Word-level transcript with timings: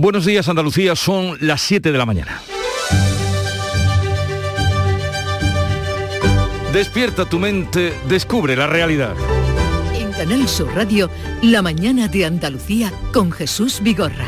Buenos 0.00 0.24
días 0.24 0.48
Andalucía, 0.48 0.96
son 0.96 1.36
las 1.42 1.60
7 1.60 1.92
de 1.92 1.98
la 1.98 2.06
mañana. 2.06 2.40
Despierta 6.72 7.26
tu 7.26 7.38
mente, 7.38 7.92
descubre 8.08 8.56
la 8.56 8.66
realidad. 8.66 9.14
En 9.94 10.10
Canal 10.12 10.48
Sur 10.48 10.74
Radio, 10.74 11.10
La 11.42 11.60
mañana 11.60 12.08
de 12.08 12.24
Andalucía 12.24 12.90
con 13.12 13.30
Jesús 13.30 13.82
Vigorra. 13.82 14.24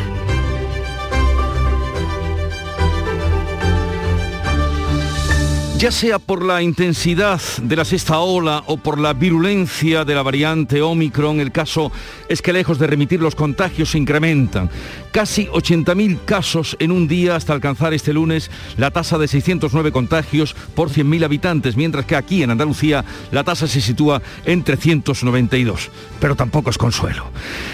Ya 5.83 5.91
sea 5.91 6.21
por 6.21 6.45
la 6.45 6.63
intensidad 6.63 7.41
de 7.61 7.75
la 7.75 7.85
sexta 7.85 8.21
ola 8.21 8.63
o 8.69 8.77
por 8.77 9.01
la 9.01 9.15
virulencia 9.15 10.05
de 10.05 10.15
la 10.15 10.23
variante 10.23 10.81
Omicron, 10.81 11.41
el 11.41 11.51
caso 11.51 11.91
es 12.29 12.41
que 12.41 12.53
lejos 12.53 12.79
de 12.79 12.87
remitir 12.87 13.21
los 13.21 13.35
contagios 13.35 13.91
se 13.91 13.99
incrementan. 13.99 14.71
Casi 15.11 15.47
80.000 15.49 16.25
casos 16.25 16.77
en 16.79 16.93
un 16.93 17.09
día 17.09 17.35
hasta 17.35 17.53
alcanzar 17.53 17.93
este 17.95 18.13
lunes 18.13 18.49
la 18.77 18.93
tasa 18.93 19.19
de 19.19 19.27
609 19.27 19.91
contagios 19.91 20.55
por 20.77 20.89
100.000 20.89 21.25
habitantes, 21.25 21.77
mientras 21.77 22.07
que 22.07 22.15
aquí 22.15 22.45
en 22.45 22.53
Andalucía 22.53 23.05
la 23.33 23.43
tasa 23.43 23.67
se 23.67 23.81
sitúa 23.81 24.23
en 24.47 24.63
392. 24.63 25.91
Pero 26.21 26.37
tampoco 26.37 26.71
es 26.71 26.79
consuelo. 26.79 27.27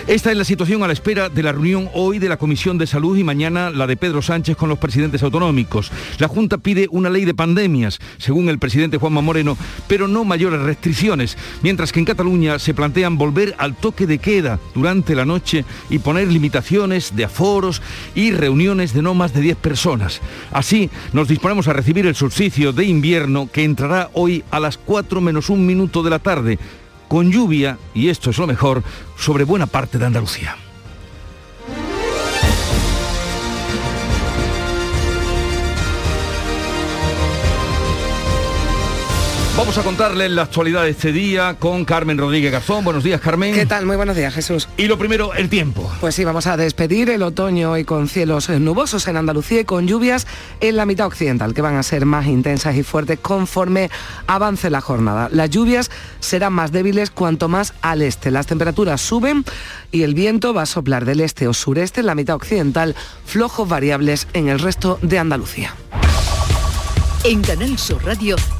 Esta 0.06 0.30
es 0.30 0.36
la 0.38 0.44
situación 0.44 0.82
a 0.82 0.86
la 0.86 0.94
espera 0.94 1.28
de 1.28 1.42
la 1.42 1.52
reunión 1.52 1.90
hoy 1.92 2.18
de 2.18 2.30
la 2.30 2.38
Comisión 2.38 2.78
de 2.78 2.86
Salud 2.86 3.18
y 3.18 3.22
mañana 3.22 3.68
la 3.68 3.86
de 3.86 3.98
Pedro 3.98 4.22
Sánchez 4.22 4.56
con 4.56 4.70
los 4.70 4.78
presidentes 4.78 5.22
autonómicos. 5.22 5.92
La 6.18 6.26
Junta 6.26 6.56
pide 6.56 6.88
una 6.90 7.10
ley 7.10 7.26
de 7.26 7.34
pandemias 7.34 7.97
según 8.18 8.48
el 8.48 8.58
presidente 8.58 8.98
Juanma 8.98 9.20
Moreno, 9.20 9.56
pero 9.86 10.08
no 10.08 10.24
mayores 10.24 10.60
restricciones, 10.60 11.36
mientras 11.62 11.92
que 11.92 12.00
en 12.00 12.06
Cataluña 12.06 12.58
se 12.58 12.74
plantean 12.74 13.18
volver 13.18 13.54
al 13.58 13.74
toque 13.76 14.06
de 14.06 14.18
queda 14.18 14.58
durante 14.74 15.14
la 15.14 15.24
noche 15.24 15.64
y 15.90 15.98
poner 15.98 16.28
limitaciones 16.28 17.14
de 17.16 17.24
aforos 17.24 17.82
y 18.14 18.32
reuniones 18.32 18.92
de 18.92 19.02
no 19.02 19.14
más 19.14 19.32
de 19.32 19.40
10 19.40 19.56
personas. 19.56 20.20
Así 20.52 20.90
nos 21.12 21.28
disponemos 21.28 21.68
a 21.68 21.72
recibir 21.72 22.06
el 22.06 22.14
solsticio 22.14 22.72
de 22.72 22.84
invierno 22.84 23.48
que 23.52 23.64
entrará 23.64 24.10
hoy 24.12 24.44
a 24.50 24.60
las 24.60 24.78
4 24.78 25.20
menos 25.20 25.50
un 25.50 25.66
minuto 25.66 26.02
de 26.02 26.10
la 26.10 26.18
tarde, 26.18 26.58
con 27.08 27.32
lluvia, 27.32 27.78
y 27.94 28.08
esto 28.08 28.30
es 28.30 28.38
lo 28.38 28.46
mejor, 28.46 28.82
sobre 29.16 29.44
buena 29.44 29.66
parte 29.66 29.98
de 29.98 30.06
Andalucía. 30.06 30.56
Vamos 39.58 39.76
a 39.76 39.82
contarles 39.82 40.30
la 40.30 40.42
actualidad 40.42 40.84
de 40.84 40.90
este 40.90 41.10
día 41.10 41.56
con 41.58 41.84
Carmen 41.84 42.16
Rodríguez 42.16 42.52
Garzón. 42.52 42.84
Buenos 42.84 43.02
días, 43.02 43.20
Carmen. 43.20 43.52
¿Qué 43.52 43.66
tal? 43.66 43.86
Muy 43.86 43.96
buenos 43.96 44.14
días, 44.14 44.32
Jesús. 44.32 44.68
Y 44.76 44.86
lo 44.86 44.98
primero, 44.98 45.34
el 45.34 45.48
tiempo. 45.48 45.92
Pues 46.00 46.14
sí, 46.14 46.22
vamos 46.24 46.46
a 46.46 46.56
despedir 46.56 47.10
el 47.10 47.24
otoño 47.24 47.76
y 47.76 47.82
con 47.82 48.06
cielos 48.06 48.48
nubosos 48.50 49.08
en 49.08 49.16
Andalucía 49.16 49.62
y 49.62 49.64
con 49.64 49.88
lluvias 49.88 50.28
en 50.60 50.76
la 50.76 50.86
mitad 50.86 51.08
occidental, 51.08 51.54
que 51.54 51.60
van 51.60 51.74
a 51.74 51.82
ser 51.82 52.06
más 52.06 52.28
intensas 52.28 52.76
y 52.76 52.84
fuertes 52.84 53.18
conforme 53.18 53.90
avance 54.28 54.70
la 54.70 54.80
jornada. 54.80 55.28
Las 55.32 55.50
lluvias 55.50 55.90
serán 56.20 56.52
más 56.52 56.70
débiles 56.70 57.10
cuanto 57.10 57.48
más 57.48 57.74
al 57.82 58.02
este. 58.02 58.30
Las 58.30 58.46
temperaturas 58.46 59.00
suben 59.00 59.44
y 59.90 60.04
el 60.04 60.14
viento 60.14 60.54
va 60.54 60.62
a 60.62 60.66
soplar 60.66 61.04
del 61.04 61.20
este 61.20 61.48
o 61.48 61.52
sureste 61.52 61.98
en 61.98 62.06
la 62.06 62.14
mitad 62.14 62.36
occidental, 62.36 62.94
flojos 63.26 63.68
variables 63.68 64.28
en 64.34 64.46
el 64.46 64.60
resto 64.60 65.00
de 65.02 65.18
Andalucía. 65.18 65.74
En 67.24 67.42
Canal 67.42 67.76
Sur 67.76 68.04
Radio, 68.04 68.36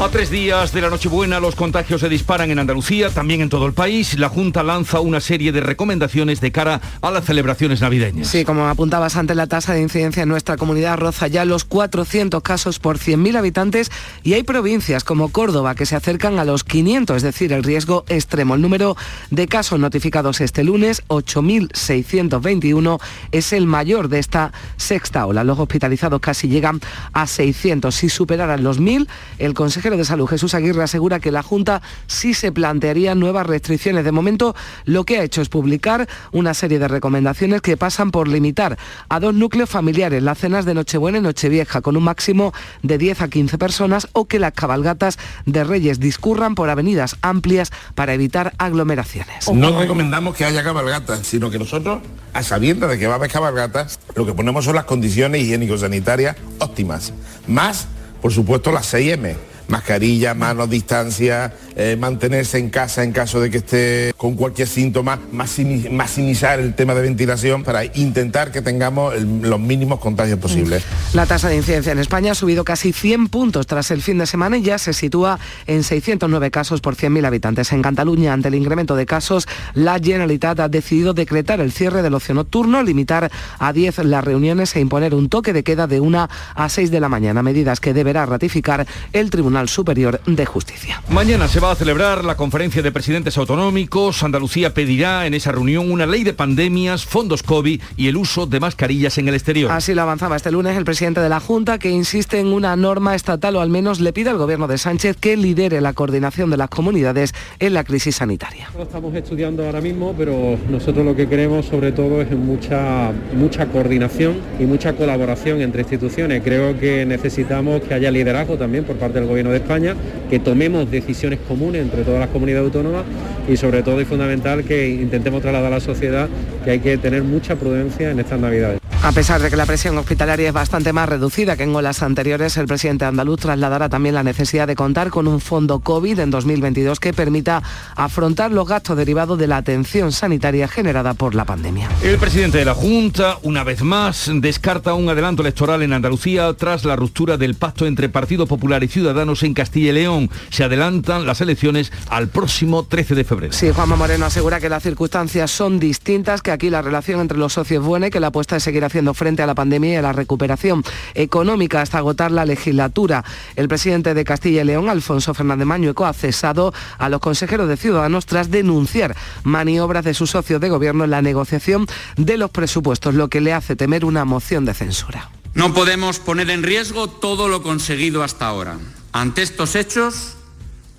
A 0.00 0.08
tres 0.08 0.28
días 0.28 0.72
de 0.72 0.80
la 0.80 0.90
Nochebuena 0.90 1.38
los 1.38 1.54
contagios 1.54 2.00
se 2.00 2.08
disparan 2.08 2.50
en 2.50 2.58
Andalucía, 2.58 3.10
también 3.10 3.42
en 3.42 3.48
todo 3.48 3.64
el 3.66 3.74
país. 3.74 4.18
La 4.18 4.28
Junta 4.28 4.64
lanza 4.64 4.98
una 4.98 5.20
serie 5.20 5.52
de 5.52 5.60
recomendaciones 5.60 6.40
de 6.40 6.50
cara 6.50 6.80
a 7.00 7.12
las 7.12 7.24
celebraciones 7.24 7.80
navideñas. 7.80 8.26
Sí, 8.26 8.44
como 8.44 8.66
apuntabas 8.66 9.14
antes, 9.14 9.36
la 9.36 9.46
tasa 9.46 9.72
de 9.72 9.82
incidencia 9.82 10.24
en 10.24 10.28
nuestra 10.28 10.56
comunidad 10.56 10.98
roza 10.98 11.28
ya 11.28 11.44
los 11.44 11.64
400 11.64 12.42
casos 12.42 12.80
por 12.80 12.98
100.000 12.98 13.36
habitantes 13.38 13.92
y 14.24 14.32
hay 14.32 14.42
provincias 14.42 15.04
como 15.04 15.28
Córdoba 15.28 15.76
que 15.76 15.86
se 15.86 15.94
acercan 15.94 16.40
a 16.40 16.44
los 16.44 16.64
500, 16.64 17.18
es 17.18 17.22
decir, 17.22 17.52
el 17.52 17.62
riesgo 17.62 18.04
extremo. 18.08 18.56
El 18.56 18.62
número 18.62 18.96
de 19.30 19.46
casos 19.46 19.78
notificados 19.78 20.40
este 20.40 20.64
lunes, 20.64 21.04
8.621, 21.06 23.00
es 23.30 23.52
el 23.52 23.66
mayor 23.66 24.08
de 24.08 24.18
esta 24.18 24.52
sexta 24.76 25.24
ola. 25.24 25.44
Los 25.44 25.60
hospitalizados 25.60 26.20
casi 26.20 26.48
llegan 26.48 26.80
a 27.12 27.28
600. 27.28 27.94
Si 27.94 28.08
superaran 28.08 28.64
los 28.64 28.80
1.000, 28.80 29.06
el 29.38 29.54
Consejo 29.54 29.83
de 29.90 30.04
Salud, 30.04 30.26
Jesús 30.26 30.54
Aguirre, 30.54 30.82
asegura 30.82 31.20
que 31.20 31.30
la 31.30 31.42
Junta 31.42 31.82
sí 32.06 32.32
se 32.32 32.52
plantearía 32.52 33.14
nuevas 33.14 33.46
restricciones. 33.46 34.04
De 34.04 34.12
momento, 34.12 34.56
lo 34.86 35.04
que 35.04 35.18
ha 35.18 35.22
hecho 35.22 35.42
es 35.42 35.50
publicar 35.50 36.08
una 36.32 36.54
serie 36.54 36.78
de 36.78 36.88
recomendaciones 36.88 37.60
que 37.60 37.76
pasan 37.76 38.10
por 38.10 38.26
limitar 38.26 38.78
a 39.08 39.20
dos 39.20 39.34
núcleos 39.34 39.68
familiares 39.68 40.22
las 40.22 40.38
cenas 40.38 40.64
de 40.64 40.74
Nochebuena 40.74 41.18
y 41.18 41.20
Nochevieja, 41.20 41.82
con 41.82 41.96
un 41.96 42.04
máximo 42.04 42.54
de 42.82 42.96
10 42.96 43.20
a 43.20 43.28
15 43.28 43.58
personas, 43.58 44.08
o 44.12 44.24
que 44.24 44.38
las 44.38 44.52
cabalgatas 44.52 45.18
de 45.44 45.62
Reyes 45.64 46.00
discurran 46.00 46.54
por 46.54 46.70
avenidas 46.70 47.16
amplias 47.20 47.70
para 47.94 48.14
evitar 48.14 48.54
aglomeraciones. 48.58 49.52
No 49.52 49.78
recomendamos 49.78 50.34
que 50.34 50.44
haya 50.44 50.64
cabalgatas, 50.64 51.26
sino 51.26 51.50
que 51.50 51.58
nosotros, 51.58 52.00
a 52.32 52.42
sabiendas 52.42 52.90
de 52.90 52.98
que 52.98 53.06
va 53.06 53.14
a 53.14 53.16
haber 53.16 53.30
cabalgatas, 53.30 54.00
lo 54.14 54.24
que 54.24 54.32
ponemos 54.32 54.64
son 54.64 54.76
las 54.76 54.84
condiciones 54.84 55.42
higiénico-sanitarias 55.42 56.36
óptimas. 56.58 57.12
Más, 57.46 57.86
por 58.22 58.32
supuesto, 58.32 58.72
las 58.72 58.92
6M 58.94 59.36
mascarilla, 59.68 60.34
manos, 60.34 60.68
distancia, 60.70 61.52
eh, 61.76 61.96
mantenerse 61.98 62.58
en 62.58 62.70
casa 62.70 63.02
en 63.02 63.12
caso 63.12 63.40
de 63.40 63.50
que 63.50 63.58
esté 63.58 64.12
con 64.16 64.34
cualquier 64.34 64.68
síntoma, 64.68 65.18
maximizar 65.32 66.60
el 66.60 66.74
tema 66.74 66.94
de 66.94 67.02
ventilación 67.02 67.64
para 67.64 67.84
intentar 67.84 68.52
que 68.52 68.62
tengamos 68.62 69.14
los 69.20 69.60
mínimos 69.60 69.98
contagios 70.00 70.38
posibles. 70.38 70.84
La 71.12 71.26
tasa 71.26 71.48
de 71.48 71.56
incidencia 71.56 71.92
en 71.92 71.98
España 71.98 72.32
ha 72.32 72.34
subido 72.34 72.64
casi 72.64 72.92
100 72.92 73.28
puntos 73.28 73.66
tras 73.66 73.90
el 73.90 74.02
fin 74.02 74.18
de 74.18 74.26
semana 74.26 74.58
y 74.58 74.62
ya 74.62 74.78
se 74.78 74.92
sitúa 74.92 75.38
en 75.66 75.82
609 75.82 76.50
casos 76.50 76.80
por 76.80 76.96
100.000 76.96 77.26
habitantes. 77.26 77.72
En 77.72 77.82
Cataluña, 77.82 78.32
ante 78.32 78.48
el 78.48 78.54
incremento 78.54 78.96
de 78.96 79.06
casos, 79.06 79.48
la 79.74 79.98
Generalitat 79.98 80.60
ha 80.60 80.68
decidido 80.68 81.14
decretar 81.14 81.60
el 81.60 81.72
cierre 81.72 82.02
del 82.02 82.14
ocio 82.14 82.34
nocturno, 82.34 82.82
limitar 82.82 83.30
a 83.58 83.72
10 83.72 84.04
las 84.04 84.24
reuniones 84.24 84.74
e 84.76 84.80
imponer 84.80 85.14
un 85.14 85.28
toque 85.28 85.52
de 85.52 85.62
queda 85.62 85.86
de 85.86 86.00
1 86.00 86.28
a 86.54 86.68
6 86.68 86.90
de 86.90 87.00
la 87.00 87.08
mañana, 87.08 87.42
medidas 87.42 87.80
que 87.80 87.94
deberá 87.94 88.26
ratificar 88.26 88.86
el 89.12 89.30
Tribunal 89.30 89.53
Superior 89.68 90.20
de 90.26 90.44
Justicia. 90.46 91.02
Mañana 91.08 91.48
se 91.48 91.60
va 91.60 91.70
a 91.70 91.74
celebrar 91.74 92.24
la 92.24 92.36
conferencia 92.36 92.82
de 92.82 92.92
presidentes 92.92 93.38
autonómicos. 93.38 94.22
Andalucía 94.22 94.74
pedirá 94.74 95.26
en 95.26 95.34
esa 95.34 95.52
reunión 95.52 95.90
una 95.90 96.06
ley 96.06 96.24
de 96.24 96.32
pandemias, 96.32 97.04
fondos 97.04 97.42
COVID 97.42 97.80
y 97.96 98.08
el 98.08 98.16
uso 98.16 98.46
de 98.46 98.60
mascarillas 98.60 99.18
en 99.18 99.28
el 99.28 99.34
exterior. 99.34 99.70
Así 99.72 99.94
lo 99.94 100.02
avanzaba 100.02 100.36
este 100.36 100.50
lunes 100.50 100.76
el 100.76 100.84
presidente 100.84 101.20
de 101.20 101.28
la 101.28 101.40
Junta, 101.40 101.78
que 101.78 101.90
insiste 101.90 102.40
en 102.40 102.48
una 102.48 102.76
norma 102.76 103.14
estatal 103.14 103.56
o 103.56 103.60
al 103.60 103.70
menos 103.70 104.00
le 104.00 104.12
pide 104.12 104.30
al 104.30 104.38
gobierno 104.38 104.66
de 104.66 104.78
Sánchez 104.78 105.16
que 105.16 105.36
lidere 105.36 105.80
la 105.80 105.92
coordinación 105.92 106.50
de 106.50 106.56
las 106.56 106.68
comunidades 106.68 107.32
en 107.58 107.74
la 107.74 107.84
crisis 107.84 108.16
sanitaria. 108.16 108.70
Lo 108.76 108.82
estamos 108.82 109.14
estudiando 109.14 109.64
ahora 109.64 109.80
mismo, 109.80 110.14
pero 110.16 110.58
nosotros 110.70 111.04
lo 111.04 111.14
que 111.14 111.28
queremos 111.28 111.66
sobre 111.66 111.92
todo 111.92 112.20
es 112.20 112.30
mucha, 112.30 113.12
mucha 113.34 113.66
coordinación 113.66 114.36
y 114.58 114.64
mucha 114.64 114.94
colaboración 114.94 115.60
entre 115.60 115.82
instituciones. 115.82 116.42
Creo 116.42 116.78
que 116.78 117.04
necesitamos 117.06 117.82
que 117.82 117.94
haya 117.94 118.10
liderazgo 118.10 118.56
también 118.56 118.84
por 118.84 118.96
parte 118.96 119.20
del 119.20 119.28
gobierno 119.28 119.43
de 119.50 119.58
España, 119.58 119.94
que 120.30 120.38
tomemos 120.38 120.90
decisiones 120.90 121.38
comunes 121.46 121.82
entre 121.82 122.02
todas 122.02 122.20
las 122.20 122.28
comunidades 122.28 122.66
autónomas 122.66 123.04
y 123.48 123.56
sobre 123.56 123.82
todo 123.82 124.00
y 124.00 124.04
fundamental 124.04 124.64
que 124.64 124.88
intentemos 124.88 125.42
trasladar 125.42 125.72
a 125.72 125.76
la 125.76 125.80
sociedad 125.80 126.28
que 126.64 126.70
hay 126.70 126.78
que 126.80 126.96
tener 126.98 127.22
mucha 127.22 127.56
prudencia 127.56 128.10
en 128.10 128.20
estas 128.20 128.40
navidades. 128.40 128.80
A 129.04 129.12
pesar 129.12 129.42
de 129.42 129.50
que 129.50 129.56
la 129.56 129.66
presión 129.66 129.98
hospitalaria 129.98 130.48
es 130.48 130.54
bastante 130.54 130.94
más 130.94 131.06
reducida 131.06 131.58
que 131.58 131.64
en 131.64 131.76
olas 131.76 132.02
anteriores, 132.02 132.56
el 132.56 132.66
presidente 132.66 133.04
andaluz 133.04 133.38
trasladará 133.38 133.90
también 133.90 134.14
la 134.14 134.22
necesidad 134.22 134.66
de 134.66 134.74
contar 134.74 135.10
con 135.10 135.28
un 135.28 135.42
fondo 135.42 135.80
COVID 135.80 136.20
en 136.20 136.30
2022 136.30 137.00
que 137.00 137.12
permita 137.12 137.62
afrontar 137.96 138.50
los 138.50 138.66
gastos 138.66 138.96
derivados 138.96 139.38
de 139.38 139.46
la 139.46 139.58
atención 139.58 140.10
sanitaria 140.10 140.68
generada 140.68 141.12
por 141.12 141.34
la 141.34 141.44
pandemia. 141.44 141.90
El 142.02 142.16
presidente 142.16 142.56
de 142.56 142.64
la 142.64 142.72
Junta, 142.72 143.36
una 143.42 143.62
vez 143.62 143.82
más, 143.82 144.30
descarta 144.36 144.94
un 144.94 145.06
adelanto 145.10 145.42
electoral 145.42 145.82
en 145.82 145.92
Andalucía 145.92 146.54
tras 146.54 146.86
la 146.86 146.96
ruptura 146.96 147.36
del 147.36 147.56
pacto 147.56 147.86
entre 147.86 148.08
Partido 148.08 148.46
Popular 148.46 148.82
y 148.84 148.88
Ciudadanos 148.88 149.42
en 149.42 149.52
Castilla 149.52 149.90
y 149.90 149.94
León. 149.96 150.30
Se 150.48 150.64
adelantan 150.64 151.26
las 151.26 151.42
elecciones 151.42 151.92
al 152.08 152.28
próximo 152.28 152.84
13 152.84 153.14
de 153.16 153.24
febrero. 153.24 153.52
Sí, 153.52 153.70
Juanma 153.70 153.96
Moreno 153.96 154.24
asegura 154.24 154.60
que 154.60 154.70
las 154.70 154.82
circunstancias 154.82 155.50
son 155.50 155.78
distintas, 155.78 156.40
que 156.40 156.52
aquí 156.52 156.70
la 156.70 156.80
relación 156.80 157.20
entre 157.20 157.36
los 157.36 157.52
socios 157.52 157.82
es 157.82 157.86
buena 157.86 158.06
y 158.06 158.10
que 158.10 158.18
la 158.18 158.28
apuesta 158.28 158.56
es 158.56 158.62
seguir 158.62 158.82
haciendo 158.82 158.93
frente 159.14 159.42
a 159.42 159.46
la 159.46 159.54
pandemia 159.54 159.92
y 159.92 159.96
a 159.96 160.02
la 160.02 160.12
recuperación 160.12 160.84
económica 161.14 161.80
hasta 161.80 161.98
agotar 161.98 162.30
la 162.30 162.44
legislatura. 162.44 163.24
El 163.56 163.68
presidente 163.68 164.14
de 164.14 164.24
Castilla 164.24 164.62
y 164.62 164.64
León, 164.64 164.88
Alfonso 164.88 165.34
Fernández 165.34 165.66
Mañueco, 165.66 166.06
ha 166.06 166.12
cesado 166.12 166.72
a 166.98 167.08
los 167.08 167.20
consejeros 167.20 167.68
de 167.68 167.76
Ciudadanos 167.76 168.26
tras 168.26 168.50
denunciar 168.50 169.16
maniobras 169.42 170.04
de 170.04 170.14
su 170.14 170.26
socio 170.26 170.58
de 170.58 170.68
gobierno 170.68 171.04
en 171.04 171.10
la 171.10 171.22
negociación 171.22 171.86
de 172.16 172.36
los 172.36 172.50
presupuestos, 172.50 173.14
lo 173.14 173.28
que 173.28 173.40
le 173.40 173.52
hace 173.52 173.76
temer 173.76 174.04
una 174.04 174.24
moción 174.24 174.64
de 174.64 174.74
censura. 174.74 175.30
No 175.54 175.72
podemos 175.72 176.18
poner 176.18 176.50
en 176.50 176.62
riesgo 176.62 177.08
todo 177.08 177.48
lo 177.48 177.62
conseguido 177.62 178.22
hasta 178.24 178.46
ahora. 178.46 178.78
Ante 179.12 179.42
estos 179.42 179.76
hechos, 179.76 180.34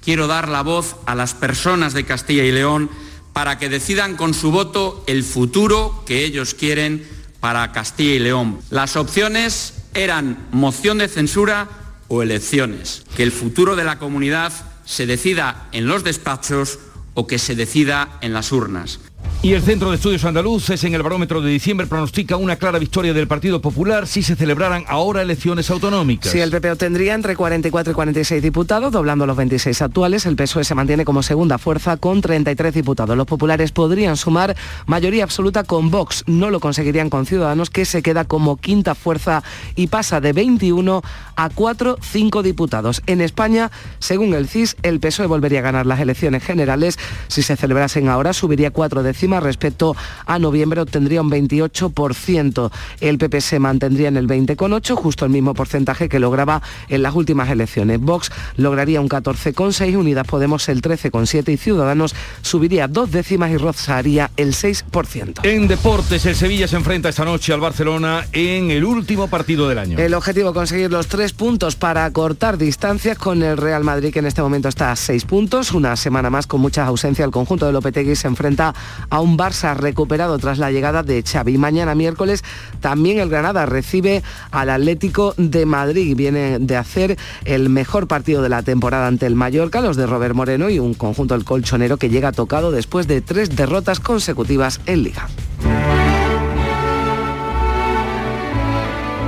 quiero 0.02 0.28
dar 0.28 0.48
la 0.48 0.62
voz 0.62 0.96
a 1.06 1.16
las 1.16 1.34
personas 1.34 1.94
de 1.94 2.06
Castilla 2.06 2.44
y 2.44 2.52
León 2.52 2.90
para 3.34 3.58
que 3.58 3.68
decidan 3.68 4.16
con 4.16 4.34
su 4.34 4.52
voto 4.52 5.04
el 5.08 5.24
futuro 5.24 6.04
que 6.06 6.24
ellos 6.24 6.54
quieren 6.54 7.06
para 7.46 7.72
Castilla 7.72 8.16
y 8.16 8.18
León. 8.18 8.58
Las 8.72 8.96
opciones 8.96 9.76
eran 9.94 10.48
moción 10.50 10.98
de 10.98 11.08
censura 11.08 11.68
o 12.08 12.24
elecciones. 12.24 13.04
Que 13.16 13.22
el 13.22 13.32
futuro 13.32 13.76
de 13.76 13.84
la 13.84 14.00
comunidad 14.00 14.52
se 14.84 15.06
decida 15.06 15.68
en 15.72 15.86
los 15.86 16.04
despachos 16.04 16.80
o 17.14 17.28
que 17.28 17.38
se 17.38 17.54
decida 17.54 18.18
en 18.22 18.34
las 18.34 18.52
urnas. 18.52 19.00
Y 19.46 19.54
el 19.54 19.62
Centro 19.62 19.92
de 19.92 19.98
Estudios 19.98 20.26
Andaluces 20.26 20.84
en 20.86 20.96
el 20.96 21.04
barómetro 21.04 21.40
de 21.40 21.52
diciembre 21.52 21.86
pronostica 21.86 22.36
una 22.36 22.56
clara 22.56 22.80
victoria 22.80 23.14
del 23.14 23.28
Partido 23.28 23.62
Popular 23.62 24.08
si 24.08 24.24
se 24.24 24.36
celebraran 24.36 24.86
ahora 24.88 25.22
elecciones 25.22 25.70
autonómicas. 25.70 26.32
Si 26.32 26.40
el 26.40 26.50
PP 26.50 26.72
obtendría 26.72 27.14
entre 27.14 27.36
44 27.36 27.92
y 27.92 27.94
46 27.94 28.42
diputados, 28.42 28.92
doblando 28.92 29.28
los 29.28 29.38
26 29.38 29.84
actuales. 29.84 30.26
El 30.26 30.36
PSOE 30.36 30.64
se 30.64 30.74
mantiene 30.74 31.06
como 31.06 31.22
segunda 31.22 31.60
fuerza 31.60 31.98
con 31.98 32.22
33 32.22 32.74
diputados. 32.74 33.16
Los 33.16 33.28
populares 33.28 33.72
podrían 33.72 34.18
sumar 34.18 34.56
mayoría 34.88 35.24
absoluta 35.24 35.64
con 35.64 35.92
Vox. 35.92 36.24
No 36.26 36.50
lo 36.50 36.60
conseguirían 36.60 37.12
con 37.12 37.28
Ciudadanos, 37.28 37.70
que 37.70 37.86
se 37.86 38.02
queda 38.02 38.26
como 38.26 38.58
quinta 38.58 38.96
fuerza 38.96 39.44
y 39.76 39.86
pasa 39.86 40.22
de 40.22 40.34
21 40.34 41.04
a 41.36 41.50
4, 41.50 42.00
5 42.02 42.42
diputados. 42.42 43.04
En 43.06 43.22
España, 43.22 43.70
según 44.00 44.34
el 44.34 44.48
CIS, 44.48 44.76
el 44.82 45.00
PSOE 45.00 45.28
volvería 45.28 45.60
a 45.60 45.62
ganar 45.62 45.86
las 45.86 46.00
elecciones 46.00 46.44
generales. 46.44 46.98
Si 47.28 47.44
se 47.44 47.56
celebrasen 47.56 48.10
ahora, 48.10 48.34
subiría 48.34 48.72
cuatro 48.72 49.04
décimas 49.04 49.35
respecto 49.40 49.96
a 50.26 50.40
noviembre 50.40 50.82
obtendría 50.82 51.22
un 51.22 51.32
28%. 51.32 52.72
El 53.00 53.18
PP 53.18 53.42
se 53.42 53.60
mantendría 53.60 54.08
en 54.08 54.18
el 54.18 54.28
20,8%, 54.28 54.96
justo 54.96 55.26
el 55.26 55.32
mismo 55.32 55.54
porcentaje 55.54 56.10
que 56.10 56.20
lograba 56.20 56.62
en 56.90 57.02
las 57.02 57.16
últimas 57.16 57.50
elecciones. 57.50 58.00
Vox 58.00 58.32
lograría 58.58 59.02
un 59.02 59.10
14,6%, 59.10 59.98
Unidas 59.98 60.28
Podemos 60.28 60.68
el 60.70 60.82
13,7% 60.82 61.54
y 61.54 61.58
Ciudadanos 61.58 62.16
subiría 62.42 62.88
dos 62.88 63.12
décimas 63.12 63.52
y 63.52 63.58
rozaría 63.58 64.32
el 64.38 64.54
6%. 64.54 65.40
En 65.44 65.68
deportes, 65.68 66.26
el 66.26 66.36
Sevilla 66.36 66.68
se 66.68 66.76
enfrenta 66.76 67.10
esta 67.10 67.26
noche 67.26 67.54
al 67.54 67.60
Barcelona 67.60 68.26
en 68.32 68.72
el 68.72 68.84
último 68.84 69.28
partido 69.28 69.68
del 69.70 69.80
año. 69.80 69.98
El 69.98 70.14
objetivo 70.14 70.54
conseguir 70.54 70.92
los 70.92 71.08
tres 71.08 71.34
puntos 71.34 71.76
para 71.76 72.10
cortar 72.12 72.58
distancias 72.58 73.18
con 73.18 73.44
el 73.44 73.58
Real 73.58 73.84
Madrid 73.84 74.12
que 74.12 74.20
en 74.20 74.26
este 74.26 74.42
momento 74.42 74.70
está 74.70 74.92
a 74.92 74.96
seis 74.96 75.26
puntos. 75.26 75.72
Una 75.72 75.96
semana 75.96 76.30
más 76.30 76.48
con 76.48 76.62
mucha 76.62 76.86
ausencia. 76.86 77.26
El 77.26 77.32
conjunto 77.32 77.66
de 77.66 77.72
Lopetegui 77.72 78.16
se 78.16 78.28
enfrenta 78.28 78.74
a 79.10 79.15
un 79.20 79.38
Barça 79.38 79.76
recuperado 79.76 80.38
tras 80.40 80.58
la 80.58 80.72
llegada 80.72 81.04
de 81.04 81.24
Xavi. 81.24 81.58
Mañana 81.58 81.96
miércoles 81.96 82.44
también 82.82 83.20
el 83.20 83.30
Granada 83.30 83.66
recibe 83.66 84.24
al 84.52 84.70
Atlético 84.70 85.34
de 85.38 85.66
Madrid. 85.66 86.16
Viene 86.16 86.60
de 86.60 86.78
hacer 86.78 87.18
el 87.46 87.70
mejor 87.70 88.08
partido 88.08 88.42
de 88.42 88.50
la 88.50 88.64
temporada 88.64 89.08
ante 89.08 89.26
el 89.26 89.36
Mallorca, 89.36 89.82
los 89.82 89.98
de 89.98 90.08
Robert 90.08 90.36
Moreno 90.36 90.70
y 90.70 90.80
un 90.80 90.94
conjunto 90.94 91.34
del 91.34 91.46
colchonero 91.46 91.98
que 91.98 92.10
llega 92.10 92.32
tocado 92.32 92.72
después 92.72 93.08
de 93.08 93.22
tres 93.22 93.56
derrotas 93.56 94.00
consecutivas 94.00 94.82
en 94.86 95.04
Liga. 95.04 95.28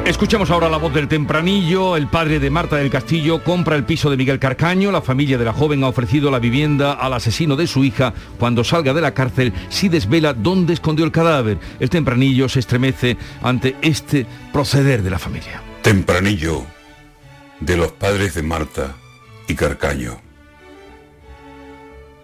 Escuchemos 0.07 0.49
ahora 0.51 0.69
la 0.69 0.77
voz 0.77 0.93
del 0.93 1.09
tempranillo. 1.09 1.97
El 1.97 2.07
padre 2.07 2.39
de 2.39 2.49
Marta 2.49 2.77
del 2.77 2.89
Castillo 2.89 3.43
compra 3.43 3.75
el 3.75 3.83
piso 3.83 4.09
de 4.09 4.15
Miguel 4.15 4.39
Carcaño. 4.39 4.89
La 4.89 5.01
familia 5.01 5.37
de 5.37 5.43
la 5.43 5.51
joven 5.51 5.83
ha 5.83 5.89
ofrecido 5.89 6.31
la 6.31 6.39
vivienda 6.39 6.93
al 6.93 7.11
asesino 7.11 7.57
de 7.57 7.67
su 7.67 7.83
hija 7.83 8.13
cuando 8.39 8.63
salga 8.63 8.93
de 8.93 9.01
la 9.01 9.13
cárcel 9.13 9.51
si 9.67 9.89
desvela 9.89 10.33
dónde 10.33 10.71
escondió 10.71 11.03
el 11.03 11.11
cadáver. 11.11 11.59
El 11.81 11.89
tempranillo 11.89 12.47
se 12.47 12.59
estremece 12.59 13.17
ante 13.43 13.75
este 13.81 14.25
proceder 14.53 15.03
de 15.03 15.09
la 15.09 15.19
familia. 15.19 15.61
Tempranillo 15.81 16.65
de 17.59 17.75
los 17.75 17.91
padres 17.91 18.33
de 18.33 18.43
Marta 18.43 18.95
y 19.49 19.55
Carcaño. 19.55 20.21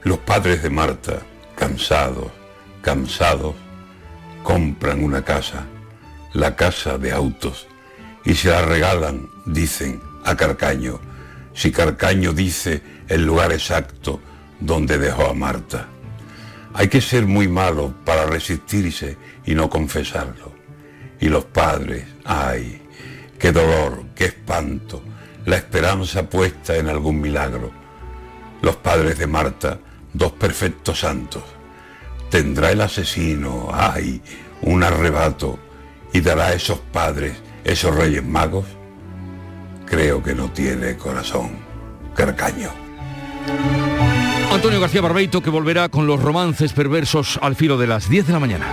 Los 0.04 0.20
padres 0.20 0.64
de 0.64 0.70
Marta, 0.70 1.20
cansados, 1.58 2.32
cansados, 2.82 3.56
compran 4.42 5.04
una 5.04 5.22
casa, 5.22 5.66
la 6.32 6.56
casa 6.56 6.98
de 6.98 7.12
autos 7.12 7.68
y 8.26 8.36
se 8.36 8.50
la 8.50 8.62
regalan, 8.62 9.30
dicen, 9.46 10.02
a 10.24 10.36
Carcaño, 10.36 11.00
si 11.54 11.72
Carcaño 11.72 12.34
dice 12.34 12.82
el 13.08 13.26
lugar 13.26 13.52
exacto 13.52 14.20
donde 14.60 14.98
dejó 14.98 15.28
a 15.28 15.34
Marta. 15.34 15.88
Hay 16.74 16.88
que 16.88 17.02
ser 17.02 17.26
muy 17.26 17.48
malo 17.48 17.94
para 18.06 18.26
resistirse 18.26 19.18
y 19.46 19.54
no 19.54 19.70
confesarlo. 19.70 20.54
Y 21.20 21.28
los 21.28 21.46
padres, 21.46 22.06
ay, 22.26 22.82
qué 23.38 23.52
dolor, 23.52 24.04
qué 24.16 24.26
espanto, 24.26 25.04
la 25.46 25.58
esperanza 25.58 26.28
puesta 26.30 26.76
en 26.78 26.88
algún 26.88 27.22
milagro. 27.22 27.72
Los 28.62 28.78
padres 28.78 29.20
de 29.20 29.28
Marta, 29.28 29.80
dos 30.14 30.32
perfectos 30.32 31.02
santos. 31.02 31.44
Tendrá 32.30 32.72
el 32.72 32.82
asesino, 32.82 33.70
ay, 33.72 34.22
un 34.62 34.84
arrebato, 34.84 35.60
y 36.14 36.22
dará 36.22 36.48
a 36.48 36.54
esos 36.54 36.80
padres 36.80 37.34
esos 37.64 37.96
reyes 37.96 38.24
magos, 38.24 38.66
creo 39.86 40.22
que 40.22 40.34
no 40.34 40.52
tiene 40.52 40.98
corazón. 40.98 41.52
Carcaño. 42.16 42.70
Antonio 44.52 44.80
García 44.80 45.02
Barbeito 45.02 45.42
que 45.42 45.50
volverá 45.50 45.90
con 45.90 46.06
los 46.06 46.22
romances 46.22 46.74
perversos 46.74 47.40
al 47.42 47.56
filo 47.56 47.78
de 47.78 47.88
las 47.88 48.08
10 48.08 48.28
de 48.28 48.34
la 48.34 48.40
mañana. 48.40 48.68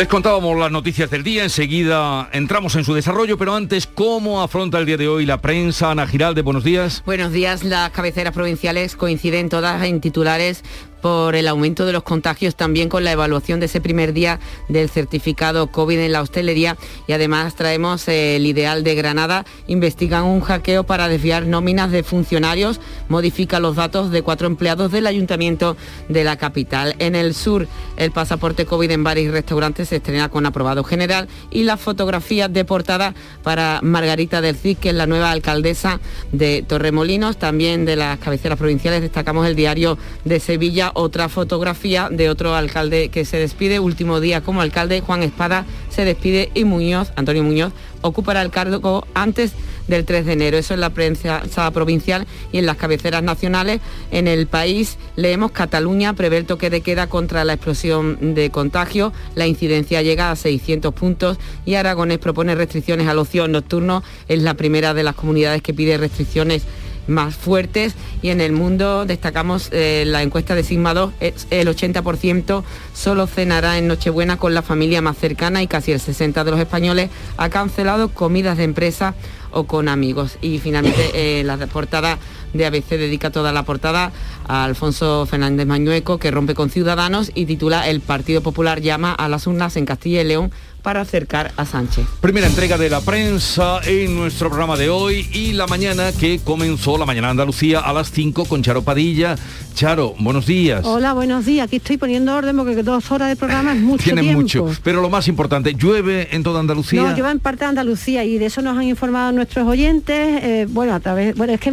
Les 0.00 0.08
contábamos 0.08 0.58
las 0.58 0.72
noticias 0.72 1.10
del 1.10 1.22
día, 1.22 1.42
enseguida 1.42 2.30
entramos 2.32 2.74
en 2.74 2.84
su 2.84 2.94
desarrollo, 2.94 3.36
pero 3.36 3.54
antes, 3.54 3.86
¿cómo 3.86 4.40
afronta 4.40 4.78
el 4.78 4.86
día 4.86 4.96
de 4.96 5.08
hoy 5.08 5.26
la 5.26 5.42
prensa? 5.42 5.90
Ana 5.90 6.06
Giralde, 6.06 6.40
buenos 6.40 6.64
días. 6.64 7.02
Buenos 7.04 7.32
días, 7.32 7.64
las 7.64 7.90
cabeceras 7.90 8.32
provinciales 8.32 8.96
coinciden 8.96 9.50
todas 9.50 9.84
en 9.84 10.00
titulares 10.00 10.64
por 11.00 11.34
el 11.34 11.48
aumento 11.48 11.86
de 11.86 11.92
los 11.92 12.02
contagios, 12.02 12.56
también 12.56 12.88
con 12.88 13.04
la 13.04 13.12
evaluación 13.12 13.60
de 13.60 13.66
ese 13.66 13.80
primer 13.80 14.12
día 14.12 14.40
del 14.68 14.88
certificado 14.88 15.68
COVID 15.68 15.98
en 15.98 16.12
la 16.12 16.22
hostelería. 16.22 16.76
Y 17.06 17.12
además 17.12 17.54
traemos 17.54 18.06
el 18.08 18.46
ideal 18.46 18.84
de 18.84 18.94
Granada, 18.94 19.44
investigan 19.66 20.24
un 20.24 20.40
hackeo 20.40 20.84
para 20.84 21.08
desviar 21.08 21.46
nóminas 21.46 21.90
de 21.90 22.02
funcionarios, 22.02 22.80
modifica 23.08 23.60
los 23.60 23.76
datos 23.76 24.10
de 24.10 24.22
cuatro 24.22 24.46
empleados 24.46 24.92
del 24.92 25.06
ayuntamiento 25.06 25.76
de 26.08 26.24
la 26.24 26.36
capital. 26.36 26.94
En 26.98 27.14
el 27.14 27.34
sur, 27.34 27.66
el 27.96 28.10
pasaporte 28.10 28.66
COVID 28.66 28.90
en 28.90 29.04
bares 29.04 29.24
y 29.24 29.30
restaurantes 29.30 29.88
se 29.88 29.96
estrena 29.96 30.28
con 30.28 30.46
aprobado 30.46 30.84
general. 30.84 31.28
Y 31.50 31.64
las 31.64 31.80
fotografías 31.80 32.52
de 32.52 32.64
portada 32.64 33.14
para 33.42 33.80
Margarita 33.82 34.40
del 34.40 34.56
Cid, 34.56 34.78
que 34.78 34.90
es 34.90 34.94
la 34.94 35.06
nueva 35.06 35.30
alcaldesa 35.30 36.00
de 36.32 36.64
Torremolinos, 36.66 37.36
también 37.38 37.84
de 37.84 37.96
las 37.96 38.18
cabeceras 38.18 38.58
provinciales 38.58 39.02
destacamos 39.02 39.46
el 39.46 39.56
diario 39.56 39.98
de 40.24 40.40
Sevilla 40.40 40.89
otra 40.94 41.28
fotografía 41.28 42.08
de 42.10 42.30
otro 42.30 42.54
alcalde 42.54 43.08
que 43.08 43.24
se 43.24 43.38
despide, 43.38 43.80
último 43.80 44.20
día 44.20 44.40
como 44.40 44.60
alcalde, 44.60 45.00
Juan 45.00 45.22
Espada 45.22 45.64
se 45.88 46.04
despide 46.04 46.50
y 46.54 46.64
Muñoz, 46.64 47.12
Antonio 47.16 47.42
Muñoz, 47.42 47.72
ocupará 48.02 48.42
el 48.42 48.50
cargo 48.50 49.06
antes 49.14 49.52
del 49.90 50.04
3 50.04 50.24
de 50.24 50.32
enero. 50.32 50.56
Eso 50.56 50.74
es 50.74 50.80
la 50.80 50.90
prensa 50.90 51.42
provincial 51.72 52.26
y 52.52 52.58
en 52.58 52.66
las 52.66 52.76
cabeceras 52.76 53.22
nacionales. 53.22 53.80
En 54.10 54.28
el 54.28 54.46
país 54.46 54.96
leemos 55.16 55.50
Cataluña 55.50 56.14
prevé 56.14 56.38
el 56.38 56.46
toque 56.46 56.70
de 56.70 56.80
queda 56.80 57.08
contra 57.08 57.44
la 57.44 57.54
explosión 57.54 58.34
de 58.34 58.50
contagio. 58.50 59.12
La 59.34 59.46
incidencia 59.46 60.00
llega 60.02 60.30
a 60.30 60.36
600 60.36 60.94
puntos 60.94 61.38
y 61.66 61.74
Aragones 61.74 62.18
propone 62.18 62.54
restricciones 62.54 63.08
al 63.08 63.18
ocio 63.18 63.48
nocturno. 63.48 64.02
Es 64.28 64.42
la 64.42 64.54
primera 64.54 64.94
de 64.94 65.02
las 65.02 65.14
comunidades 65.14 65.60
que 65.62 65.74
pide 65.74 65.98
restricciones 65.98 66.62
más 67.10 67.34
fuertes 67.34 67.94
y 68.22 68.30
en 68.30 68.40
el 68.40 68.52
mundo 68.52 69.04
destacamos 69.04 69.68
eh, 69.72 70.04
la 70.06 70.22
encuesta 70.22 70.54
de 70.54 70.62
Sigma 70.62 70.94
2, 70.94 71.12
el 71.50 71.68
80% 71.68 72.62
solo 72.94 73.26
cenará 73.26 73.76
en 73.76 73.88
Nochebuena 73.88 74.38
con 74.38 74.54
la 74.54 74.62
familia 74.62 75.02
más 75.02 75.18
cercana 75.18 75.62
y 75.62 75.66
casi 75.66 75.92
el 75.92 76.00
60% 76.00 76.44
de 76.44 76.50
los 76.50 76.60
españoles 76.60 77.10
ha 77.36 77.48
cancelado 77.50 78.08
comidas 78.08 78.56
de 78.56 78.64
empresa 78.64 79.14
o 79.52 79.64
con 79.64 79.88
amigos. 79.88 80.38
Y 80.40 80.58
finalmente 80.58 81.10
eh, 81.14 81.44
la 81.44 81.56
portada 81.66 82.18
de 82.52 82.66
ABC 82.66 82.90
dedica 82.90 83.30
toda 83.30 83.52
la 83.52 83.64
portada 83.64 84.12
a 84.46 84.64
Alfonso 84.64 85.26
Fernández 85.26 85.66
Mañueco, 85.66 86.18
que 86.18 86.30
rompe 86.30 86.54
con 86.54 86.70
Ciudadanos 86.70 87.30
y 87.34 87.46
titula 87.46 87.88
El 87.88 88.00
Partido 88.00 88.42
Popular 88.42 88.80
llama 88.80 89.12
a 89.12 89.28
las 89.28 89.46
urnas 89.46 89.76
en 89.76 89.86
Castilla 89.86 90.22
y 90.22 90.24
León 90.24 90.50
para 90.80 91.00
acercar 91.02 91.52
a 91.56 91.64
Sánchez. 91.64 92.06
Primera 92.20 92.46
entrega 92.46 92.76
de 92.78 92.90
la 92.90 93.00
prensa 93.00 93.80
en 93.84 94.16
nuestro 94.16 94.48
programa 94.48 94.76
de 94.76 94.90
hoy 94.90 95.28
y 95.32 95.52
la 95.52 95.66
mañana 95.66 96.12
que 96.12 96.40
comenzó 96.42 96.98
la 96.98 97.06
mañana 97.06 97.30
Andalucía 97.30 97.80
a 97.80 97.92
las 97.92 98.10
5 98.10 98.44
con 98.46 98.62
Charo 98.62 98.82
Padilla. 98.82 99.36
Charo, 99.74 100.14
buenos 100.18 100.46
días. 100.46 100.84
Hola, 100.84 101.12
buenos 101.12 101.44
días. 101.46 101.66
Aquí 101.66 101.76
estoy 101.76 101.96
poniendo 101.96 102.34
orden 102.34 102.56
porque 102.56 102.82
dos 102.82 103.10
horas 103.10 103.28
de 103.28 103.36
programa 103.36 103.72
es 103.74 103.80
mucho 103.80 104.02
Tiene 104.04 104.22
tiempo. 104.22 104.40
mucho. 104.40 104.66
Pero 104.82 105.00
lo 105.00 105.08
más 105.08 105.28
importante, 105.28 105.74
¿llueve 105.74 106.28
en 106.34 106.42
toda 106.42 106.60
Andalucía? 106.60 107.02
No, 107.02 107.14
lleva 107.14 107.30
en 107.30 107.38
parte 107.38 107.64
de 107.64 107.68
Andalucía 107.70 108.24
y 108.24 108.38
de 108.38 108.46
eso 108.46 108.62
nos 108.62 108.76
han 108.76 108.82
informado 108.84 109.32
nuestros 109.32 109.66
oyentes. 109.66 110.42
eh, 110.42 110.66
bueno, 110.68 110.94
a 110.94 111.00
través, 111.00 111.34
bueno, 111.36 111.52
es 111.52 111.60
que 111.60 111.72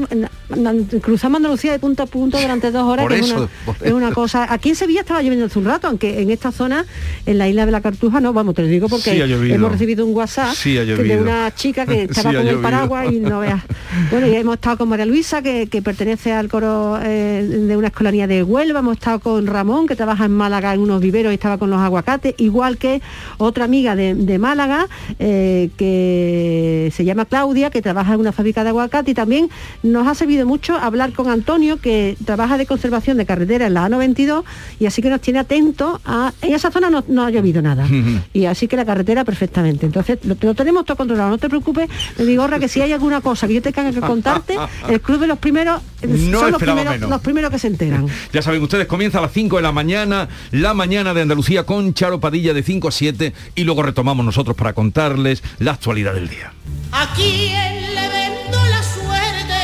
cruzamos 1.02 1.38
Andalucía 1.38 1.72
de 1.72 1.80
punto 1.80 2.04
a 2.04 2.06
punto 2.06 2.40
durante 2.40 2.72
dos 2.72 2.84
horas, 2.84 3.04
Por 3.04 3.14
que 3.14 3.20
es, 3.20 3.26
eso, 3.26 3.36
una, 3.38 3.48
por 3.66 3.76
es 3.88 3.94
una 3.94 4.12
cosa. 4.12 4.52
Aquí 4.52 4.70
en 4.70 4.76
Sevilla 4.76 5.02
estaba 5.02 5.22
lloviendo 5.22 5.46
hace 5.48 5.60
un 5.60 5.66
rato, 5.66 5.88
aunque 5.88 6.22
en 6.22 6.30
esta 6.32 6.52
zona, 6.52 6.86
en 7.26 7.38
la 7.38 7.48
isla 7.50 7.66
de 7.66 7.72
la 7.72 7.82
Cartuja, 7.82 8.20
no, 8.22 8.32
vamos, 8.34 8.56
te 8.56 8.62
lo 8.62 8.68
digo 8.68 8.88
porque 8.88 8.97
Sí 9.02 9.12
llovido. 9.12 9.56
hemos 9.56 9.72
recibido 9.72 10.06
un 10.06 10.16
WhatsApp 10.16 10.54
Sí 10.54 10.74
de 10.74 11.20
una 11.20 11.54
chica 11.54 11.86
que 11.86 12.04
estaba 12.10 12.32
Sí 12.32 12.38
con 12.38 12.48
el 12.48 12.58
paraguas 12.60 13.12
y 13.12 13.20
no 13.20 13.40
veas. 13.40 13.62
Bueno, 14.12 14.28
y 14.28 14.36
hemos 14.36 14.56
estado 14.56 14.78
con 14.78 14.90
María 14.90 15.06
Luisa, 15.06 15.42
que, 15.42 15.68
que 15.68 15.82
pertenece 15.82 16.32
al 16.32 16.50
coro 16.50 17.00
eh, 17.02 17.44
de 17.44 17.76
una 17.76 17.88
escolanía 17.88 18.28
de 18.28 18.44
Huelva, 18.44 18.80
hemos 18.80 18.98
estado 18.98 19.20
con 19.20 19.48
Ramón, 19.48 19.88
que 19.88 19.96
trabaja 19.96 20.26
en 20.26 20.32
Málaga 20.32 20.74
en 20.74 20.82
unos 20.82 21.02
viveros 21.02 21.32
y 21.32 21.34
estaba 21.34 21.58
con 21.58 21.70
los 21.70 21.80
aguacates, 21.80 22.36
igual 22.38 22.78
que 22.78 23.02
otra 23.38 23.66
amiga 23.66 23.96
de, 23.96 24.14
de 24.14 24.40
Málaga, 24.40 24.88
eh, 25.20 25.70
que 25.78 26.92
se 26.94 27.06
llama 27.06 27.26
Claudia, 27.26 27.70
que 27.70 27.82
trabaja 27.82 28.14
en 28.14 28.20
una 28.20 28.32
fábrica 28.32 28.64
de 28.64 28.70
aguacate. 28.70 29.12
Y 29.12 29.14
también 29.14 29.50
nos 29.84 30.08
ha 30.08 30.16
servido 30.16 30.46
mucho 30.46 30.76
hablar 30.76 31.14
con 31.14 31.30
Antonio, 31.30 31.78
que 31.78 32.18
trabaja 32.26 32.58
de 32.58 32.66
conservación 32.66 33.18
de 33.18 33.26
carretera 33.26 33.68
en 33.68 33.74
la 33.74 33.88
A92 33.88 34.44
y 34.80 34.86
así 34.86 35.02
que 35.02 35.10
nos 35.10 35.22
tiene 35.22 35.40
atentos 35.40 36.00
a... 36.06 36.34
En 36.42 36.54
esa 36.54 36.72
zona 36.72 36.90
no, 36.90 37.04
no 37.08 37.24
ha 37.24 37.30
llovido 37.30 37.62
nada. 37.62 37.88
Y 38.34 38.46
así 38.46 38.68
que 38.68 38.76
la 38.76 38.86
carretera 38.88 39.24
perfectamente. 39.24 39.86
Entonces 39.86 40.18
lo, 40.24 40.36
lo 40.42 40.56
tenemos 40.56 40.84
todo 40.86 40.98
controlado, 40.98 41.30
no 41.30 41.38
te 41.38 41.48
preocupes, 41.50 41.88
le 42.18 42.26
digo, 42.26 42.42
Gorra, 42.42 42.58
que 42.60 42.68
si 42.68 42.82
hay 42.82 42.92
alguna 42.94 43.22
cosa 43.22 43.48
que 43.48 43.54
yo 43.54 43.62
tenga 43.62 43.92
que 43.92 44.00
contarte, 44.00 44.56
el 44.90 45.02
club 45.02 45.20
de 45.20 45.28
los 45.28 45.38
primeros 45.38 45.82
eh, 46.02 46.08
No 46.08 46.40
son 46.40 46.52
los 46.54 46.62
primeros, 46.62 46.94
menos. 46.94 47.10
los 47.10 47.22
primeros 47.22 47.52
que 47.52 47.60
se 47.60 47.68
enteran. 47.68 48.08
Ya 48.34 48.42
saben 48.42 48.62
ustedes, 48.64 48.88
comienza 48.88 49.20
a 49.20 49.22
las 49.22 49.32
5 49.34 49.58
de 49.58 49.62
la 49.62 49.72
mañana, 49.72 50.28
la 50.52 50.74
mañana 50.74 51.14
de 51.14 51.22
Andalucía 51.22 51.66
con 51.66 51.94
Charo 51.94 52.20
Padilla 52.20 52.54
de 52.54 52.64
5 52.64 52.88
a 52.88 52.92
7 52.92 53.34
y 53.56 53.64
luego 53.64 53.84
retomamos 53.84 54.26
nosotros 54.26 54.56
para 54.56 54.74
contarles 54.74 55.44
la 55.60 55.74
actualidad 55.74 56.14
del 56.14 56.30
día. 56.30 56.54
Aquí 56.92 57.52
vendo 58.12 58.58
la 58.70 58.82
suerte, 58.84 59.60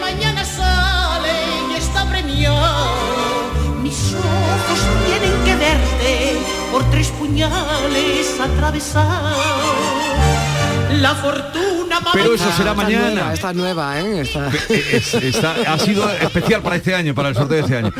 mañana 0.00 0.44
sale 0.44 1.30
y 1.72 1.78
está 1.78 2.08
premiado. 2.08 3.82
Mis 3.82 4.14
ojos 4.14 4.80
tienen 5.06 5.44
que 5.44 5.54
verte 5.56 6.03
por 6.74 6.82
tres 6.90 7.06
puñales 7.10 8.40
atravesados. 8.40 9.38
La 11.00 11.14
fortuna 11.14 12.00
Pero 12.12 12.34
eso 12.34 12.50
será 12.56 12.74
mañana. 12.74 13.10
nueva, 13.10 13.32
Esta 13.34 13.52
nueva, 13.52 14.00
¿eh? 14.00 14.20
Esta- 14.22 14.48
Es- 14.68 15.14
está- 15.14 15.54
ha 15.72 15.78
sido 15.78 16.10
especial 16.10 16.62
para 16.62 16.74
este 16.76 16.92
año, 16.96 17.14
para 17.14 17.28
el 17.28 17.36
sorteo 17.36 17.58
de 17.58 17.62
este 17.62 17.76
año. 17.76 17.92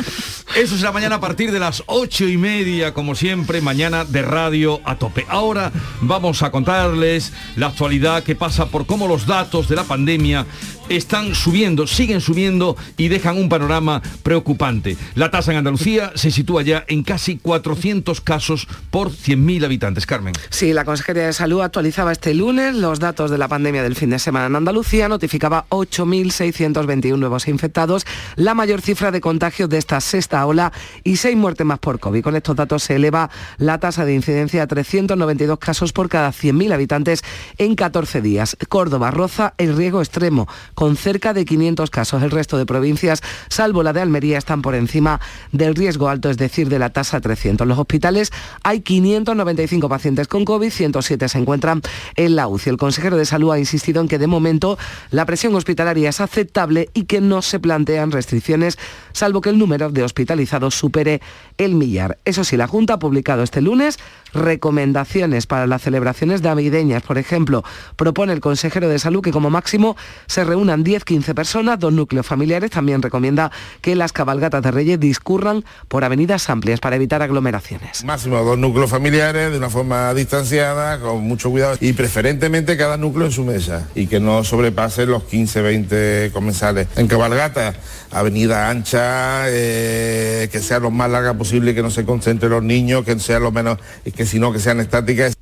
Eso 0.57 0.77
será 0.77 0.91
mañana 0.91 1.15
a 1.15 1.19
partir 1.21 1.51
de 1.53 1.59
las 1.59 1.83
ocho 1.85 2.25
y 2.27 2.35
media, 2.35 2.93
como 2.93 3.15
siempre, 3.15 3.61
mañana 3.61 4.03
de 4.03 4.21
radio 4.23 4.81
a 4.83 4.95
tope. 4.97 5.25
Ahora 5.29 5.71
vamos 6.01 6.43
a 6.43 6.51
contarles 6.51 7.31
la 7.55 7.67
actualidad 7.67 8.23
que 8.23 8.35
pasa 8.35 8.65
por 8.65 8.85
cómo 8.85 9.07
los 9.07 9.25
datos 9.25 9.69
de 9.69 9.75
la 9.77 9.83
pandemia 9.85 10.45
están 10.89 11.35
subiendo, 11.35 11.87
siguen 11.87 12.21
subiendo 12.21 12.77
y 12.97 13.07
dejan 13.07 13.37
un 13.37 13.49
panorama 13.49 14.01
preocupante. 14.23 14.97
La 15.15 15.31
tasa 15.31 15.51
en 15.51 15.57
Andalucía 15.57 16.11
se 16.15 16.31
sitúa 16.31 16.61
ya 16.63 16.85
en 16.87 17.03
casi 17.03 17.37
400 17.37 18.21
casos 18.21 18.67
por 18.91 19.09
100.000 19.09 19.65
habitantes. 19.65 20.05
Carmen. 20.05 20.33
Sí, 20.49 20.73
la 20.73 20.85
Consejería 20.85 21.27
de 21.27 21.33
Salud 21.33 21.61
actualizaba 21.61 22.11
este 22.11 22.33
lunes 22.33 22.75
los 22.75 22.99
datos 22.99 23.31
de 23.31 23.37
la 23.37 23.47
pandemia 23.47 23.83
del 23.83 23.95
fin 23.95 24.09
de 24.09 24.19
semana 24.19 24.47
en 24.47 24.55
Andalucía, 24.55 25.07
notificaba 25.07 25.65
8.621 25.69 27.17
nuevos 27.17 27.47
infectados, 27.47 28.05
la 28.35 28.53
mayor 28.53 28.81
cifra 28.81 29.11
de 29.11 29.21
contagios 29.21 29.69
de 29.69 29.77
esta 29.77 30.01
sexta 30.01 30.45
ola 30.45 30.71
y 31.03 31.17
seis 31.17 31.37
muertes 31.37 31.65
más 31.65 31.79
por 31.79 31.99
COVID. 31.99 32.23
Con 32.23 32.35
estos 32.35 32.55
datos 32.55 32.83
se 32.83 32.95
eleva 32.95 33.29
la 33.57 33.79
tasa 33.79 34.05
de 34.05 34.13
incidencia 34.13 34.63
a 34.63 34.67
392 34.67 35.59
casos 35.59 35.93
por 35.93 36.09
cada 36.09 36.31
100.000 36.31 36.73
habitantes 36.73 37.23
en 37.57 37.75
14 37.75 38.21
días. 38.21 38.57
Córdoba 38.69 39.11
roza 39.11 39.53
el 39.57 39.75
riesgo 39.75 40.01
extremo, 40.01 40.47
con 40.75 40.95
cerca 40.95 41.33
de 41.33 41.45
500 41.45 41.89
casos. 41.89 42.21
El 42.21 42.31
resto 42.31 42.57
de 42.57 42.65
provincias, 42.65 43.21
salvo 43.49 43.81
la 43.81 43.93
de 43.93 44.01
Almería, 44.01 44.37
están 44.37 44.61
por 44.61 44.75
encima 44.75 45.19
del 45.51 45.73
riesgo 45.73 46.09
alto, 46.09 46.29
es 46.29 46.37
decir, 46.37 46.69
de 46.69 46.77
la 46.77 46.91
tasa 46.91 47.19
300. 47.19 47.65
En 47.65 47.69
los 47.69 47.79
hospitales 47.79 48.31
hay 48.63 48.81
595 48.81 49.89
pacientes 49.89 50.27
con 50.27 50.45
COVID, 50.45 50.69
107 50.69 51.29
se 51.29 51.37
encuentran 51.37 51.81
en 52.15 52.35
la 52.35 52.47
UCI. 52.47 52.71
El 52.71 52.77
consejero 52.77 53.17
de 53.17 53.25
Salud 53.25 53.51
ha 53.51 53.59
insistido 53.59 54.01
en 54.01 54.07
que 54.07 54.19
de 54.19 54.27
momento 54.27 54.77
la 55.11 55.25
presión 55.25 55.55
hospitalaria 55.55 56.09
es 56.09 56.21
aceptable 56.21 56.89
y 56.93 57.05
que 57.05 57.21
no 57.21 57.41
se 57.41 57.59
plantean 57.59 58.11
restricciones, 58.11 58.77
salvo 59.13 59.41
que 59.41 59.49
el 59.49 59.57
número 59.57 59.89
de 59.89 60.03
hospitalizados 60.03 60.75
supere 60.75 61.21
el 61.57 61.75
millar. 61.75 62.17
Eso 62.25 62.43
sí, 62.43 62.57
la 62.57 62.67
Junta 62.67 62.95
ha 62.95 62.99
publicado 62.99 63.43
este 63.43 63.61
lunes 63.61 63.97
recomendaciones 64.35 65.47
para 65.47 65.65
las 65.65 65.81
celebraciones 65.81 66.41
navideñas. 66.41 67.01
Por 67.03 67.17
ejemplo, 67.17 67.63
propone 67.95 68.33
el 68.33 68.39
consejero 68.39 68.89
de 68.89 68.99
Salud 68.99 69.21
que 69.21 69.31
como 69.31 69.49
máximo 69.49 69.95
se 70.27 70.43
reúnan 70.43 70.83
10-15 70.83 71.33
personas, 71.33 71.79
dos 71.79 71.93
núcleos 71.93 72.25
familiares. 72.25 72.71
También 72.71 73.01
recomienda 73.01 73.51
que 73.81 73.95
las 73.95 74.11
cabalgatas 74.11 74.61
de 74.61 74.71
Reyes 74.71 74.99
discurran 74.99 75.63
por 75.87 76.03
avenidas 76.03 76.49
amplias 76.49 76.79
para 76.79 76.95
evitar 76.95 77.21
aglomeraciones. 77.21 78.03
Máximo 78.03 78.43
dos 78.43 78.57
núcleos 78.57 78.89
familiares 78.89 79.51
de 79.51 79.57
una 79.57 79.69
forma 79.69 80.13
distanciada, 80.13 80.99
con 80.99 81.23
mucho 81.23 81.49
cuidado 81.49 81.77
y 81.79 81.93
preferentemente 81.93 82.77
cada 82.77 82.97
núcleo 82.97 83.25
en 83.27 83.31
su 83.31 83.43
mesa 83.43 83.87
y 83.95 84.07
que 84.07 84.19
no 84.19 84.43
sobrepase 84.43 85.05
los 85.05 85.23
15, 85.23 85.61
20 85.61 86.31
comensales. 86.33 86.87
En 86.95 87.07
cabalgata, 87.07 87.73
avenida 88.11 88.69
ancha, 88.69 89.45
eh, 89.47 90.49
que 90.51 90.59
sea 90.59 90.79
lo 90.79 90.91
más 90.91 91.09
larga 91.09 91.33
posible, 91.33 91.75
que 91.75 91.81
no 91.81 91.89
se 91.89 92.05
concentren 92.05 92.51
los 92.51 92.63
niños, 92.63 93.03
que 93.03 93.17
sea 93.19 93.39
lo 93.39 93.51
menos, 93.51 93.77
y 94.03 94.11
que 94.25 94.31
si 94.31 94.39
no, 94.39 94.51
que 94.51 94.59
sean 94.59 94.79
estáticas. 94.79 95.34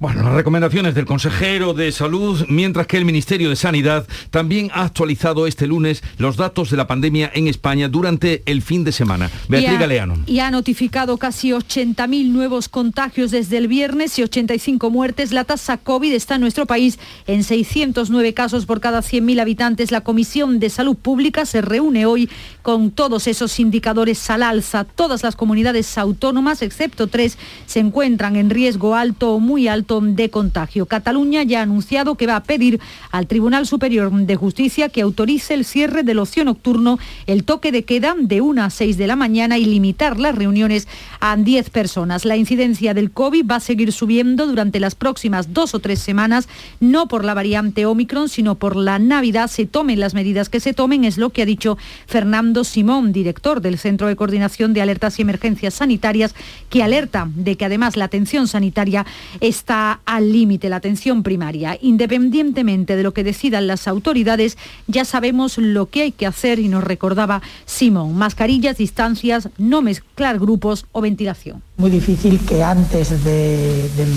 Bueno, 0.00 0.22
las 0.22 0.34
recomendaciones 0.34 0.94
del 0.94 1.06
consejero 1.06 1.74
de 1.74 1.90
salud, 1.90 2.46
mientras 2.48 2.86
que 2.86 2.98
el 2.98 3.04
Ministerio 3.04 3.50
de 3.50 3.56
Sanidad 3.56 4.06
también 4.30 4.70
ha 4.72 4.84
actualizado 4.84 5.48
este 5.48 5.66
lunes 5.66 6.04
los 6.18 6.36
datos 6.36 6.70
de 6.70 6.76
la 6.76 6.86
pandemia 6.86 7.32
en 7.34 7.48
España 7.48 7.88
durante 7.88 8.44
el 8.46 8.62
fin 8.62 8.84
de 8.84 8.92
semana. 8.92 9.28
Beatriz 9.48 9.72
y 9.72 9.74
ha, 9.74 9.80
Galeano. 9.80 10.14
y 10.24 10.38
ha 10.38 10.52
notificado 10.52 11.16
casi 11.16 11.50
80.000 11.50 12.30
nuevos 12.30 12.68
contagios 12.68 13.32
desde 13.32 13.58
el 13.58 13.66
viernes 13.66 14.16
y 14.20 14.22
85 14.22 14.88
muertes. 14.88 15.32
La 15.32 15.42
tasa 15.42 15.78
COVID 15.78 16.12
está 16.12 16.36
en 16.36 16.42
nuestro 16.42 16.64
país 16.64 17.00
en 17.26 17.42
609 17.42 18.34
casos 18.34 18.66
por 18.66 18.78
cada 18.78 19.00
100.000 19.00 19.40
habitantes. 19.40 19.90
La 19.90 20.02
Comisión 20.02 20.60
de 20.60 20.70
Salud 20.70 20.94
Pública 20.94 21.44
se 21.44 21.60
reúne 21.60 22.06
hoy 22.06 22.30
con 22.62 22.92
todos 22.92 23.26
esos 23.26 23.58
indicadores 23.58 24.30
al 24.30 24.44
alza. 24.44 24.84
Todas 24.84 25.24
las 25.24 25.34
comunidades 25.34 25.98
autónomas, 25.98 26.62
excepto 26.62 27.08
tres, 27.08 27.36
se 27.66 27.80
encuentran 27.80 28.36
en 28.36 28.48
riesgo 28.48 28.94
alto 28.94 29.32
o 29.32 29.40
muy 29.40 29.66
alto 29.66 29.87
de 29.88 30.28
contagio. 30.28 30.84
Cataluña 30.84 31.42
ya 31.44 31.60
ha 31.60 31.62
anunciado 31.62 32.14
que 32.14 32.26
va 32.26 32.36
a 32.36 32.42
pedir 32.42 32.78
al 33.10 33.26
Tribunal 33.26 33.66
Superior 33.66 34.12
de 34.12 34.36
Justicia 34.36 34.90
que 34.90 35.00
autorice 35.00 35.54
el 35.54 35.64
cierre 35.64 36.02
del 36.02 36.18
ocio 36.18 36.44
nocturno, 36.44 36.98
el 37.26 37.44
toque 37.44 37.72
de 37.72 37.84
queda 37.84 38.14
de 38.18 38.42
1 38.42 38.62
a 38.62 38.68
6 38.68 38.98
de 38.98 39.06
la 39.06 39.16
mañana 39.16 39.56
y 39.56 39.64
limitar 39.64 40.20
las 40.20 40.34
reuniones 40.34 40.88
a 41.20 41.34
10 41.36 41.70
personas. 41.70 42.26
La 42.26 42.36
incidencia 42.36 42.92
del 42.92 43.10
COVID 43.10 43.46
va 43.50 43.56
a 43.56 43.60
seguir 43.60 43.92
subiendo 43.92 44.46
durante 44.46 44.78
las 44.78 44.94
próximas 44.94 45.54
dos 45.54 45.74
o 45.74 45.78
tres 45.78 46.00
semanas, 46.00 46.48
no 46.80 47.08
por 47.08 47.24
la 47.24 47.32
variante 47.32 47.86
Omicron, 47.86 48.28
sino 48.28 48.56
por 48.56 48.76
la 48.76 48.98
Navidad. 48.98 49.48
Se 49.48 49.64
tomen 49.64 50.00
las 50.00 50.12
medidas 50.12 50.50
que 50.50 50.60
se 50.60 50.74
tomen, 50.74 51.04
es 51.04 51.16
lo 51.16 51.30
que 51.30 51.40
ha 51.40 51.46
dicho 51.46 51.78
Fernando 52.06 52.62
Simón, 52.62 53.12
director 53.12 53.62
del 53.62 53.78
Centro 53.78 54.06
de 54.06 54.16
Coordinación 54.16 54.74
de 54.74 54.82
Alertas 54.82 55.18
y 55.18 55.22
Emergencias 55.22 55.72
Sanitarias, 55.72 56.34
que 56.68 56.82
alerta 56.82 57.26
de 57.34 57.56
que 57.56 57.64
además 57.64 57.96
la 57.96 58.04
atención 58.04 58.46
sanitaria 58.48 59.06
está 59.40 59.77
al 60.04 60.32
límite, 60.32 60.68
la 60.68 60.76
atención 60.76 61.22
primaria. 61.22 61.78
Independientemente 61.80 62.96
de 62.96 63.02
lo 63.02 63.12
que 63.12 63.24
decidan 63.24 63.66
las 63.66 63.86
autoridades, 63.88 64.56
ya 64.86 65.04
sabemos 65.04 65.58
lo 65.58 65.86
que 65.86 66.02
hay 66.02 66.12
que 66.12 66.26
hacer 66.26 66.58
y 66.58 66.68
nos 66.68 66.84
recordaba 66.84 67.42
Simón. 67.66 68.14
Mascarillas, 68.16 68.76
distancias, 68.78 69.48
no 69.58 69.82
mezclar 69.82 70.38
grupos 70.38 70.86
o 70.92 71.00
ventilación. 71.00 71.62
Muy 71.76 71.90
difícil 71.90 72.40
que 72.40 72.62
antes 72.62 73.10
de- 73.24 73.88
del 73.96 74.12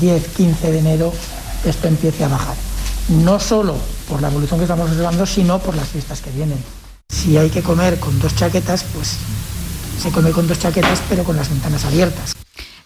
10-15 0.00 0.70
de 0.70 0.78
enero 0.78 1.12
esto 1.66 1.88
empiece 1.88 2.24
a 2.24 2.28
bajar. 2.28 2.56
No 3.08 3.38
solo 3.40 3.74
por 4.08 4.22
la 4.22 4.28
evolución 4.28 4.58
que 4.60 4.64
estamos 4.64 4.88
observando, 4.88 5.26
sino 5.26 5.58
por 5.58 5.74
las 5.76 5.88
fiestas 5.88 6.20
que 6.20 6.30
vienen. 6.30 6.58
Si 7.08 7.36
hay 7.36 7.50
que 7.50 7.62
comer 7.62 7.98
con 8.00 8.18
dos 8.20 8.34
chaquetas, 8.34 8.84
pues 8.94 9.16
se 10.00 10.10
come 10.10 10.30
con 10.30 10.46
dos 10.46 10.58
chaquetas, 10.58 11.00
pero 11.08 11.22
con 11.24 11.36
las 11.36 11.48
ventanas 11.50 11.84
abiertas. 11.84 12.34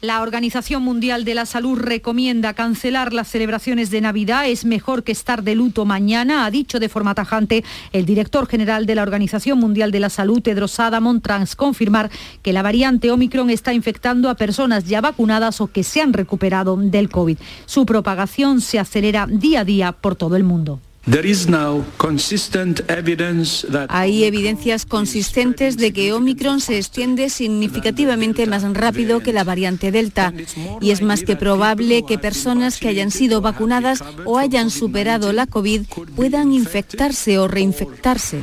La 0.01 0.23
Organización 0.23 0.85
Mundial 0.85 1.25
de 1.25 1.35
la 1.35 1.45
Salud 1.45 1.77
recomienda 1.77 2.55
cancelar 2.55 3.13
las 3.13 3.27
celebraciones 3.27 3.91
de 3.91 4.01
Navidad. 4.01 4.47
Es 4.47 4.65
mejor 4.65 5.03
que 5.03 5.11
estar 5.11 5.43
de 5.43 5.57
luto 5.57 5.85
mañana, 5.87 6.45
ha 6.45 6.53
dicho 6.53 6.79
de 6.79 6.89
forma 6.89 7.17
tajante 7.17 7.65
el 7.93 8.07
director 8.07 8.47
general 8.47 8.87
de 8.87 8.95
la 8.95 9.03
Organización 9.03 9.59
Mundial 9.59 9.91
de 9.91 9.99
la 9.99 10.09
Salud, 10.09 10.41
Tedros 10.41 10.79
Adhanom, 10.79 11.21
tras 11.21 11.57
confirmar 11.57 12.13
que 12.43 12.53
la 12.53 12.63
variante 12.63 13.11
Omicron 13.11 13.51
está 13.51 13.75
infectando 13.75 14.31
a 14.31 14.37
personas 14.37 14.85
ya 14.85 15.01
vacunadas 15.01 15.61
o 15.61 15.67
que 15.67 15.83
se 15.83 16.01
han 16.01 16.13
recuperado 16.13 16.77
del 16.77 17.09
COVID. 17.09 17.39
Su 17.67 17.85
propagación 17.85 18.61
se 18.61 18.79
acelera 18.79 19.27
día 19.29 19.63
a 19.63 19.65
día 19.65 19.91
por 19.91 20.15
todo 20.15 20.37
el 20.37 20.45
mundo. 20.45 20.79
Hay 23.89 24.25
evidencias 24.25 24.85
consistentes 24.85 25.79
de 25.79 25.93
que 25.95 26.13
Omicron 26.13 26.61
se 26.61 26.77
extiende 26.77 27.31
significativamente 27.31 28.47
más 28.47 28.63
rápido 28.75 29.21
que 29.21 29.33
la 29.33 29.43
variante 29.43 29.91
Delta 29.91 30.35
y 30.83 30.91
es 30.91 31.01
más 31.01 31.23
que 31.23 31.35
probable 31.35 32.05
que 32.07 32.19
personas 32.19 32.79
que 32.79 32.89
hayan 32.89 33.11
sido 33.11 33.41
vacunadas 33.41 34.05
o 34.27 34.37
hayan 34.37 34.71
superado 34.71 35.33
la 35.33 35.47
COVID 35.47 35.83
puedan 36.15 36.53
infectarse 36.53 37.39
o 37.39 37.49
reinfectarse. 37.49 38.41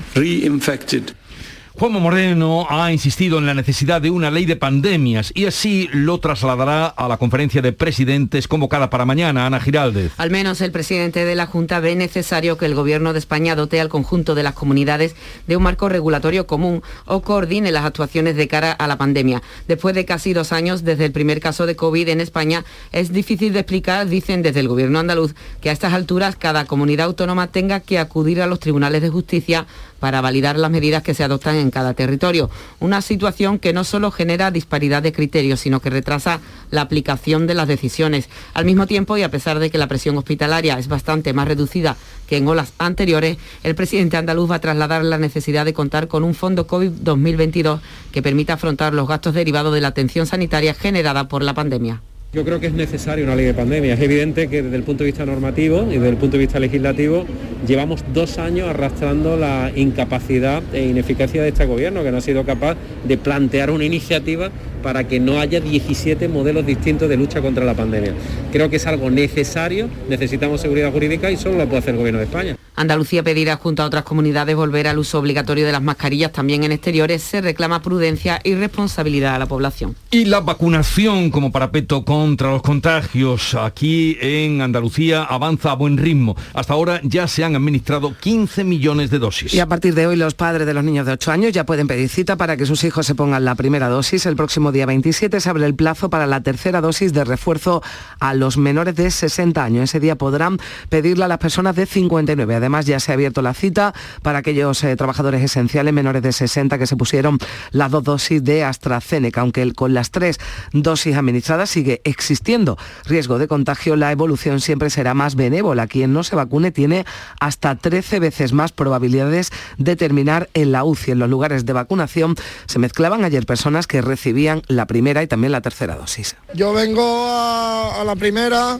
Juanma 1.78 2.00
Moreno 2.00 2.66
ha 2.70 2.94
insistido 2.94 3.38
en 3.38 3.46
la 3.46 3.54
necesidad 3.54 4.02
de 4.02 4.10
una 4.10 4.32
ley 4.32 4.46
de 4.46 4.56
pandemias 4.56 5.34
y 5.36 5.46
así 5.46 5.90
lo 5.92 6.22
trasladará 6.22 6.86
a 6.88 7.10
la 7.10 7.18
conferencia 7.18 7.62
de 7.62 7.74
presidentes 7.74 8.48
convocada 8.48 8.90
para 8.90 9.04
mañana, 9.04 9.46
Ana 9.46 9.60
Giraldez. 9.60 10.14
Al 10.16 10.32
menos 10.32 10.62
el 10.62 10.72
presidente 10.72 11.26
de 11.26 11.36
la 11.36 11.48
Junta 11.48 11.82
ve 11.82 11.98
necesario 11.98 12.58
que 12.58 12.66
el 12.66 12.76
Gobierno 12.76 13.12
de 13.12 13.20
España 13.20 13.58
dote 13.58 13.82
al 13.82 13.90
conjunto 13.90 14.36
de 14.36 14.44
las 14.44 14.54
comunidades 14.54 15.18
de 15.48 15.58
un 15.58 15.64
marco 15.64 15.90
regulatorio 15.90 16.48
común 16.48 16.82
o 17.08 17.22
coordine 17.22 17.74
las 17.74 17.84
actuaciones 17.84 18.38
de 18.38 18.48
cara 18.48 18.72
a 18.72 18.88
la 18.88 18.98
pandemia. 18.98 19.42
Después 19.68 19.94
de 19.96 20.06
casi 20.06 20.32
dos 20.32 20.54
años 20.54 20.86
desde 20.86 21.04
el 21.04 21.12
primer 21.12 21.42
caso 21.42 21.66
de 21.66 21.76
COVID 21.76 22.08
en 22.08 22.22
España, 22.22 22.64
es 22.94 23.12
difícil 23.12 23.52
de 23.52 23.60
explicar, 23.60 24.08
dicen 24.08 24.44
desde 24.44 24.62
el 24.62 24.70
Gobierno 24.70 25.00
andaluz, 25.00 25.36
que 25.60 25.72
a 25.72 25.74
estas 25.74 25.92
alturas 25.92 26.38
cada 26.38 26.64
comunidad 26.64 27.08
autónoma 27.08 27.48
tenga 27.48 27.82
que 27.82 28.00
acudir 28.00 28.42
a 28.42 28.48
los 28.48 28.62
tribunales 28.62 29.02
de 29.02 29.10
justicia 29.10 29.68
para 30.06 30.22
validar 30.22 30.56
las 30.60 30.70
medidas 30.70 31.02
que 31.02 31.16
se 31.16 31.24
adoptan 31.24 31.56
en 31.56 31.72
cada 31.72 31.96
territorio. 31.96 32.52
Una 32.80 33.02
situación 33.02 33.58
que 33.58 33.74
no 33.74 33.84
solo 33.84 34.12
genera 34.12 34.52
disparidad 34.52 35.02
de 35.02 35.12
criterios, 35.12 35.62
sino 35.62 35.80
que 35.80 35.90
retrasa 35.90 36.42
la 36.70 36.82
aplicación 36.82 37.48
de 37.48 37.56
las 37.56 37.68
decisiones. 37.68 38.30
Al 38.54 38.66
mismo 38.66 38.86
tiempo, 38.86 39.18
y 39.18 39.24
a 39.24 39.32
pesar 39.32 39.58
de 39.58 39.72
que 39.72 39.80
la 39.80 39.88
presión 39.88 40.16
hospitalaria 40.16 40.78
es 40.78 40.90
bastante 40.90 41.34
más 41.34 41.48
reducida 41.48 41.98
que 42.28 42.38
en 42.38 42.48
olas 42.48 42.74
anteriores, 42.78 43.40
el 43.64 43.74
presidente 43.74 44.16
andaluz 44.16 44.52
va 44.52 44.58
a 44.58 44.62
trasladar 44.62 45.04
la 45.04 45.18
necesidad 45.18 45.66
de 45.66 45.74
contar 45.74 46.08
con 46.08 46.24
un 46.24 46.36
fondo 46.36 46.68
COVID 46.68 46.92
2022 46.92 47.82
que 48.12 48.22
permita 48.22 48.54
afrontar 48.54 48.94
los 48.94 49.08
gastos 49.08 49.34
derivados 49.34 49.74
de 49.74 49.82
la 49.82 49.88
atención 49.88 50.28
sanitaria 50.28 50.76
generada 50.76 51.28
por 51.28 51.42
la 51.42 51.56
pandemia. 51.56 52.04
Yo 52.36 52.44
creo 52.44 52.60
que 52.60 52.68
es 52.68 52.74
necesaria 52.74 53.24
una 53.24 53.34
ley 53.34 53.46
de 53.46 53.54
pandemia. 53.54 53.94
Es 53.94 54.02
evidente 54.02 54.50
que 54.50 54.62
desde 54.62 54.76
el 54.76 54.84
punto 54.84 55.06
de 55.06 55.12
vista 55.12 55.26
normativo 55.26 55.88
y 55.90 55.94
desde 55.94 56.10
el 56.10 56.18
punto 56.18 56.36
de 56.36 56.40
vista 56.40 56.60
legislativo 56.60 57.26
llevamos 57.66 58.04
dos 58.14 58.40
años 58.40 58.68
arrastrando 58.68 59.38
la 59.38 59.72
incapacidad 59.74 60.62
e 60.74 60.86
ineficacia 60.86 61.42
de 61.42 61.48
este 61.48 61.66
gobierno, 61.66 62.04
que 62.04 62.12
no 62.12 62.18
ha 62.18 62.22
sido 62.22 62.44
capaz 62.44 62.76
de 63.08 63.18
plantear 63.18 63.72
una 63.72 63.86
iniciativa 63.86 64.52
para 64.84 65.06
que 65.06 65.22
no 65.22 65.40
haya 65.40 65.62
17 65.62 66.28
modelos 66.28 66.66
distintos 66.66 67.08
de 67.08 67.16
lucha 67.16 67.40
contra 67.40 67.64
la 67.64 67.74
pandemia. 67.74 68.12
Creo 68.52 68.70
que 68.70 68.76
es 68.76 68.86
algo 68.86 69.10
necesario, 69.10 69.88
necesitamos 70.10 70.60
seguridad 70.60 70.92
jurídica 70.92 71.32
y 71.32 71.38
solo 71.38 71.58
lo 71.58 71.68
puede 71.68 71.80
hacer 71.80 71.94
el 71.94 72.00
gobierno 72.00 72.20
de 72.20 72.26
España. 72.26 72.58
Andalucía 72.76 73.24
pedirá 73.24 73.56
junto 73.56 73.84
a 73.84 73.86
otras 73.86 74.04
comunidades 74.04 74.56
volver 74.56 74.88
al 74.88 75.00
uso 75.00 75.20
obligatorio 75.20 75.66
de 75.66 75.72
las 75.72 75.82
mascarillas 75.82 76.32
también 76.32 76.64
en 76.64 76.72
exteriores. 76.72 77.24
Se 77.24 77.42
reclama 77.42 77.82
prudencia 77.82 78.42
y 78.44 78.56
responsabilidad 78.56 79.36
a 79.36 79.40
la 79.40 79.46
población. 79.46 79.96
Y 80.12 80.26
la 80.26 80.42
vacunación 80.42 81.30
como 81.30 81.52
parapeto 81.52 82.04
contra 82.04 82.52
los 82.52 82.62
contagios 82.62 83.56
aquí 83.56 84.18
en 84.20 84.62
Andalucía 84.62 85.24
avanza 85.24 85.72
a 85.72 85.76
buen 85.76 85.98
ritmo. 85.98 86.36
Hasta 86.54 86.74
ahora 86.74 87.00
ya 87.04 87.28
se 87.28 87.44
han 87.44 87.56
administrado 87.56 88.16
15 88.20 88.64
millones 88.64 89.10
de 89.10 89.20
dosis. 89.20 89.54
Y 89.54 89.60
a 89.60 89.68
partir 89.68 89.96
de 89.96 90.08
hoy 90.08 90.16
los 90.16 90.34
padres 90.34 90.68
de 90.68 90.74
los 90.74 90.84
niños 90.84 91.06
de 91.06 91.14
8 91.14 91.32
años 91.32 91.54
ya 91.54 91.66
pueden 91.66 91.88
pedir 91.88 92.10
cita 92.10 92.36
para 92.36 92.58
que 92.58 92.66
sus 92.66 92.84
hijos 92.84 93.06
se 93.06 93.16
pongan 93.16 93.46
la 93.46 93.56
primera 93.56 93.88
dosis. 93.88 94.26
El 94.26 94.36
próximo 94.36 94.72
día 94.72 94.86
27 94.86 95.40
se 95.40 95.50
abre 95.50 95.66
el 95.66 95.76
plazo 95.76 96.10
para 96.10 96.28
la 96.28 96.42
tercera 96.42 96.82
dosis 96.82 97.14
de 97.14 97.24
refuerzo 97.24 97.82
a 98.20 98.34
los 98.34 98.58
menores 98.58 98.96
de 98.96 99.10
60 99.12 99.64
años. 99.64 99.84
Ese 99.86 100.00
día 100.00 100.16
podrán 100.16 100.60
pedirla 100.90 101.26
a 101.26 101.28
las 101.28 101.38
personas 101.38 101.76
de 101.76 101.86
59. 101.86 102.65
Además, 102.66 102.88
ya 102.88 103.00
se 103.00 103.12
ha 103.12 103.14
abierto 103.14 103.44
la 103.44 103.54
cita 103.54 103.94
para 104.24 104.40
aquellos 104.40 104.84
eh, 104.84 104.96
trabajadores 104.96 105.44
esenciales 105.44 105.94
menores 105.94 106.24
de 106.24 106.32
60 106.32 106.80
que 106.80 106.88
se 106.88 106.98
pusieron 106.98 107.38
las 107.70 107.92
dos 107.92 108.04
dosis 108.04 108.44
de 108.44 108.64
AstraZeneca. 108.64 109.42
Aunque 109.42 109.72
con 109.74 109.94
las 109.94 110.10
tres 110.10 110.40
dosis 110.74 111.16
administradas 111.16 111.70
sigue 111.70 112.02
existiendo 112.06 112.76
riesgo 113.06 113.38
de 113.38 113.48
contagio, 113.48 113.96
la 113.96 114.12
evolución 114.12 114.62
siempre 114.62 114.90
será 114.90 115.14
más 115.14 115.36
benévola. 115.36 115.86
Quien 115.86 116.12
no 116.12 116.24
se 116.24 116.36
vacune 116.36 116.72
tiene 116.72 117.06
hasta 117.40 117.76
13 117.76 118.20
veces 118.20 118.52
más 118.52 118.72
probabilidades 118.72 119.52
de 119.78 119.96
terminar 119.96 120.50
en 120.56 120.72
la 120.72 120.84
UCI. 120.84 121.12
En 121.12 121.20
los 121.20 121.30
lugares 121.30 121.68
de 121.68 121.74
vacunación 121.74 122.36
se 122.66 122.80
mezclaban 122.80 123.24
ayer 123.24 123.46
personas 123.46 123.86
que 123.86 124.02
recibían 124.02 124.64
la 124.68 124.88
primera 124.88 125.22
y 125.22 125.28
también 125.28 125.52
la 125.52 125.62
tercera 125.62 125.96
dosis. 125.96 126.36
Yo 126.56 126.74
vengo 126.74 127.28
a, 127.28 128.02
a 128.02 128.04
la 128.04 128.16
primera 128.16 128.80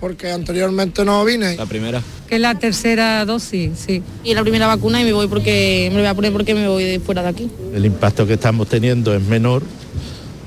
porque 0.00 0.32
anteriormente 0.32 1.04
no 1.04 1.24
vine. 1.24 1.56
La 1.56 1.66
primera. 1.66 2.02
Que 2.28 2.36
es 2.36 2.40
la 2.40 2.54
tercera 2.58 3.24
dosis, 3.24 3.72
sí. 3.86 4.02
Y 4.24 4.34
la 4.34 4.42
primera 4.42 4.66
vacuna 4.66 5.00
y 5.00 5.04
me 5.04 5.12
voy 5.12 5.28
porque 5.28 5.88
me 5.90 5.96
lo 5.96 6.00
voy 6.00 6.08
a 6.08 6.14
poner 6.14 6.32
porque 6.32 6.54
me 6.54 6.66
voy 6.66 6.84
de 6.84 7.00
fuera 7.00 7.22
de 7.22 7.28
aquí. 7.28 7.50
El 7.74 7.84
impacto 7.84 8.26
que 8.26 8.34
estamos 8.34 8.68
teniendo 8.68 9.14
es 9.14 9.22
menor 9.22 9.62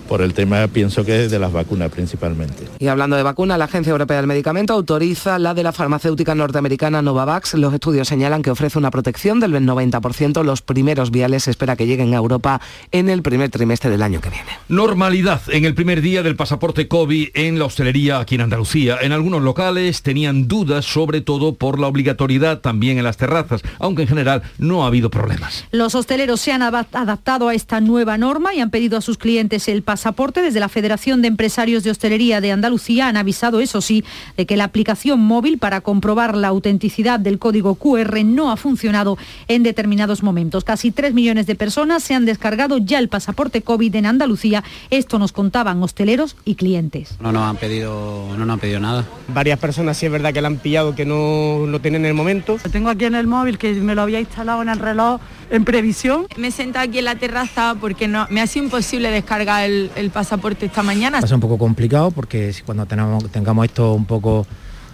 por 0.08 0.22
el 0.22 0.34
tema, 0.34 0.68
pienso 0.68 1.04
que 1.04 1.28
de 1.28 1.40
las 1.40 1.52
vacunas 1.52 1.92
principalmente. 1.92 2.68
Y 2.80 2.88
hablando 2.88 3.16
de 3.16 3.24
vacuna, 3.24 3.58
la 3.58 3.66
Agencia 3.66 3.92
Europea 3.92 4.18
del 4.18 4.28
Medicamento 4.28 4.74
autoriza 4.74 5.40
la 5.40 5.54
de 5.54 5.64
la 5.64 5.72
farmacéutica 5.72 6.36
norteamericana 6.36 7.02
Novavax. 7.02 7.56
Los 7.56 7.74
estudios 7.74 8.08
señalan 8.08 8.42
que 8.42 8.52
ofrece 8.52 8.78
una 8.78 8.92
protección 8.92 9.40
del 9.40 9.54
90%. 9.54 10.44
Los 10.44 10.62
primeros 10.62 11.12
viales 11.12 11.44
se 11.44 11.52
espera 11.52 11.76
que 11.76 11.88
lleguen 11.88 12.14
a 12.14 12.18
Europa 12.18 12.62
en 12.92 13.10
el 13.10 13.24
primer 13.24 13.50
trimestre 13.50 13.90
del 13.90 14.04
año 14.04 14.22
que 14.22 14.30
viene. 14.30 14.50
Normalidad 14.68 15.42
en 15.50 15.66
el 15.66 15.74
primer 15.74 16.02
día 16.02 16.22
del 16.22 16.36
pasaporte 16.36 16.88
COVID 16.88 17.30
en 17.34 17.58
la 17.58 17.66
hostelería 17.66 18.20
aquí 18.20 18.36
en 18.36 18.42
Andalucía. 18.42 18.98
En 19.02 19.12
algunos 19.12 19.42
locales 19.42 20.04
tenían 20.04 20.48
dudas, 20.48 20.86
sobre 20.86 21.22
todo 21.22 21.56
por 21.56 21.80
la 21.80 21.88
obligatoriedad 21.88 22.60
también 22.60 22.98
en 22.98 23.04
las 23.04 23.18
terrazas, 23.18 23.62
aunque 23.80 24.04
en 24.04 24.08
general 24.08 24.44
no 24.60 24.84
ha 24.84 24.88
habido 24.88 25.10
problemas. 25.10 25.66
Los 25.72 25.96
hosteleros 25.96 26.40
se 26.40 26.52
han 26.52 26.62
adaptado 26.62 27.48
a 27.48 27.56
esta 27.56 27.82
nueva 27.82 28.18
norma 28.18 28.54
y 28.54 28.60
han 28.60 28.70
pedido 28.70 28.98
a 28.98 29.02
sus 29.02 29.18
clientes 29.18 29.68
el 29.68 29.82
pasaporte 29.82 30.03
pasaporte. 30.04 30.42
Desde 30.42 30.60
la 30.60 30.68
Federación 30.68 31.22
de 31.22 31.30
Empresarios 31.30 31.84
de 31.84 31.90
Hostelería 31.90 32.42
de 32.42 32.52
Andalucía 32.52 33.08
han 33.08 33.16
avisado, 33.16 33.62
eso 33.62 33.80
sí, 33.80 34.04
de 34.36 34.46
que 34.46 34.58
la 34.58 34.66
aplicación 34.66 35.22
móvil 35.22 35.60
para 35.60 35.80
comprobar 35.80 36.36
la 36.36 36.50
autenticidad 36.50 37.22
del 37.22 37.40
código 37.40 37.76
QR 37.76 38.26
no 38.26 38.52
ha 38.52 38.58
funcionado 38.58 39.18
en 39.48 39.64
determinados 39.64 40.22
momentos. 40.22 40.66
Casi 40.66 40.92
3 40.92 41.14
millones 41.14 41.48
de 41.48 41.56
personas 41.56 42.04
se 42.04 42.16
han 42.16 42.26
descargado 42.26 42.80
ya 42.80 43.00
el 43.00 43.08
pasaporte 43.08 43.62
COVID 43.62 43.96
en 43.96 44.06
Andalucía. 44.06 44.62
Esto 44.90 45.20
nos 45.20 45.32
contaban 45.32 45.82
hosteleros 45.82 46.36
y 46.44 46.56
clientes. 46.56 47.16
No 47.22 47.32
nos 47.32 47.44
han 47.44 47.56
pedido, 47.56 48.28
no 48.38 48.46
nos 48.46 48.56
han 48.56 48.60
pedido 48.60 48.82
nada. 48.82 49.06
Varias 49.30 49.58
personas 49.58 49.96
sí 49.96 50.08
es 50.08 50.12
verdad 50.12 50.34
que 50.34 50.42
la 50.42 50.50
han 50.50 50.58
pillado 50.58 50.96
que 50.96 51.06
no 51.06 51.66
lo 51.66 51.80
tienen 51.80 52.02
en 52.02 52.08
el 52.08 52.14
momento. 52.14 52.58
Lo 52.62 52.70
tengo 52.70 52.90
aquí 52.90 53.06
en 53.06 53.16
el 53.16 53.28
móvil 53.28 53.58
que 53.58 53.72
me 53.76 53.96
lo 53.96 54.02
había 54.02 54.20
instalado 54.20 54.62
en 54.64 54.68
el 54.68 54.80
reloj 54.80 55.22
en 55.50 55.64
previsión. 55.64 56.28
Me 56.36 56.48
he 56.48 56.52
sentado 56.52 56.90
aquí 56.90 57.00
en 57.00 57.06
la 57.06 57.16
terraza 57.16 57.76
porque 57.80 58.08
no, 58.08 58.28
me 58.30 58.42
ha 58.42 58.48
sido 58.48 58.66
imposible 58.66 59.12
descargar 59.12 59.64
el, 59.64 59.83
el 59.96 60.10
pasaporte 60.10 60.66
esta 60.66 60.84
mañana. 60.84 61.20
Va 61.20 61.26
a 61.26 61.28
ser 61.28 61.36
un 61.36 61.42
poco 61.42 61.58
complicado 61.58 62.12
porque 62.12 62.54
cuando 62.66 62.86
tenemos, 62.86 63.30
tengamos 63.32 63.66
esto 63.66 63.94
un 63.94 64.06
poco 64.06 64.46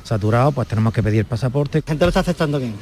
saturado, 0.03 0.51
pues 0.51 0.67
tenemos 0.67 0.93
que 0.93 1.03
pedir 1.03 1.19
el 1.19 1.25
pasaporte. 1.25 1.79
La 1.79 1.87
gente 1.87 2.05
lo 2.05 2.09
está 2.09 2.21
aceptando 2.21 2.59
bien. 2.59 2.75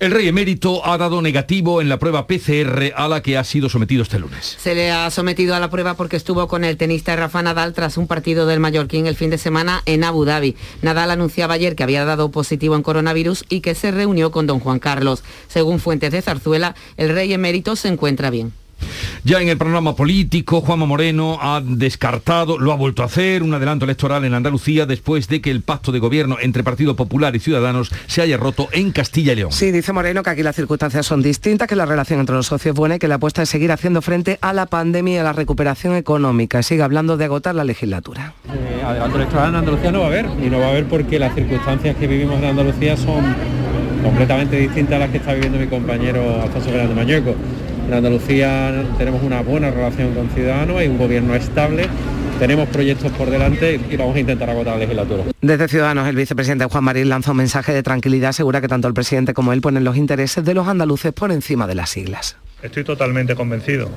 El 0.00 0.12
rey 0.12 0.28
emérito 0.28 0.86
ha 0.86 0.96
dado 0.96 1.20
negativo 1.22 1.80
en 1.80 1.88
la 1.88 1.98
prueba 1.98 2.28
PCR 2.28 2.92
a 2.94 3.08
la 3.08 3.20
que 3.20 3.36
ha 3.36 3.42
sido 3.42 3.68
sometido 3.68 4.04
este 4.04 4.20
lunes. 4.20 4.56
Se 4.56 4.76
le 4.76 4.92
ha 4.92 5.10
sometido 5.10 5.56
a 5.56 5.58
la 5.58 5.70
prueba 5.70 5.94
porque 5.94 6.16
estuvo 6.16 6.46
con 6.46 6.62
el 6.62 6.76
tenista 6.76 7.16
Rafa 7.16 7.42
Nadal 7.42 7.72
tras 7.72 7.96
un 7.96 8.06
partido 8.06 8.46
del 8.46 8.60
Mallorquín 8.60 9.08
el 9.08 9.16
fin 9.16 9.30
de 9.30 9.38
semana 9.38 9.82
en 9.86 10.04
Abu 10.04 10.24
Dhabi. 10.24 10.54
Nadal 10.82 11.10
anunciaba 11.10 11.54
ayer 11.54 11.74
que 11.74 11.82
había 11.82 12.04
dado 12.04 12.30
positivo 12.30 12.76
en 12.76 12.84
coronavirus 12.84 13.44
y 13.48 13.60
que 13.60 13.74
se 13.74 13.90
reunió 13.90 14.30
con 14.30 14.46
don 14.46 14.60
Juan 14.60 14.78
Carlos. 14.78 15.24
Según 15.48 15.80
fuentes 15.80 16.12
de 16.12 16.22
Zarzuela, 16.22 16.76
el 16.96 17.08
rey 17.08 17.32
emérito 17.32 17.74
se 17.74 17.88
encuentra 17.88 18.30
bien. 18.30 18.52
Ya 19.24 19.40
en 19.40 19.48
el 19.48 19.58
programa 19.58 19.94
político, 19.94 20.60
Juanma 20.60 20.86
Moreno 20.86 21.38
ha 21.40 21.60
descartado, 21.60 22.58
lo 22.58 22.72
ha 22.72 22.76
vuelto 22.76 23.02
a 23.02 23.06
hacer, 23.06 23.42
un 23.42 23.52
adelanto 23.54 23.84
electoral 23.84 24.24
en 24.24 24.34
Andalucía 24.34 24.86
después 24.86 25.28
de 25.28 25.40
que 25.40 25.50
el 25.50 25.62
pacto 25.62 25.92
de 25.92 25.98
gobierno 25.98 26.36
entre 26.40 26.62
Partido 26.62 26.96
Popular 26.96 27.34
y 27.36 27.40
Ciudadanos 27.40 27.90
se 28.06 28.22
haya 28.22 28.36
roto 28.36 28.68
en 28.72 28.92
Castilla 28.92 29.32
y 29.32 29.36
León. 29.36 29.52
Sí, 29.52 29.70
dice 29.70 29.92
Moreno 29.92 30.22
que 30.22 30.30
aquí 30.30 30.42
las 30.42 30.56
circunstancias 30.56 31.06
son 31.06 31.22
distintas, 31.22 31.68
que 31.68 31.76
la 31.76 31.86
relación 31.86 32.20
entre 32.20 32.36
los 32.36 32.46
socios 32.46 32.74
es 32.74 32.78
buena 32.78 32.96
y 32.96 32.98
que 32.98 33.08
la 33.08 33.16
apuesta 33.16 33.42
es 33.42 33.48
seguir 33.48 33.72
haciendo 33.72 34.02
frente 34.02 34.38
a 34.40 34.52
la 34.52 34.66
pandemia 34.66 35.14
y 35.14 35.18
a 35.18 35.24
la 35.24 35.32
recuperación 35.32 35.96
económica. 35.96 36.62
Sigue 36.62 36.82
hablando 36.82 37.16
de 37.16 37.24
agotar 37.24 37.54
la 37.54 37.64
legislatura. 37.64 38.34
Eh, 38.48 38.82
adelanto 38.84 39.16
electoral 39.16 39.50
en 39.50 39.54
Andalucía 39.56 39.92
no 39.92 40.00
va 40.00 40.06
a 40.06 40.08
haber, 40.08 40.26
y 40.42 40.50
no 40.50 40.58
va 40.58 40.66
a 40.66 40.70
haber 40.70 40.86
porque 40.86 41.18
las 41.18 41.34
circunstancias 41.34 41.96
que 41.96 42.06
vivimos 42.06 42.38
en 42.38 42.46
Andalucía 42.46 42.96
son 42.96 43.34
completamente 44.02 44.56
distintas 44.56 44.96
a 44.96 44.98
las 45.00 45.10
que 45.10 45.18
está 45.18 45.34
viviendo 45.34 45.58
mi 45.58 45.66
compañero 45.66 46.42
Alfonso 46.42 46.70
Fernández 46.70 46.96
Mañueco. 46.96 47.34
En 47.88 47.94
Andalucía 47.94 48.84
tenemos 48.98 49.22
una 49.22 49.40
buena 49.42 49.70
relación 49.70 50.14
con 50.14 50.28
Ciudadanos, 50.30 50.76
hay 50.76 50.88
un 50.88 50.98
gobierno 50.98 51.34
estable 51.34 51.88
tenemos 52.38 52.68
proyectos 52.68 53.10
por 53.12 53.30
delante 53.30 53.80
y 53.90 53.96
vamos 53.96 54.14
a 54.14 54.20
intentar 54.20 54.48
agotar 54.48 54.74
la 54.74 54.80
legislatura. 54.80 55.24
Desde 55.40 55.66
Ciudadanos, 55.66 56.06
el 56.06 56.14
vicepresidente 56.14 56.66
Juan 56.66 56.84
Marín 56.84 57.08
lanza 57.08 57.32
un 57.32 57.36
mensaje 57.36 57.72
de 57.72 57.82
tranquilidad, 57.82 58.30
asegura 58.30 58.60
que 58.60 58.68
tanto 58.68 58.86
el 58.86 58.94
presidente 58.94 59.34
como 59.34 59.52
él 59.52 59.60
ponen 59.60 59.82
los 59.82 59.96
intereses 59.96 60.44
de 60.44 60.54
los 60.54 60.68
andaluces 60.68 61.12
por 61.12 61.32
encima 61.32 61.66
de 61.66 61.74
las 61.74 61.90
siglas. 61.90 62.36
Estoy 62.62 62.84
totalmente 62.84 63.34
convencido 63.34 63.90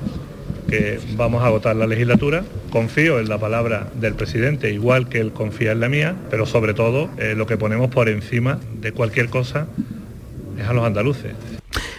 que 0.68 0.98
vamos 1.16 1.42
a 1.44 1.46
agotar 1.46 1.76
la 1.76 1.86
legislatura. 1.86 2.42
Confío 2.70 3.20
en 3.20 3.28
la 3.28 3.38
palabra 3.38 3.88
del 3.94 4.14
presidente, 4.14 4.72
igual 4.72 5.08
que 5.08 5.20
él 5.20 5.32
confía 5.32 5.72
en 5.72 5.80
la 5.80 5.88
mía, 5.88 6.16
pero 6.28 6.44
sobre 6.44 6.74
todo 6.74 7.10
eh, 7.18 7.34
lo 7.36 7.46
que 7.46 7.56
ponemos 7.56 7.90
por 7.90 8.08
encima 8.08 8.58
de 8.80 8.90
cualquier 8.90 9.28
cosa 9.28 9.68
es 10.58 10.66
a 10.66 10.72
los 10.72 10.84
andaluces. 10.84 11.32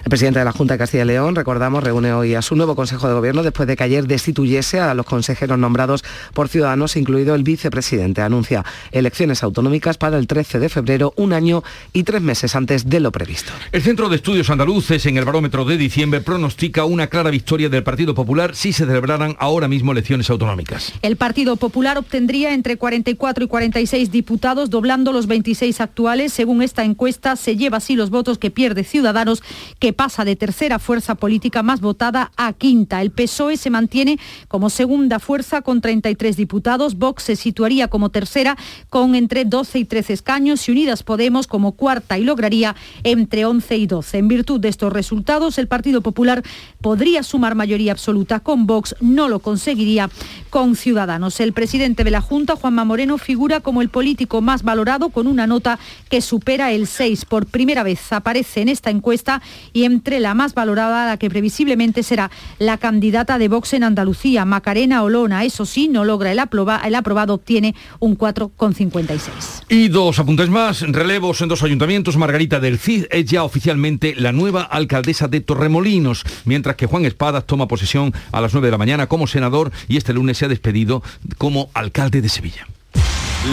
El 0.03 0.09
presidente 0.09 0.39
de 0.39 0.45
la 0.45 0.51
Junta 0.51 0.73
de 0.73 0.77
Castilla 0.77 1.03
y 1.03 1.07
León, 1.07 1.35
recordamos, 1.35 1.83
reúne 1.83 2.13
hoy 2.13 2.35
a 2.35 2.41
su 2.41 2.55
nuevo 2.55 2.75
Consejo 2.75 3.07
de 3.07 3.13
Gobierno 3.13 3.43
después 3.43 3.67
de 3.67 3.75
que 3.75 3.83
ayer 3.83 4.05
destituyese 4.05 4.79
a 4.79 4.93
los 4.93 5.05
consejeros 5.05 5.57
nombrados 5.57 6.03
por 6.33 6.49
Ciudadanos, 6.49 6.95
incluido 6.95 7.35
el 7.35 7.43
vicepresidente. 7.43 8.21
Anuncia 8.21 8.65
elecciones 8.91 9.43
autonómicas 9.43 9.97
para 9.97 10.17
el 10.17 10.27
13 10.27 10.59
de 10.59 10.69
febrero, 10.69 11.13
un 11.15 11.33
año 11.33 11.63
y 11.93 12.03
tres 12.03 12.21
meses 12.21 12.55
antes 12.55 12.89
de 12.89 12.99
lo 12.99 13.11
previsto. 13.11 13.51
El 13.71 13.81
Centro 13.81 14.09
de 14.09 14.17
Estudios 14.17 14.49
Andaluces 14.49 15.05
en 15.05 15.17
el 15.17 15.25
barómetro 15.25 15.65
de 15.65 15.77
diciembre 15.77 16.21
pronostica 16.21 16.85
una 16.85 17.07
clara 17.07 17.29
victoria 17.29 17.69
del 17.69 17.83
Partido 17.83 18.13
Popular 18.13 18.55
si 18.55 18.73
se 18.73 18.85
celebraran 18.85 19.35
ahora 19.39 19.67
mismo 19.67 19.91
elecciones 19.91 20.29
autonómicas. 20.29 20.93
El 21.01 21.15
Partido 21.15 21.55
Popular 21.55 21.97
obtendría 21.97 22.53
entre 22.53 22.77
44 22.77 23.45
y 23.45 23.47
46 23.47 24.11
diputados, 24.11 24.69
doblando 24.69 25.11
los 25.11 25.27
26 25.27 25.81
actuales. 25.81 26.33
Según 26.33 26.61
esta 26.61 26.83
encuesta, 26.83 27.35
se 27.35 27.55
lleva 27.55 27.77
así 27.77 27.95
los 27.95 28.09
votos 28.09 28.37
que 28.37 28.51
pierde 28.51 28.83
Ciudadanos, 28.83 29.43
que 29.79 29.93
pasa 29.93 30.25
de 30.25 30.35
tercera 30.35 30.79
fuerza 30.79 31.15
política 31.15 31.63
más 31.63 31.81
votada 31.81 32.31
a 32.37 32.53
quinta. 32.53 33.01
El 33.01 33.11
PSOE 33.11 33.57
se 33.57 33.69
mantiene 33.69 34.19
como 34.47 34.69
segunda 34.69 35.19
fuerza 35.19 35.61
con 35.61 35.81
33 35.81 36.37
diputados, 36.37 36.97
Vox 36.97 37.23
se 37.23 37.35
situaría 37.35 37.87
como 37.87 38.09
tercera 38.09 38.57
con 38.89 39.15
entre 39.15 39.45
12 39.45 39.79
y 39.79 39.85
13 39.85 40.13
escaños 40.13 40.67
y 40.67 40.71
Unidas 40.71 41.03
Podemos 41.03 41.47
como 41.47 41.73
cuarta 41.73 42.17
y 42.17 42.23
lograría 42.23 42.75
entre 43.03 43.45
11 43.45 43.77
y 43.77 43.87
12. 43.87 44.17
En 44.17 44.27
virtud 44.27 44.59
de 44.59 44.69
estos 44.69 44.91
resultados, 44.91 45.57
el 45.57 45.67
Partido 45.67 46.01
Popular 46.01 46.43
podría 46.81 47.23
sumar 47.23 47.55
mayoría 47.55 47.91
absoluta 47.91 48.39
con 48.39 48.67
Vox, 48.67 48.95
no 49.01 49.29
lo 49.29 49.39
conseguiría 49.39 50.09
con 50.49 50.75
Ciudadanos. 50.75 51.39
El 51.39 51.53
presidente 51.53 52.03
de 52.03 52.11
la 52.11 52.21
Junta, 52.21 52.55
Juanma 52.55 52.85
Moreno, 52.85 53.17
figura 53.17 53.59
como 53.59 53.81
el 53.81 53.89
político 53.89 54.41
más 54.41 54.63
valorado 54.63 55.09
con 55.09 55.27
una 55.27 55.47
nota 55.47 55.79
que 56.09 56.21
supera 56.21 56.71
el 56.71 56.87
6. 56.87 57.25
Por 57.25 57.45
primera 57.45 57.83
vez 57.83 58.11
aparece 58.11 58.61
en 58.61 58.69
esta 58.69 58.89
encuesta 58.89 59.41
y 59.73 59.83
entre 59.83 60.19
la 60.19 60.33
más 60.33 60.53
valorada, 60.53 61.05
la 61.05 61.17
que 61.17 61.29
previsiblemente 61.29 62.03
será 62.03 62.31
la 62.59 62.77
candidata 62.77 63.37
de 63.37 63.47
Vox 63.47 63.73
en 63.73 63.83
Andalucía, 63.83 64.45
Macarena 64.45 65.03
Olona. 65.03 65.43
Eso 65.43 65.65
sí, 65.65 65.87
no 65.87 66.05
logra 66.05 66.31
el, 66.31 66.39
aproba, 66.39 66.81
el 66.85 66.95
aprobado, 66.95 67.33
obtiene 67.33 67.75
un 67.99 68.17
4,56. 68.17 69.63
Y 69.69 69.87
dos 69.87 70.19
apuntes 70.19 70.49
más, 70.49 70.81
relevos 70.81 71.41
en 71.41 71.49
dos 71.49 71.63
ayuntamientos. 71.63 72.17
Margarita 72.17 72.59
del 72.59 72.79
Cid 72.79 73.05
es 73.09 73.25
ya 73.25 73.43
oficialmente 73.43 74.15
la 74.15 74.31
nueva 74.31 74.63
alcaldesa 74.63 75.27
de 75.27 75.41
Torremolinos, 75.41 76.23
mientras 76.45 76.75
que 76.75 76.85
Juan 76.85 77.05
Espadas 77.05 77.45
toma 77.45 77.67
posesión 77.67 78.13
a 78.31 78.41
las 78.41 78.53
9 78.53 78.67
de 78.67 78.71
la 78.71 78.77
mañana 78.77 79.07
como 79.07 79.27
senador 79.27 79.71
y 79.87 79.97
este 79.97 80.13
lunes 80.13 80.37
se 80.37 80.45
ha 80.45 80.49
despedido 80.49 81.03
como 81.37 81.69
alcalde 81.73 82.21
de 82.21 82.29
Sevilla. 82.29 82.67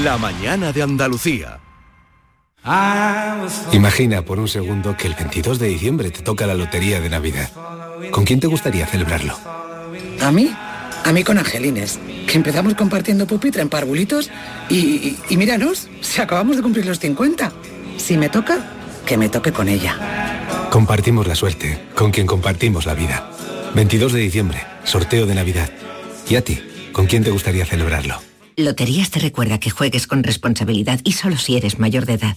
La 0.05 0.19
mañana 0.19 0.73
de 0.73 0.83
Andalucía. 0.83 1.59
Imagina 3.73 4.23
por 4.23 4.39
un 4.39 4.49
segundo 4.49 4.97
que 4.97 5.07
el 5.07 5.15
22 5.15 5.59
de 5.59 5.69
diciembre 5.69 6.11
te 6.11 6.23
toca 6.23 6.47
la 6.47 6.55
lotería 6.55 7.01
de 7.01 7.09
Navidad. 7.09 7.51
¿Con 8.11 8.25
quién 8.25 8.41
te 8.41 8.47
gustaría 8.47 8.87
celebrarlo? 8.87 9.37
¿A 10.21 10.31
mí? 10.31 10.55
A 11.05 11.13
mí 11.13 11.25
con 11.25 11.39
Angelines, 11.39 11.99
que 12.27 12.37
empezamos 12.37 12.75
compartiendo 12.75 13.27
pupitre 13.27 13.63
en 13.63 13.69
parvulitos 13.69 14.31
y, 14.69 14.77
y, 14.77 15.19
y 15.31 15.37
míranos, 15.37 15.89
si 16.03 16.21
acabamos 16.21 16.57
de 16.57 16.63
cumplir 16.63 16.85
los 16.85 16.99
50. 16.99 17.53
Si 17.97 18.17
me 18.19 18.29
toca, 18.29 18.59
que 19.07 19.17
me 19.17 19.29
toque 19.29 19.53
con 19.53 19.69
ella. 19.69 20.69
Compartimos 20.71 21.27
la 21.27 21.35
suerte, 21.35 21.81
con 21.95 22.11
quien 22.11 22.27
compartimos 22.27 22.87
la 22.87 22.95
vida. 22.95 23.31
22 23.75 24.13
de 24.13 24.21
diciembre, 24.21 24.61
sorteo 24.85 25.27
de 25.27 25.35
Navidad. 25.35 25.71
¿Y 26.29 26.37
a 26.37 26.45
ti? 26.45 26.61
¿Con 26.93 27.07
quién 27.07 27.25
te 27.25 27.31
gustaría 27.31 27.65
celebrarlo? 27.65 28.21
Loterías 28.57 29.11
te 29.11 29.21
recuerda 29.21 29.59
que 29.59 29.71
juegues 29.71 30.07
con 30.07 30.23
responsabilidad 30.23 31.01
y 31.05 31.13
solo 31.13 31.39
si 31.39 31.57
eres 31.57 31.79
mayor 31.79 32.05
de 32.05 32.15
edad. 32.15 32.37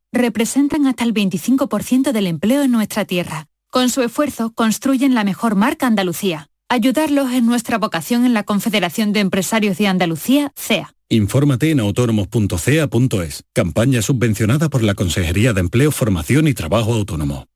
Representan 0.13 0.87
hasta 0.87 1.05
el 1.05 1.13
25% 1.13 2.11
del 2.11 2.27
empleo 2.27 2.63
en 2.63 2.71
nuestra 2.71 3.05
tierra. 3.05 3.47
Con 3.69 3.89
su 3.89 4.01
esfuerzo 4.01 4.51
construyen 4.53 5.15
la 5.15 5.23
mejor 5.23 5.55
marca 5.55 5.87
Andalucía. 5.87 6.49
Ayudarlos 6.67 7.31
es 7.31 7.41
nuestra 7.43 7.77
vocación 7.77 8.25
en 8.25 8.33
la 8.33 8.43
Confederación 8.43 9.13
de 9.13 9.21
Empresarios 9.21 9.77
de 9.77 9.87
Andalucía, 9.87 10.51
CEA. 10.57 10.93
Infórmate 11.07 11.71
en 11.71 11.79
autónomos.cea.es. 11.79 13.43
Campaña 13.53 14.01
subvencionada 14.01 14.69
por 14.69 14.83
la 14.83 14.95
Consejería 14.95 15.53
de 15.53 15.61
Empleo, 15.61 15.91
Formación 15.91 16.47
y 16.49 16.53
Trabajo 16.53 16.93
Autónomo. 16.93 17.47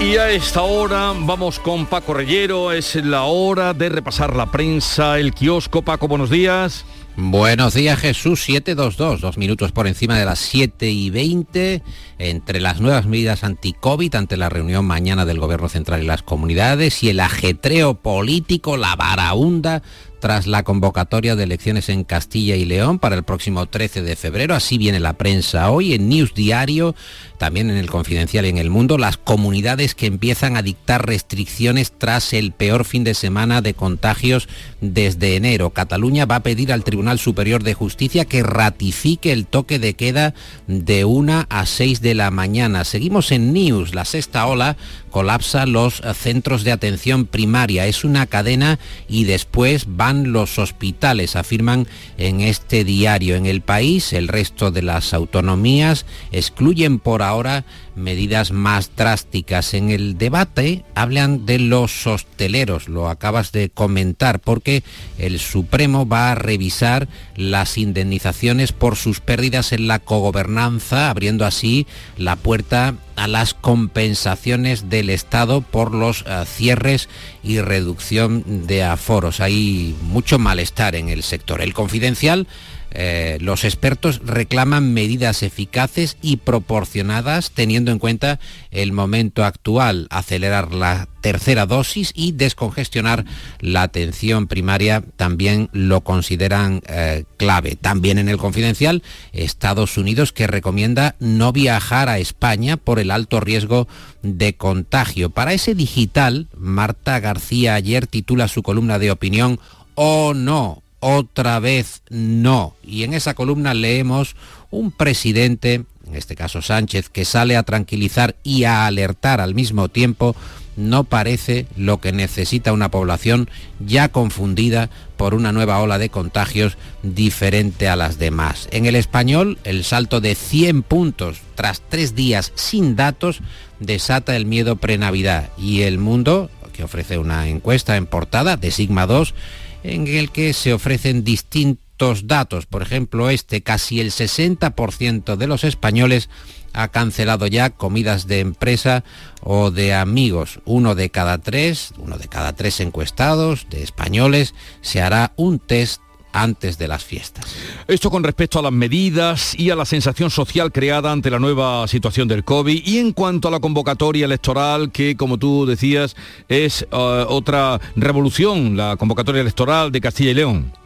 Y 0.00 0.16
a 0.16 0.30
esta 0.30 0.62
hora 0.62 1.12
vamos 1.18 1.58
con 1.58 1.86
Paco 1.86 2.14
Reyero, 2.14 2.72
es 2.72 2.94
la 2.94 3.24
hora 3.24 3.74
de 3.74 3.88
repasar 3.88 4.36
la 4.36 4.50
prensa, 4.50 5.18
el 5.18 5.34
kiosco. 5.34 5.82
Paco, 5.82 6.06
buenos 6.06 6.30
días. 6.30 6.84
Buenos 7.20 7.74
días 7.74 7.98
Jesús, 7.98 8.44
722, 8.44 9.20
dos 9.20 9.38
minutos 9.38 9.72
por 9.72 9.88
encima 9.88 10.16
de 10.16 10.24
las 10.24 10.38
7 10.38 10.88
y 10.88 11.10
20, 11.10 11.82
entre 12.18 12.60
las 12.60 12.80
nuevas 12.80 13.06
medidas 13.06 13.42
anti-COVID 13.42 14.14
ante 14.14 14.36
la 14.36 14.48
reunión 14.48 14.86
mañana 14.86 15.26
del 15.26 15.40
Gobierno 15.40 15.68
Central 15.68 16.04
y 16.04 16.06
las 16.06 16.22
comunidades 16.22 17.02
y 17.02 17.08
el 17.08 17.18
ajetreo 17.18 17.94
político, 17.94 18.76
la 18.76 18.94
varaunda 18.94 19.82
tras 20.20 20.46
la 20.46 20.62
convocatoria 20.62 21.36
de 21.36 21.44
elecciones 21.44 21.88
en 21.88 22.04
Castilla 22.04 22.56
y 22.56 22.64
León 22.64 22.98
para 22.98 23.16
el 23.16 23.22
próximo 23.22 23.66
13 23.66 24.02
de 24.02 24.16
febrero. 24.16 24.54
Así 24.54 24.78
viene 24.78 25.00
la 25.00 25.14
prensa 25.14 25.70
hoy 25.70 25.94
en 25.94 26.08
News 26.08 26.34
Diario, 26.34 26.94
también 27.38 27.70
en 27.70 27.76
el 27.76 27.90
Confidencial 27.90 28.46
y 28.46 28.48
en 28.48 28.58
El 28.58 28.70
Mundo, 28.70 28.98
las 28.98 29.16
comunidades 29.16 29.94
que 29.94 30.06
empiezan 30.06 30.56
a 30.56 30.62
dictar 30.62 31.06
restricciones 31.06 31.92
tras 31.96 32.32
el 32.32 32.52
peor 32.52 32.84
fin 32.84 33.04
de 33.04 33.14
semana 33.14 33.62
de 33.62 33.74
contagios 33.74 34.48
desde 34.80 35.36
enero. 35.36 35.70
Cataluña 35.70 36.26
va 36.26 36.36
a 36.36 36.42
pedir 36.42 36.72
al 36.72 36.84
Tribunal 36.84 37.18
Superior 37.18 37.62
de 37.62 37.74
Justicia 37.74 38.24
que 38.24 38.42
ratifique 38.42 39.32
el 39.32 39.46
toque 39.46 39.78
de 39.78 39.94
queda 39.94 40.34
de 40.66 41.04
1 41.04 41.46
a 41.48 41.66
6 41.66 42.00
de 42.00 42.14
la 42.14 42.30
mañana. 42.30 42.84
Seguimos 42.84 43.30
en 43.32 43.52
News, 43.52 43.94
la 43.94 44.04
sexta 44.04 44.46
ola 44.46 44.76
colapsa 45.18 45.66
los 45.66 46.00
centros 46.14 46.62
de 46.62 46.70
atención 46.70 47.26
primaria. 47.26 47.86
Es 47.86 48.04
una 48.04 48.26
cadena 48.26 48.78
y 49.08 49.24
después 49.24 49.86
van 49.88 50.30
los 50.30 50.60
hospitales, 50.60 51.34
afirman 51.34 51.88
en 52.18 52.40
este 52.40 52.84
diario. 52.84 53.34
En 53.34 53.44
el 53.44 53.60
país, 53.60 54.12
el 54.12 54.28
resto 54.28 54.70
de 54.70 54.82
las 54.82 55.12
autonomías 55.14 56.06
excluyen 56.30 57.00
por 57.00 57.22
ahora 57.22 57.64
medidas 57.96 58.52
más 58.52 58.92
drásticas. 58.94 59.74
En 59.74 59.90
el 59.90 60.18
debate 60.18 60.84
hablan 60.94 61.46
de 61.46 61.58
los 61.58 62.06
hosteleros, 62.06 62.88
lo 62.88 63.08
acabas 63.08 63.50
de 63.50 63.70
comentar, 63.70 64.38
porque 64.38 64.84
el 65.18 65.40
Supremo 65.40 66.06
va 66.06 66.30
a 66.30 66.36
revisar 66.36 67.08
las 67.34 67.76
indemnizaciones 67.76 68.70
por 68.70 68.94
sus 68.94 69.18
pérdidas 69.18 69.72
en 69.72 69.88
la 69.88 69.98
cogobernanza, 69.98 71.10
abriendo 71.10 71.44
así 71.44 71.88
la 72.16 72.36
puerta 72.36 72.94
a 73.18 73.26
las 73.26 73.52
compensaciones 73.52 74.88
del 74.88 75.10
Estado 75.10 75.60
por 75.60 75.92
los 75.94 76.22
uh, 76.22 76.44
cierres 76.46 77.08
y 77.42 77.60
reducción 77.60 78.66
de 78.66 78.84
aforos. 78.84 79.40
Hay 79.40 79.96
mucho 80.02 80.38
malestar 80.38 80.94
en 80.94 81.08
el 81.08 81.22
sector. 81.22 81.60
El 81.60 81.74
confidencial 81.74 82.46
eh, 82.90 83.38
los 83.40 83.64
expertos 83.64 84.20
reclaman 84.24 84.94
medidas 84.94 85.42
eficaces 85.42 86.16
y 86.22 86.38
proporcionadas 86.38 87.50
teniendo 87.50 87.92
en 87.92 87.98
cuenta 87.98 88.40
el 88.70 88.92
momento 88.92 89.44
actual, 89.44 90.06
acelerar 90.10 90.72
la 90.72 91.08
tercera 91.20 91.66
dosis 91.66 92.12
y 92.14 92.32
descongestionar 92.32 93.24
la 93.60 93.82
atención 93.82 94.46
primaria 94.46 95.02
también 95.16 95.68
lo 95.72 96.00
consideran 96.02 96.80
eh, 96.86 97.24
clave. 97.36 97.76
También 97.76 98.18
en 98.18 98.28
el 98.28 98.38
confidencial, 98.38 99.02
Estados 99.32 99.98
Unidos 99.98 100.32
que 100.32 100.46
recomienda 100.46 101.16
no 101.18 101.52
viajar 101.52 102.08
a 102.08 102.18
España 102.18 102.76
por 102.76 102.98
el 102.98 103.10
alto 103.10 103.40
riesgo 103.40 103.88
de 104.22 104.54
contagio. 104.54 105.30
Para 105.30 105.52
ese 105.52 105.74
digital, 105.74 106.48
Marta 106.56 107.20
García 107.20 107.74
ayer 107.74 108.06
titula 108.06 108.48
su 108.48 108.62
columna 108.62 108.98
de 108.98 109.10
opinión 109.10 109.60
o 109.94 110.32
no 110.34 110.82
otra 111.00 111.58
vez 111.60 112.02
no. 112.10 112.74
Y 112.82 113.04
en 113.04 113.14
esa 113.14 113.34
columna 113.34 113.74
leemos 113.74 114.36
un 114.70 114.90
presidente, 114.90 115.84
en 116.06 116.14
este 116.14 116.36
caso 116.36 116.62
Sánchez, 116.62 117.08
que 117.08 117.24
sale 117.24 117.56
a 117.56 117.62
tranquilizar 117.62 118.36
y 118.42 118.64
a 118.64 118.86
alertar 118.86 119.40
al 119.40 119.54
mismo 119.54 119.88
tiempo 119.88 120.34
no 120.78 121.02
parece 121.04 121.66
lo 121.76 122.00
que 122.00 122.12
necesita 122.12 122.72
una 122.72 122.90
población 122.90 123.50
ya 123.84 124.10
confundida 124.10 124.90
por 125.16 125.34
una 125.34 125.50
nueva 125.50 125.80
ola 125.80 125.98
de 125.98 126.08
contagios 126.08 126.78
diferente 127.02 127.88
a 127.88 127.96
las 127.96 128.18
demás. 128.18 128.68
En 128.70 128.86
el 128.86 128.94
español, 128.94 129.58
el 129.64 129.82
salto 129.82 130.20
de 130.20 130.36
100 130.36 130.84
puntos 130.84 131.40
tras 131.56 131.82
tres 131.88 132.14
días 132.14 132.52
sin 132.54 132.94
datos 132.94 133.40
desata 133.80 134.36
el 134.36 134.46
miedo 134.46 134.76
pre-Navidad 134.76 135.50
y 135.58 135.82
el 135.82 135.98
mundo, 135.98 136.48
que 136.72 136.84
ofrece 136.84 137.18
una 137.18 137.48
encuesta 137.48 137.96
en 137.96 138.06
portada 138.06 138.56
de 138.56 138.70
Sigma 138.70 139.06
2, 139.06 139.34
en 139.82 140.06
el 140.06 140.30
que 140.30 140.52
se 140.52 140.72
ofrecen 140.72 141.24
distintos 141.24 142.26
datos. 142.26 142.66
Por 142.66 142.82
ejemplo, 142.82 143.30
este 143.30 143.62
casi 143.62 144.00
el 144.00 144.10
60% 144.10 145.36
de 145.36 145.46
los 145.46 145.64
españoles 145.64 146.28
ha 146.72 146.88
cancelado 146.88 147.46
ya 147.46 147.70
comidas 147.70 148.26
de 148.26 148.40
empresa 148.40 149.04
o 149.42 149.70
de 149.70 149.94
amigos. 149.94 150.60
Uno 150.64 150.94
de 150.94 151.10
cada 151.10 151.38
tres, 151.38 151.92
uno 151.98 152.18
de 152.18 152.28
cada 152.28 152.54
tres 152.54 152.80
encuestados 152.80 153.66
de 153.70 153.82
españoles 153.82 154.54
se 154.80 155.02
hará 155.02 155.32
un 155.36 155.58
test 155.58 156.00
antes 156.42 156.78
de 156.78 156.88
las 156.88 157.04
fiestas. 157.04 157.44
Esto 157.86 158.10
con 158.10 158.24
respecto 158.24 158.58
a 158.58 158.62
las 158.62 158.72
medidas 158.72 159.58
y 159.58 159.70
a 159.70 159.76
la 159.76 159.84
sensación 159.84 160.30
social 160.30 160.72
creada 160.72 161.12
ante 161.12 161.30
la 161.30 161.38
nueva 161.38 161.86
situación 161.88 162.28
del 162.28 162.44
COVID 162.44 162.82
y 162.86 162.98
en 162.98 163.12
cuanto 163.12 163.48
a 163.48 163.50
la 163.50 163.60
convocatoria 163.60 164.24
electoral 164.24 164.92
que, 164.92 165.16
como 165.16 165.38
tú 165.38 165.66
decías, 165.66 166.16
es 166.48 166.86
uh, 166.92 166.96
otra 167.28 167.80
revolución, 167.96 168.76
la 168.76 168.96
convocatoria 168.96 169.40
electoral 169.40 169.90
de 169.92 170.00
Castilla 170.00 170.30
y 170.30 170.34
León. 170.34 170.77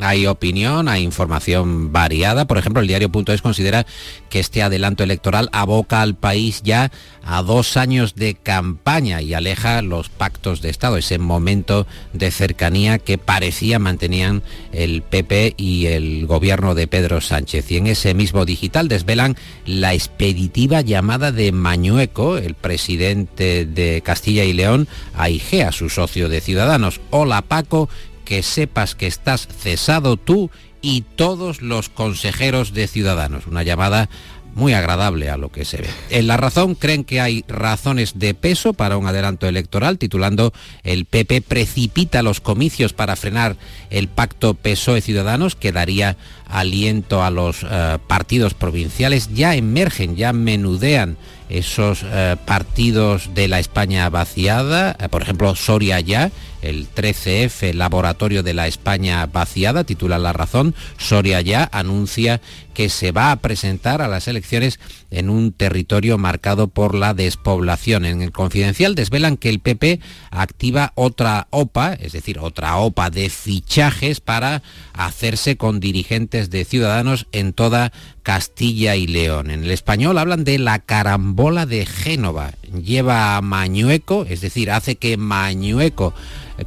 Hay 0.00 0.26
opinión, 0.26 0.88
hay 0.88 1.02
información 1.02 1.90
variada. 1.90 2.46
Por 2.46 2.58
ejemplo, 2.58 2.82
el 2.82 2.88
diario.es 2.88 3.40
considera 3.40 3.86
que 4.28 4.40
este 4.40 4.62
adelanto 4.62 5.02
electoral 5.02 5.48
aboca 5.52 6.02
al 6.02 6.14
país 6.14 6.60
ya 6.62 6.90
a 7.24 7.42
dos 7.42 7.76
años 7.76 8.14
de 8.14 8.34
campaña 8.34 9.22
y 9.22 9.32
aleja 9.32 9.80
los 9.80 10.10
pactos 10.10 10.60
de 10.60 10.68
Estado, 10.68 10.98
ese 10.98 11.18
momento 11.18 11.86
de 12.12 12.30
cercanía 12.30 12.98
que 12.98 13.18
parecía 13.18 13.78
mantenían 13.78 14.42
el 14.72 15.02
PP 15.02 15.54
y 15.56 15.86
el 15.86 16.26
gobierno 16.26 16.74
de 16.74 16.86
Pedro 16.86 17.20
Sánchez. 17.20 17.70
Y 17.70 17.78
en 17.78 17.86
ese 17.86 18.12
mismo 18.12 18.44
digital 18.44 18.88
desvelan 18.88 19.36
la 19.64 19.94
expeditiva 19.94 20.82
llamada 20.82 21.32
de 21.32 21.52
Mañueco, 21.52 22.36
el 22.36 22.54
presidente 22.54 23.64
de 23.64 24.02
Castilla 24.02 24.44
y 24.44 24.52
León, 24.52 24.88
a 25.14 25.30
Igea, 25.30 25.72
su 25.72 25.88
socio 25.88 26.28
de 26.28 26.40
Ciudadanos. 26.40 27.00
Hola 27.10 27.42
Paco, 27.42 27.88
que 28.26 28.42
sepas 28.42 28.94
que 28.94 29.06
estás 29.06 29.48
cesado 29.48 30.18
tú 30.18 30.50
y 30.82 31.00
todos 31.00 31.62
los 31.62 31.88
consejeros 31.88 32.74
de 32.74 32.88
Ciudadanos. 32.88 33.46
Una 33.46 33.62
llamada 33.62 34.10
muy 34.56 34.72
agradable 34.72 35.28
a 35.28 35.36
lo 35.36 35.52
que 35.52 35.66
se 35.66 35.76
ve. 35.76 35.88
En 36.08 36.26
La 36.26 36.38
Razón 36.38 36.74
creen 36.74 37.04
que 37.04 37.20
hay 37.20 37.44
razones 37.46 38.18
de 38.18 38.32
peso 38.32 38.72
para 38.72 38.96
un 38.96 39.06
adelanto 39.06 39.46
electoral, 39.46 39.98
titulando 39.98 40.52
El 40.82 41.04
PP 41.04 41.42
precipita 41.42 42.22
los 42.22 42.40
comicios 42.40 42.94
para 42.94 43.16
frenar 43.16 43.56
el 43.90 44.08
pacto 44.08 44.54
PSOE-Ciudadanos, 44.54 45.56
que 45.56 45.72
daría 45.72 46.16
aliento 46.46 47.22
a 47.22 47.30
los 47.30 47.62
uh, 47.62 47.98
partidos 48.06 48.54
provinciales. 48.54 49.34
Ya 49.34 49.54
emergen, 49.54 50.16
ya 50.16 50.32
menudean 50.32 51.16
esos 51.48 52.02
uh, 52.02 52.36
partidos 52.44 53.34
de 53.34 53.48
la 53.48 53.58
España 53.60 54.08
vaciada, 54.10 54.96
uh, 55.02 55.08
por 55.08 55.22
ejemplo, 55.22 55.54
Soria 55.54 56.00
ya, 56.00 56.30
el 56.62 56.88
13F, 56.92 57.72
Laboratorio 57.74 58.42
de 58.42 58.54
la 58.54 58.66
España 58.66 59.24
vaciada, 59.26 59.84
titula 59.84 60.18
La 60.18 60.32
Razón, 60.32 60.74
Soria 60.98 61.40
ya 61.40 61.68
anuncia 61.72 62.40
que 62.74 62.88
se 62.88 63.12
va 63.12 63.30
a 63.30 63.36
presentar 63.36 64.02
a 64.02 64.08
las 64.08 64.28
elecciones 64.28 64.80
en 65.10 65.30
un 65.30 65.52
territorio 65.52 66.18
marcado 66.18 66.68
por 66.68 66.94
la 66.94 67.14
despoblación. 67.14 68.04
En 68.04 68.20
el 68.20 68.32
confidencial 68.32 68.94
desvelan 68.94 69.36
que 69.36 69.48
el 69.48 69.60
PP 69.60 70.00
activa 70.30 70.92
otra 70.94 71.46
OPA, 71.50 71.94
es 71.94 72.12
decir, 72.12 72.38
otra 72.38 72.76
OPA 72.76 73.10
de 73.10 73.30
fichajes 73.30 74.20
para 74.20 74.62
hacerse 74.96 75.56
con 75.56 75.80
dirigentes 75.80 76.50
de 76.50 76.64
ciudadanos 76.64 77.26
en 77.32 77.52
toda 77.52 77.92
Castilla 78.22 78.96
y 78.96 79.06
León. 79.06 79.50
En 79.50 79.64
el 79.64 79.70
español 79.70 80.18
hablan 80.18 80.44
de 80.44 80.58
la 80.58 80.78
carambola 80.78 81.66
de 81.66 81.86
Génova. 81.86 82.52
Lleva 82.82 83.36
a 83.36 83.42
Mañueco, 83.42 84.26
es 84.28 84.40
decir, 84.40 84.70
hace 84.70 84.96
que 84.96 85.16
Mañueco 85.16 86.14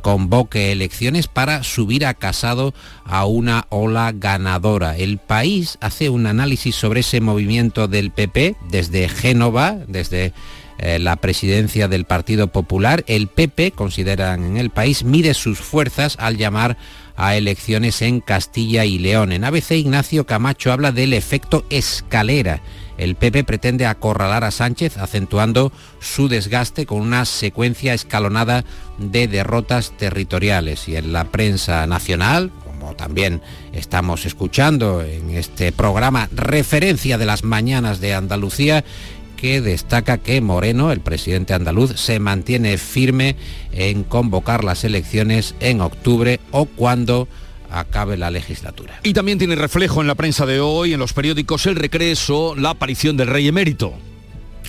convoque 0.02 0.72
elecciones 0.72 1.28
para 1.28 1.64
subir 1.64 2.06
a 2.06 2.14
Casado 2.14 2.74
a 3.04 3.26
una 3.26 3.66
ola 3.70 4.12
ganadora. 4.14 4.96
El 4.96 5.18
país 5.18 5.78
hace 5.82 6.10
un 6.10 6.28
análisis 6.28 6.76
sobre 6.76 7.02
ese 7.02 7.22
movimiento 7.22 7.88
del 7.88 8.12
PP 8.12 8.56
desde 8.70 9.10
Génova, 9.10 9.78
desde 9.88 10.34
eh, 10.78 10.98
la 10.98 11.18
presidencia 11.18 11.90
del 11.90 12.06
Partido 12.06 12.48
Popular. 12.48 13.04
El 13.08 13.28
PP, 13.28 13.72
consideran 13.72 14.46
en 14.46 14.58
el 14.58 14.70
país, 14.70 15.04
mide 15.04 15.34
sus 15.34 15.60
fuerzas 15.60 16.16
al 16.20 16.38
llamar 16.38 16.78
a 17.20 17.36
elecciones 17.36 18.02
en 18.02 18.22
Castilla 18.22 18.86
y 18.86 18.98
León. 18.98 19.32
En 19.32 19.44
ABC 19.44 19.72
Ignacio 19.72 20.26
Camacho 20.26 20.72
habla 20.72 20.92
del 20.92 21.14
efecto 21.14 21.66
escalera 21.70 22.62
el 23.00 23.16
PP 23.16 23.46
pretende 23.46 23.86
acorralar 23.86 24.44
a 24.44 24.52
Sánchez 24.52 24.98
acentuando 24.98 25.72
su 26.02 26.28
desgaste 26.28 26.86
con 26.86 27.00
una 27.00 27.24
secuencia 27.24 27.94
escalonada 27.94 28.66
de 28.98 29.30
derrotas 29.30 29.94
territoriales. 29.98 30.90
Y 30.90 30.98
en 30.98 31.14
la 31.14 31.24
prensa 31.24 31.88
nacional, 31.88 32.52
como 32.66 32.96
también 32.96 33.42
estamos 33.72 34.26
escuchando 34.26 35.02
en 35.02 35.30
este 35.30 35.72
programa 35.72 36.28
referencia 36.34 37.18
de 37.18 37.26
las 37.26 37.46
mañanas 37.46 38.02
de 38.02 38.14
Andalucía, 38.14 38.84
que 39.40 39.62
destaca 39.62 40.18
que 40.18 40.42
Moreno, 40.42 40.92
el 40.92 41.00
presidente 41.00 41.54
andaluz, 41.54 41.94
se 41.96 42.20
mantiene 42.20 42.78
firme 42.78 43.38
en 43.72 44.04
convocar 44.04 44.66
las 44.66 44.84
elecciones 44.84 45.56
en 45.62 45.80
octubre 45.80 46.42
o 46.52 46.66
cuando 46.66 47.30
acabe 47.72 48.18
la 48.18 48.32
legislatura. 48.32 49.00
Y 49.04 49.14
también 49.14 49.38
tiene 49.38 49.56
reflejo 49.56 50.02
en 50.02 50.08
la 50.08 50.16
prensa 50.16 50.46
de 50.46 50.60
hoy, 50.60 50.94
en 50.94 51.00
los 51.00 51.14
periódicos, 51.14 51.68
el 51.68 51.78
regreso, 51.78 52.54
la 52.56 52.72
aparición 52.72 53.16
del 53.16 53.28
rey 53.28 53.48
emérito 53.48 53.94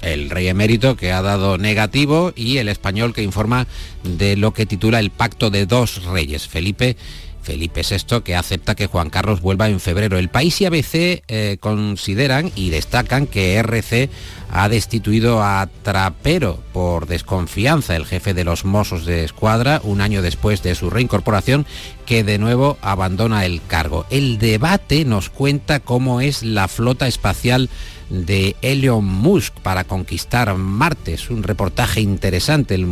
el 0.03 0.31
rey 0.31 0.49
emérito 0.49 0.97
que 0.97 1.13
ha 1.13 1.21
dado 1.21 1.59
negativo 1.59 2.33
y 2.35 2.57
el 2.57 2.69
español 2.69 3.13
que 3.13 3.23
informa 3.23 3.67
de 4.03 4.35
lo 4.35 4.55
que 4.55 4.65
titula 4.65 4.99
el 4.99 5.11
pacto 5.11 5.51
de 5.51 5.67
dos 5.67 6.05
reyes, 6.07 6.49
Felipe 6.49 6.97
Felipe 7.43 7.83
VI 7.83 8.21
que 8.23 8.37
acepta 8.37 8.75
que 8.75 8.87
Juan 8.87 9.11
Carlos 9.11 9.41
vuelva 9.41 9.69
en 9.69 9.81
febrero. 9.81 10.19
El 10.19 10.29
país 10.29 10.61
y 10.61 10.67
ABC 10.67 11.23
eh, 11.27 11.57
consideran 11.59 12.53
y 12.55 12.71
destacan 12.71 13.27
que 13.27 13.55
RC 13.57 14.11
ha 14.53 14.69
destituido 14.69 15.43
a 15.43 15.69
Trapero 15.83 16.63
por 16.73 17.07
desconfianza, 17.07 17.97
el 17.97 18.07
jefe 18.07 18.35
de 18.35 18.45
los 18.45 18.65
Mossos 18.65 19.07
de 19.07 19.25
Escuadra, 19.25 19.81
un 19.85 20.01
año 20.01 20.23
después 20.23 20.63
de 20.63 20.75
su 20.75 20.91
reincorporación, 20.91 21.67
que 22.07 22.25
de 22.25 22.39
nuevo 22.39 22.77
abandona 22.83 23.45
el 23.47 23.63
cargo. 23.67 24.07
El 24.11 24.39
debate 24.39 25.05
nos 25.05 25.31
cuenta 25.31 25.81
cómo 25.81 26.21
es 26.21 26.43
la 26.43 26.67
flota 26.67 27.07
espacial 27.07 27.71
de 28.11 28.57
Elon 28.61 29.05
Musk 29.05 29.55
para 29.61 29.85
conquistar 29.85 30.55
Marte. 30.57 31.15
Es 31.15 31.31
un 31.31 31.43
reportaje 31.43 32.01
interesante. 32.01 32.75
El, 32.75 32.83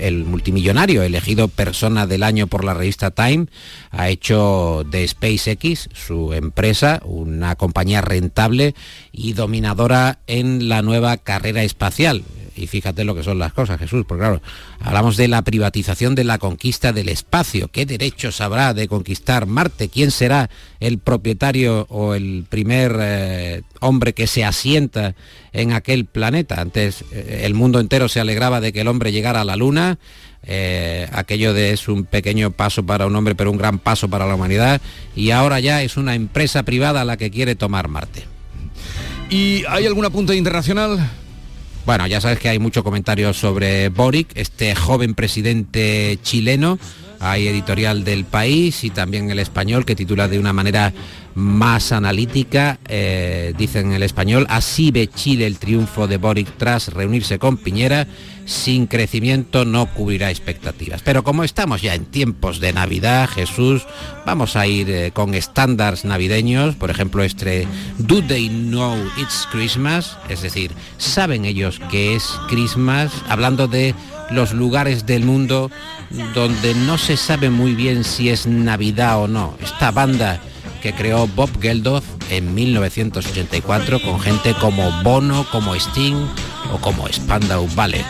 el, 0.00 0.24
multimillonario, 0.24 1.02
elegido 1.02 1.48
persona 1.48 2.06
del 2.06 2.24
año 2.24 2.48
por 2.48 2.64
la 2.64 2.74
revista 2.74 3.12
Time, 3.12 3.46
ha 3.90 4.08
hecho 4.08 4.84
de 4.90 5.06
SpaceX 5.06 5.88
su 5.94 6.32
empresa, 6.32 7.00
una 7.04 7.54
compañía 7.54 8.00
rentable 8.00 8.74
y 9.12 9.32
dominadora 9.32 10.18
en 10.26 10.68
la 10.68 10.82
nueva 10.88 11.18
carrera 11.18 11.62
espacial 11.62 12.24
y 12.58 12.66
fíjate 12.66 13.04
lo 13.04 13.14
que 13.14 13.22
son 13.22 13.38
las 13.38 13.52
cosas, 13.52 13.78
Jesús, 13.78 14.04
porque 14.06 14.22
claro, 14.22 14.42
hablamos 14.80 15.16
de 15.16 15.28
la 15.28 15.42
privatización 15.42 16.14
de 16.14 16.24
la 16.24 16.38
conquista 16.38 16.92
del 16.92 17.08
espacio. 17.08 17.68
¿Qué 17.68 17.86
derechos 17.86 18.40
habrá 18.40 18.74
de 18.74 18.88
conquistar 18.88 19.46
Marte? 19.46 19.88
¿Quién 19.88 20.10
será 20.10 20.50
el 20.80 20.98
propietario 20.98 21.86
o 21.88 22.14
el 22.14 22.44
primer 22.48 22.96
eh, 23.00 23.62
hombre 23.80 24.12
que 24.12 24.26
se 24.26 24.44
asienta 24.44 25.14
en 25.52 25.72
aquel 25.72 26.04
planeta? 26.04 26.60
Antes 26.60 27.04
eh, 27.12 27.42
el 27.44 27.54
mundo 27.54 27.80
entero 27.80 28.08
se 28.08 28.20
alegraba 28.20 28.60
de 28.60 28.72
que 28.72 28.80
el 28.80 28.88
hombre 28.88 29.12
llegara 29.12 29.42
a 29.42 29.44
la 29.44 29.56
Luna. 29.56 29.98
Eh, 30.42 31.08
aquello 31.12 31.52
de 31.52 31.72
es 31.72 31.88
un 31.88 32.04
pequeño 32.04 32.50
paso 32.50 32.84
para 32.84 33.06
un 33.06 33.14
hombre, 33.14 33.34
pero 33.34 33.50
un 33.50 33.58
gran 33.58 33.78
paso 33.78 34.08
para 34.08 34.26
la 34.26 34.34
humanidad. 34.34 34.80
Y 35.14 35.30
ahora 35.30 35.60
ya 35.60 35.82
es 35.82 35.96
una 35.96 36.14
empresa 36.14 36.64
privada 36.64 37.04
la 37.04 37.16
que 37.16 37.30
quiere 37.30 37.54
tomar 37.54 37.88
Marte. 37.88 38.37
¿Y 39.30 39.64
hay 39.68 39.86
alguna 39.86 40.08
punta 40.08 40.34
internacional? 40.34 40.98
Bueno, 41.84 42.06
ya 42.06 42.20
sabes 42.20 42.38
que 42.38 42.48
hay 42.48 42.58
mucho 42.58 42.82
comentario 42.82 43.32
sobre 43.34 43.90
Boric, 43.90 44.30
este 44.34 44.74
joven 44.74 45.14
presidente 45.14 46.18
chileno 46.22 46.78
Hay 47.20 47.48
editorial 47.48 48.04
del 48.04 48.24
país 48.24 48.84
y 48.84 48.90
también 48.90 49.30
el 49.30 49.38
español 49.38 49.84
que 49.84 49.94
titula 49.94 50.28
de 50.28 50.38
una 50.38 50.52
manera 50.52 50.92
más 51.38 51.92
analítica, 51.92 52.80
eh, 52.88 53.54
dice 53.56 53.78
en 53.78 53.92
el 53.92 54.02
español, 54.02 54.44
así 54.50 54.90
ve 54.90 55.06
Chile 55.08 55.46
el 55.46 55.58
triunfo 55.58 56.08
de 56.08 56.16
Boric 56.16 56.48
tras 56.58 56.92
reunirse 56.92 57.38
con 57.38 57.56
Piñera, 57.56 58.08
sin 58.44 58.86
crecimiento 58.88 59.64
no 59.64 59.86
cubrirá 59.94 60.30
expectativas. 60.30 61.02
Pero 61.02 61.22
como 61.22 61.44
estamos 61.44 61.80
ya 61.80 61.94
en 61.94 62.06
tiempos 62.06 62.58
de 62.58 62.72
Navidad, 62.72 63.28
Jesús, 63.28 63.86
vamos 64.26 64.56
a 64.56 64.66
ir 64.66 64.90
eh, 64.90 65.10
con 65.12 65.34
estándares 65.34 66.04
navideños, 66.04 66.74
por 66.74 66.90
ejemplo 66.90 67.22
este 67.22 67.68
Do 67.98 68.20
They 68.20 68.48
Know 68.48 68.96
It's 69.16 69.46
Christmas? 69.52 70.18
Es 70.28 70.42
decir, 70.42 70.72
¿saben 70.96 71.44
ellos 71.44 71.80
que 71.90 72.16
es 72.16 72.34
Christmas? 72.48 73.12
Hablando 73.28 73.68
de 73.68 73.94
los 74.30 74.52
lugares 74.52 75.06
del 75.06 75.24
mundo 75.24 75.70
donde 76.34 76.74
no 76.74 76.98
se 76.98 77.16
sabe 77.16 77.48
muy 77.48 77.74
bien 77.74 78.02
si 78.02 78.28
es 78.28 78.46
Navidad 78.46 79.22
o 79.22 79.28
no. 79.28 79.56
Esta 79.62 79.90
banda 79.90 80.40
que 80.80 80.92
creó 80.92 81.26
Bob 81.28 81.50
Geldof 81.60 82.04
en 82.30 82.54
1984 82.54 84.00
con 84.00 84.20
gente 84.20 84.54
como 84.60 84.90
Bono, 85.02 85.46
como 85.50 85.74
Sting 85.74 86.26
o 86.72 86.78
como 86.78 87.06
Spandau 87.08 87.68
Ballet. 87.74 88.06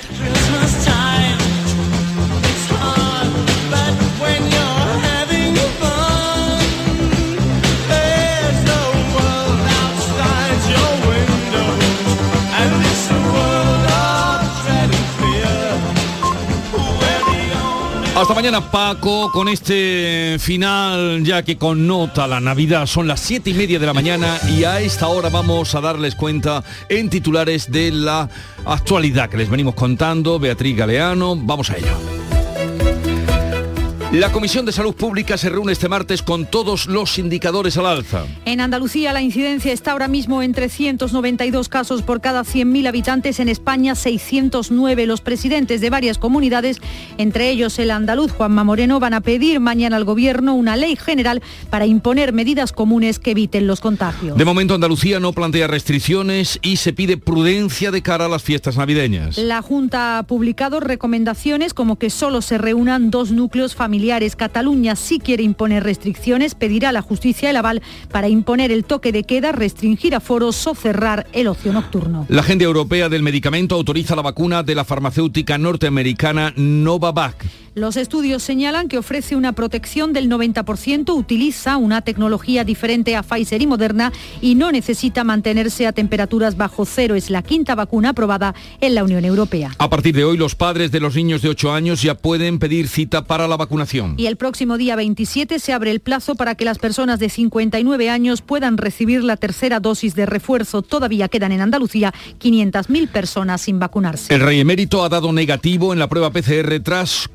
Hasta 18.19 18.35
mañana 18.35 18.61
Paco 18.61 19.31
con 19.31 19.49
este 19.49 20.39
final 20.41 21.23
ya 21.23 21.45
que 21.45 21.57
connota 21.57 22.27
la 22.27 22.41
Navidad. 22.41 22.87
Son 22.87 23.07
las 23.07 23.21
siete 23.21 23.51
y 23.51 23.55
media 23.55 23.79
de 23.79 23.87
la 23.87 23.95
mañana 23.95 24.41
y 24.49 24.65
a 24.65 24.81
esta 24.81 25.07
hora 25.07 25.29
vamos 25.29 25.77
a 25.77 25.81
darles 25.81 26.17
cuenta 26.17 26.65
en 26.89 27.11
titulares 27.11 27.71
de 27.71 27.93
la 27.93 28.29
actualidad 28.67 29.31
que 29.31 29.37
les 29.37 29.49
venimos 29.49 29.77
contando. 29.77 30.41
Beatriz 30.41 30.77
Galeano, 30.77 31.37
vamos 31.37 31.71
a 31.71 31.77
ello. 31.77 32.38
La 34.19 34.33
Comisión 34.33 34.67
de 34.67 34.73
Salud 34.73 34.97
Pública 34.97 35.39
se 35.39 35.49
reúne 35.49 35.71
este 35.71 35.89
martes 35.89 36.23
con 36.23 36.45
todos 36.45 36.89
los 36.89 37.21
indicadores 37.21 37.77
al 37.77 37.87
alza. 37.87 38.25
En 38.47 38.61
Andalucía 38.61 39.13
la 39.13 39.23
incidencia 39.23 39.73
está 39.73 39.93
ahora 39.93 40.09
mismo 40.09 40.43
en 40.43 40.53
392 40.53 41.69
casos 41.69 42.03
por 42.03 42.21
cada 42.21 42.43
100.000 42.43 42.89
habitantes, 42.89 43.39
en 43.39 43.49
España 43.49 43.95
609. 43.95 45.07
Los 45.07 45.21
presidentes 45.21 45.81
de 45.81 45.91
varias 45.91 46.19
comunidades, 46.19 46.81
entre 47.17 47.49
ellos 47.49 47.79
el 47.79 47.93
andaluz 47.93 48.33
Juanma 48.33 48.65
Moreno, 48.65 48.99
van 48.99 49.15
a 49.15 49.21
pedir 49.21 49.61
mañana 49.61 49.97
al 49.97 50.05
Gobierno 50.05 50.57
una 50.57 50.75
ley 50.75 50.97
general 50.97 51.41
para 51.71 51.87
imponer 51.87 52.33
medidas 52.33 52.73
comunes 52.73 53.21
que 53.21 53.31
eviten 53.31 53.69
los 53.69 53.81
contagios. 53.81 54.37
De 54.37 54.45
momento 54.45 54.75
Andalucía 54.75 55.21
no 55.21 55.33
plantea 55.33 55.69
restricciones 55.69 56.59
y 56.61 56.79
se 56.79 56.93
pide 56.93 57.19
prudencia 57.19 57.93
de 57.93 58.03
cara 58.03 58.25
a 58.25 58.29
las 58.29 58.43
fiestas 58.43 58.77
navideñas. 58.77 59.39
La 59.39 59.63
Junta 59.63 60.19
ha 60.19 60.23
publicado 60.25 60.81
recomendaciones 60.81 61.73
como 61.73 62.01
que 62.01 62.11
solo 62.11 62.43
se 62.43 62.59
reúnan 62.59 63.13
dos 63.13 63.31
núcleos 63.31 63.77
familiares 63.77 64.08
Cataluña 64.37 64.97
sí 64.97 65.19
quiere 65.19 65.43
imponer 65.43 65.85
restricciones, 65.85 66.55
pedirá 66.55 66.89
a 66.89 66.93
la 66.93 67.03
justicia 67.03 67.51
el 67.51 67.57
aval 67.57 67.83
para 68.11 68.29
imponer 68.29 68.73
el 68.73 68.85
toque 68.85 69.13
de 69.13 69.25
queda, 69.25 69.53
restringir 69.53 70.15
aforos 70.15 70.67
o 70.67 70.75
cerrar 70.75 71.27
el 71.33 71.49
ocio 71.49 71.73
nocturno. 71.73 72.27
La 72.29 72.41
Agencia 72.41 72.67
Europea 72.67 73.09
del 73.09 73.23
Medicamento 73.23 73.75
autoriza 73.75 74.17
la 74.17 74.23
vacuna 74.23 74.63
de 74.63 74.75
la 74.75 74.85
farmacéutica 74.85 75.59
norteamericana 75.59 76.53
Novavax. 76.57 77.37
Los 77.79 77.97
estudios 77.97 78.43
señalan 78.43 78.89
que 78.89 78.99
ofrece 78.99 79.37
una 79.37 79.53
protección 79.53 80.13
del 80.13 80.29
90%, 80.29 81.17
utiliza 81.17 81.77
una 81.77 82.01
tecnología 82.01 82.65
diferente 82.65 83.15
a 83.15 83.23
Pfizer 83.23 83.63
y 83.63 83.69
Moderna 83.69 84.13
y 84.41 84.57
no 84.57 84.73
necesita 84.73 85.23
mantenerse 85.23 85.87
a 85.87 85.93
temperaturas 85.93 86.57
bajo 86.57 86.85
cero. 86.85 87.15
Es 87.15 87.31
la 87.31 87.43
quinta 87.43 87.77
vacuna 87.77 88.09
aprobada 88.09 88.53
en 88.81 88.97
la 88.97 89.05
Unión 89.05 89.25
Europea. 89.25 89.77
A 89.79 89.89
partir 89.89 90.17
de 90.17 90.25
hoy, 90.25 90.37
los 90.37 90.57
padres 90.57 90.91
de 90.91 90.99
los 90.99 91.15
niños 91.15 91.41
de 91.41 91.51
8 91.51 91.73
años 91.73 92.03
ya 92.03 92.17
pueden 92.17 92.59
pedir 92.59 92.89
cita 92.89 93.25
para 93.27 93.47
la 93.47 93.57
vacunación. 93.57 94.15
Y 94.17 94.27
el 94.27 94.35
próximo 94.35 94.77
día 94.77 94.97
27 94.97 95.61
se 95.61 95.73
abre 95.73 95.93
el 95.93 96.01
plazo 96.01 96.35
para 96.35 96.57
que 96.57 96.65
las 96.65 96.79
personas 96.79 97.21
de 97.21 97.29
59 97.29 98.11
años 98.11 98.43
puedan 98.43 98.77
recibir 98.77 99.23
la 99.23 99.37
tercera 99.37 99.79
dosis 99.79 100.17
de 100.17 100.27
refuerzo. 100.27 100.83
Todavía 100.83 101.29
quedan 101.29 101.53
en 101.53 101.61
Andalucía 101.61 102.13
500.000 102.41 103.07
personas 103.07 103.61
sin 103.61 103.79
vacunarse. 103.79 104.35
El 104.35 104.41
rey 104.41 104.59
emérito 104.59 105.05
ha 105.05 105.09
dado 105.09 105.33
negativo 105.33 105.93
en 105.93 106.01
la 106.01 106.09
prueba 106.09 106.33
PCR 106.33 106.81
tras 106.83 107.29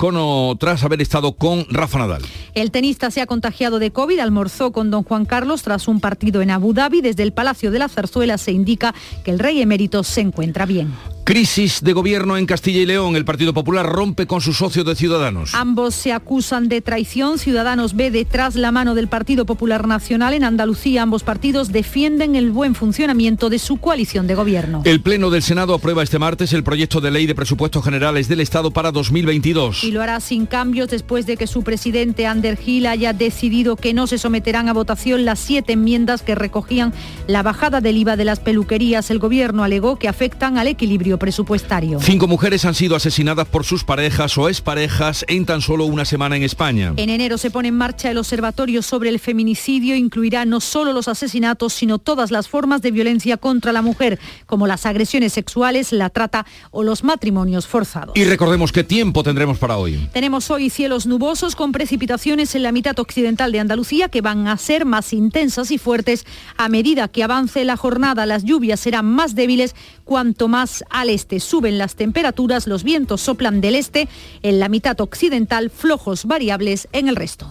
tras 0.59 0.83
haber 0.83 1.01
estado 1.01 1.33
con 1.33 1.65
Rafa 1.69 1.99
Nadal. 1.99 2.21
El 2.53 2.71
tenista 2.71 3.11
se 3.11 3.21
ha 3.21 3.25
contagiado 3.25 3.79
de 3.79 3.91
COVID, 3.91 4.19
almorzó 4.19 4.71
con 4.71 4.91
don 4.91 5.03
Juan 5.03 5.25
Carlos 5.25 5.63
tras 5.63 5.87
un 5.87 5.99
partido 5.99 6.41
en 6.41 6.51
Abu 6.51 6.73
Dhabi. 6.73 7.01
Desde 7.01 7.23
el 7.23 7.33
Palacio 7.33 7.71
de 7.71 7.79
la 7.79 7.89
Zarzuela 7.89 8.37
se 8.37 8.51
indica 8.51 8.93
que 9.23 9.31
el 9.31 9.39
rey 9.39 9.61
emérito 9.61 10.03
se 10.03 10.21
encuentra 10.21 10.65
bien. 10.65 10.93
Crisis 11.25 11.81
de 11.81 11.93
gobierno 11.93 12.35
en 12.35 12.45
Castilla 12.45 12.81
y 12.81 12.85
León. 12.85 13.15
El 13.15 13.23
Partido 13.23 13.53
Popular 13.53 13.85
rompe 13.85 14.27
con 14.27 14.41
su 14.41 14.51
socio 14.51 14.83
de 14.83 14.93
Ciudadanos. 14.93 15.53
Ambos 15.53 15.95
se 15.95 16.11
acusan 16.11 16.67
de 16.67 16.81
traición. 16.81 17.39
Ciudadanos 17.39 17.95
ve 17.95 18.11
detrás 18.11 18.55
la 18.55 18.73
mano 18.73 18.93
del 18.93 19.07
Partido 19.07 19.45
Popular 19.45 19.87
Nacional. 19.87 20.33
En 20.33 20.43
Andalucía 20.43 21.01
ambos 21.01 21.23
partidos 21.23 21.71
defienden 21.71 22.35
el 22.35 22.51
buen 22.51 22.75
funcionamiento 22.75 23.49
de 23.49 23.57
su 23.59 23.77
coalición 23.77 24.27
de 24.27 24.35
gobierno. 24.35 24.81
El 24.83 24.99
Pleno 24.99 25.29
del 25.29 25.43
Senado 25.43 25.73
aprueba 25.73 26.03
este 26.03 26.19
martes 26.19 26.51
el 26.51 26.63
proyecto 26.65 26.99
de 26.99 27.11
ley 27.11 27.25
de 27.25 27.35
presupuestos 27.35 27.85
generales 27.85 28.27
del 28.27 28.41
Estado 28.41 28.71
para 28.71 28.91
2022. 28.91 29.85
Y 29.85 29.91
lo 29.91 30.01
hará 30.01 30.19
sin 30.19 30.45
cambios 30.45 30.89
después 30.89 31.25
de 31.25 31.37
que 31.37 31.47
su 31.47 31.63
presidente 31.63 32.27
Ander 32.27 32.57
Gil 32.57 32.85
haya 32.85 33.13
decidido 33.13 33.77
que 33.77 33.93
no 33.93 34.07
se 34.07 34.17
someterán 34.17 34.67
a 34.67 34.73
votación 34.73 35.23
las 35.23 35.39
siete 35.39 35.71
enmiendas 35.71 36.21
que 36.21 36.35
recogían 36.35 36.91
la 37.27 37.43
bajada 37.43 37.79
del 37.79 37.95
IVA 37.95 38.17
de 38.17 38.25
las 38.25 38.41
peluquerías. 38.41 39.09
El 39.09 39.19
gobierno 39.19 39.63
alegó 39.63 39.97
que 39.97 40.09
afectan 40.09 40.57
al 40.57 40.67
equilibrio 40.67 41.12
presupuestario. 41.17 41.99
Cinco 42.01 42.27
mujeres 42.27 42.65
han 42.65 42.75
sido 42.75 42.95
asesinadas 42.95 43.47
por 43.47 43.63
sus 43.63 43.83
parejas 43.83 44.37
o 44.37 44.49
exparejas 44.49 45.25
en 45.27 45.45
tan 45.45 45.61
solo 45.61 45.85
una 45.85 46.05
semana 46.05 46.35
en 46.35 46.43
España. 46.43 46.93
En 46.97 47.09
enero 47.09 47.37
se 47.37 47.51
pone 47.51 47.69
en 47.69 47.75
marcha 47.75 48.11
el 48.11 48.17
Observatorio 48.17 48.81
sobre 48.81 49.09
el 49.09 49.19
Feminicidio. 49.19 49.95
Incluirá 49.95 50.45
no 50.45 50.59
solo 50.59 50.93
los 50.93 51.07
asesinatos, 51.07 51.73
sino 51.73 51.99
todas 51.99 52.31
las 52.31 52.47
formas 52.47 52.81
de 52.81 52.91
violencia 52.91 53.37
contra 53.37 53.71
la 53.71 53.81
mujer, 53.81 54.19
como 54.45 54.67
las 54.67 54.85
agresiones 54.85 55.33
sexuales, 55.33 55.91
la 55.91 56.09
trata 56.09 56.45
o 56.71 56.83
los 56.83 57.03
matrimonios 57.03 57.67
forzados. 57.67 58.15
Y 58.15 58.23
recordemos 58.25 58.71
qué 58.71 58.83
tiempo 58.83 59.23
tendremos 59.23 59.57
para 59.57 59.77
hoy. 59.77 60.09
Tenemos 60.13 60.49
hoy 60.51 60.69
cielos 60.69 61.05
nubosos 61.05 61.55
con 61.55 61.71
precipitaciones 61.71 62.55
en 62.55 62.63
la 62.63 62.71
mitad 62.71 62.97
occidental 62.99 63.51
de 63.51 63.59
Andalucía 63.59 64.09
que 64.09 64.21
van 64.21 64.47
a 64.47 64.57
ser 64.57 64.85
más 64.85 65.13
intensas 65.13 65.71
y 65.71 65.77
fuertes 65.77 66.25
a 66.57 66.69
medida 66.69 67.07
que 67.07 67.23
avance 67.23 67.63
la 67.63 67.77
jornada. 67.77 68.25
Las 68.25 68.43
lluvias 68.43 68.79
serán 68.79 69.05
más 69.05 69.35
débiles 69.35 69.75
cuanto 70.03 70.47
más 70.47 70.83
al 70.89 71.09
este 71.09 71.39
suben 71.39 71.77
las 71.77 71.95
temperaturas, 71.95 72.67
los 72.67 72.83
vientos 72.83 73.21
soplan 73.21 73.61
del 73.61 73.75
este, 73.75 74.07
en 74.41 74.59
la 74.59 74.69
mitad 74.69 74.99
occidental 75.01 75.69
flojos 75.69 76.25
variables 76.25 76.87
en 76.91 77.07
el 77.07 77.15
resto. 77.15 77.49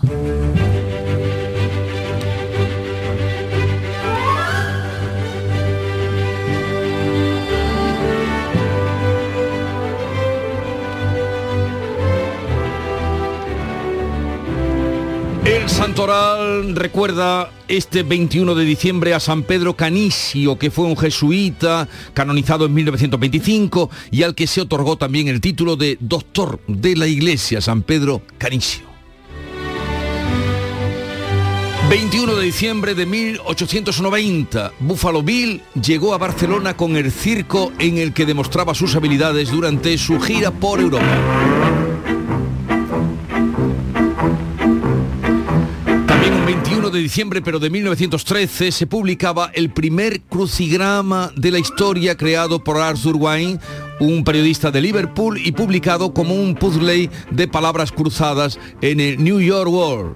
El 15.62 15.70
Santoral 15.70 16.74
recuerda 16.74 17.52
este 17.68 18.02
21 18.02 18.56
de 18.56 18.64
diciembre 18.64 19.14
a 19.14 19.20
San 19.20 19.44
Pedro 19.44 19.76
Canisio, 19.76 20.58
que 20.58 20.72
fue 20.72 20.86
un 20.86 20.96
jesuita 20.96 21.86
canonizado 22.14 22.66
en 22.66 22.74
1925 22.74 23.88
y 24.10 24.24
al 24.24 24.34
que 24.34 24.48
se 24.48 24.60
otorgó 24.60 24.96
también 24.96 25.28
el 25.28 25.40
título 25.40 25.76
de 25.76 25.98
doctor 26.00 26.58
de 26.66 26.96
la 26.96 27.06
Iglesia, 27.06 27.60
San 27.60 27.82
Pedro 27.82 28.22
Canisio. 28.38 28.82
21 31.88 32.34
de 32.34 32.44
diciembre 32.44 32.94
de 32.96 33.06
1890, 33.06 34.72
Buffalo 34.80 35.22
Bill 35.22 35.62
llegó 35.80 36.12
a 36.12 36.18
Barcelona 36.18 36.76
con 36.76 36.96
el 36.96 37.12
circo 37.12 37.70
en 37.78 37.98
el 37.98 38.12
que 38.12 38.26
demostraba 38.26 38.74
sus 38.74 38.96
habilidades 38.96 39.52
durante 39.52 39.96
su 39.96 40.20
gira 40.20 40.50
por 40.50 40.80
Europa. 40.80 41.91
De 46.92 47.00
diciembre, 47.00 47.42
pero 47.42 47.58
de 47.58 47.70
1913, 47.70 48.70
se 48.70 48.86
publicaba 48.86 49.50
el 49.54 49.70
primer 49.70 50.20
crucigrama 50.20 51.32
de 51.34 51.50
la 51.50 51.58
historia 51.58 52.16
creado 52.16 52.62
por 52.62 52.76
Arthur 52.76 53.16
Wayne, 53.16 53.58
un 53.98 54.22
periodista 54.22 54.70
de 54.70 54.80
Liverpool, 54.80 55.40
y 55.44 55.52
publicado 55.52 56.14
como 56.14 56.34
un 56.34 56.54
puzzle 56.54 57.10
de 57.30 57.48
palabras 57.48 57.90
cruzadas 57.90 58.58
en 58.80 59.00
el 59.00 59.22
New 59.24 59.40
York 59.40 59.70
World. 59.70 60.14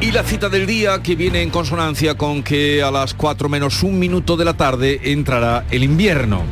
Y 0.00 0.12
la 0.12 0.22
cita 0.22 0.48
del 0.48 0.66
día 0.66 1.02
que 1.02 1.16
viene 1.16 1.42
en 1.42 1.50
consonancia 1.50 2.16
con 2.16 2.44
que 2.44 2.82
a 2.82 2.90
las 2.90 3.14
4 3.14 3.48
menos 3.48 3.82
un 3.82 3.98
minuto 3.98 4.36
de 4.36 4.44
la 4.44 4.56
tarde 4.56 5.00
entrará 5.04 5.66
el 5.72 5.82
invierno. 5.82 6.44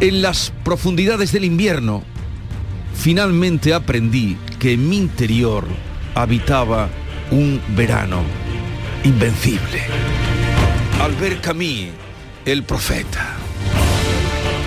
En 0.00 0.22
las 0.22 0.52
profundidades 0.64 1.32
del 1.32 1.44
invierno 1.44 2.02
finalmente 2.94 3.74
aprendí 3.74 4.36
que 4.60 4.74
en 4.74 4.88
mi 4.88 4.98
interior 4.98 5.64
habitaba 6.14 6.90
un 7.30 7.60
verano 7.74 8.20
invencible. 9.02 9.82
Albert 11.00 11.40
Camus, 11.40 11.88
el 12.44 12.62
profeta. 12.64 13.39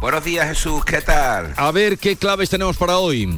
Buenos 0.00 0.22
días 0.22 0.46
Jesús, 0.46 0.84
¿qué 0.84 1.00
tal? 1.00 1.54
A 1.56 1.72
ver, 1.72 1.98
¿qué 1.98 2.14
claves 2.14 2.48
tenemos 2.48 2.76
para 2.76 2.98
hoy? 2.98 3.36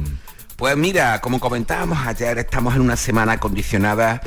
Pues 0.57 0.77
mira, 0.77 1.19
como 1.19 1.39
comentábamos 1.39 1.97
ayer, 2.05 2.37
estamos 2.37 2.75
en 2.75 2.81
una 2.81 2.95
semana 2.95 3.39
condicionada 3.39 4.21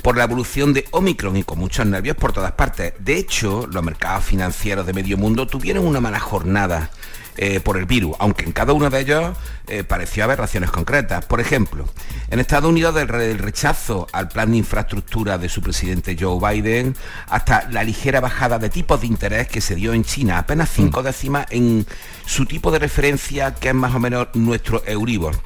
por 0.00 0.16
la 0.16 0.22
evolución 0.22 0.72
de 0.72 0.86
Omicron 0.92 1.36
y 1.36 1.42
con 1.42 1.58
muchos 1.58 1.84
nervios 1.84 2.16
por 2.16 2.32
todas 2.32 2.52
partes. 2.52 2.94
De 3.00 3.16
hecho, 3.16 3.66
los 3.66 3.82
mercados 3.82 4.24
financieros 4.24 4.86
de 4.86 4.92
medio 4.92 5.16
mundo 5.16 5.48
tuvieron 5.48 5.84
una 5.84 6.00
mala 6.00 6.20
jornada 6.20 6.90
eh, 7.36 7.60
por 7.60 7.76
el 7.76 7.86
virus, 7.86 8.16
aunque 8.18 8.44
en 8.44 8.52
cada 8.52 8.72
uno 8.72 8.90
de 8.90 9.00
ellos 9.00 9.36
eh, 9.66 9.84
pareció 9.84 10.24
haber 10.24 10.38
raciones 10.38 10.70
concretas. 10.70 11.24
Por 11.24 11.40
ejemplo, 11.40 11.86
en 12.28 12.40
Estados 12.40 12.68
Unidos 12.68 12.94
del, 12.94 13.08
rechazo 13.38 14.06
al 14.12 14.28
plan 14.28 14.50
de 14.50 14.58
infraestructura 14.58 15.38
de 15.38 15.48
su 15.48 15.62
presidente 15.62 16.16
Joe 16.18 16.38
Biden 16.40 16.96
hasta 17.28 17.68
la 17.70 17.84
ligera 17.84 18.20
bajada 18.20 18.58
de 18.58 18.68
tipos 18.68 19.00
de 19.00 19.06
interés 19.06 19.48
que 19.48 19.60
se 19.60 19.74
dio 19.74 19.92
en 19.92 20.04
China, 20.04 20.38
apenas 20.38 20.70
cinco 20.70 21.02
décimas 21.02 21.46
en 21.50 21.86
su 22.26 22.46
tipo 22.46 22.70
de 22.70 22.78
referencia 22.78 23.54
que 23.54 23.68
es 23.68 23.74
más 23.74 23.94
o 23.94 24.00
menos 24.00 24.28
nuestro 24.34 24.82
Euribor. 24.86 25.38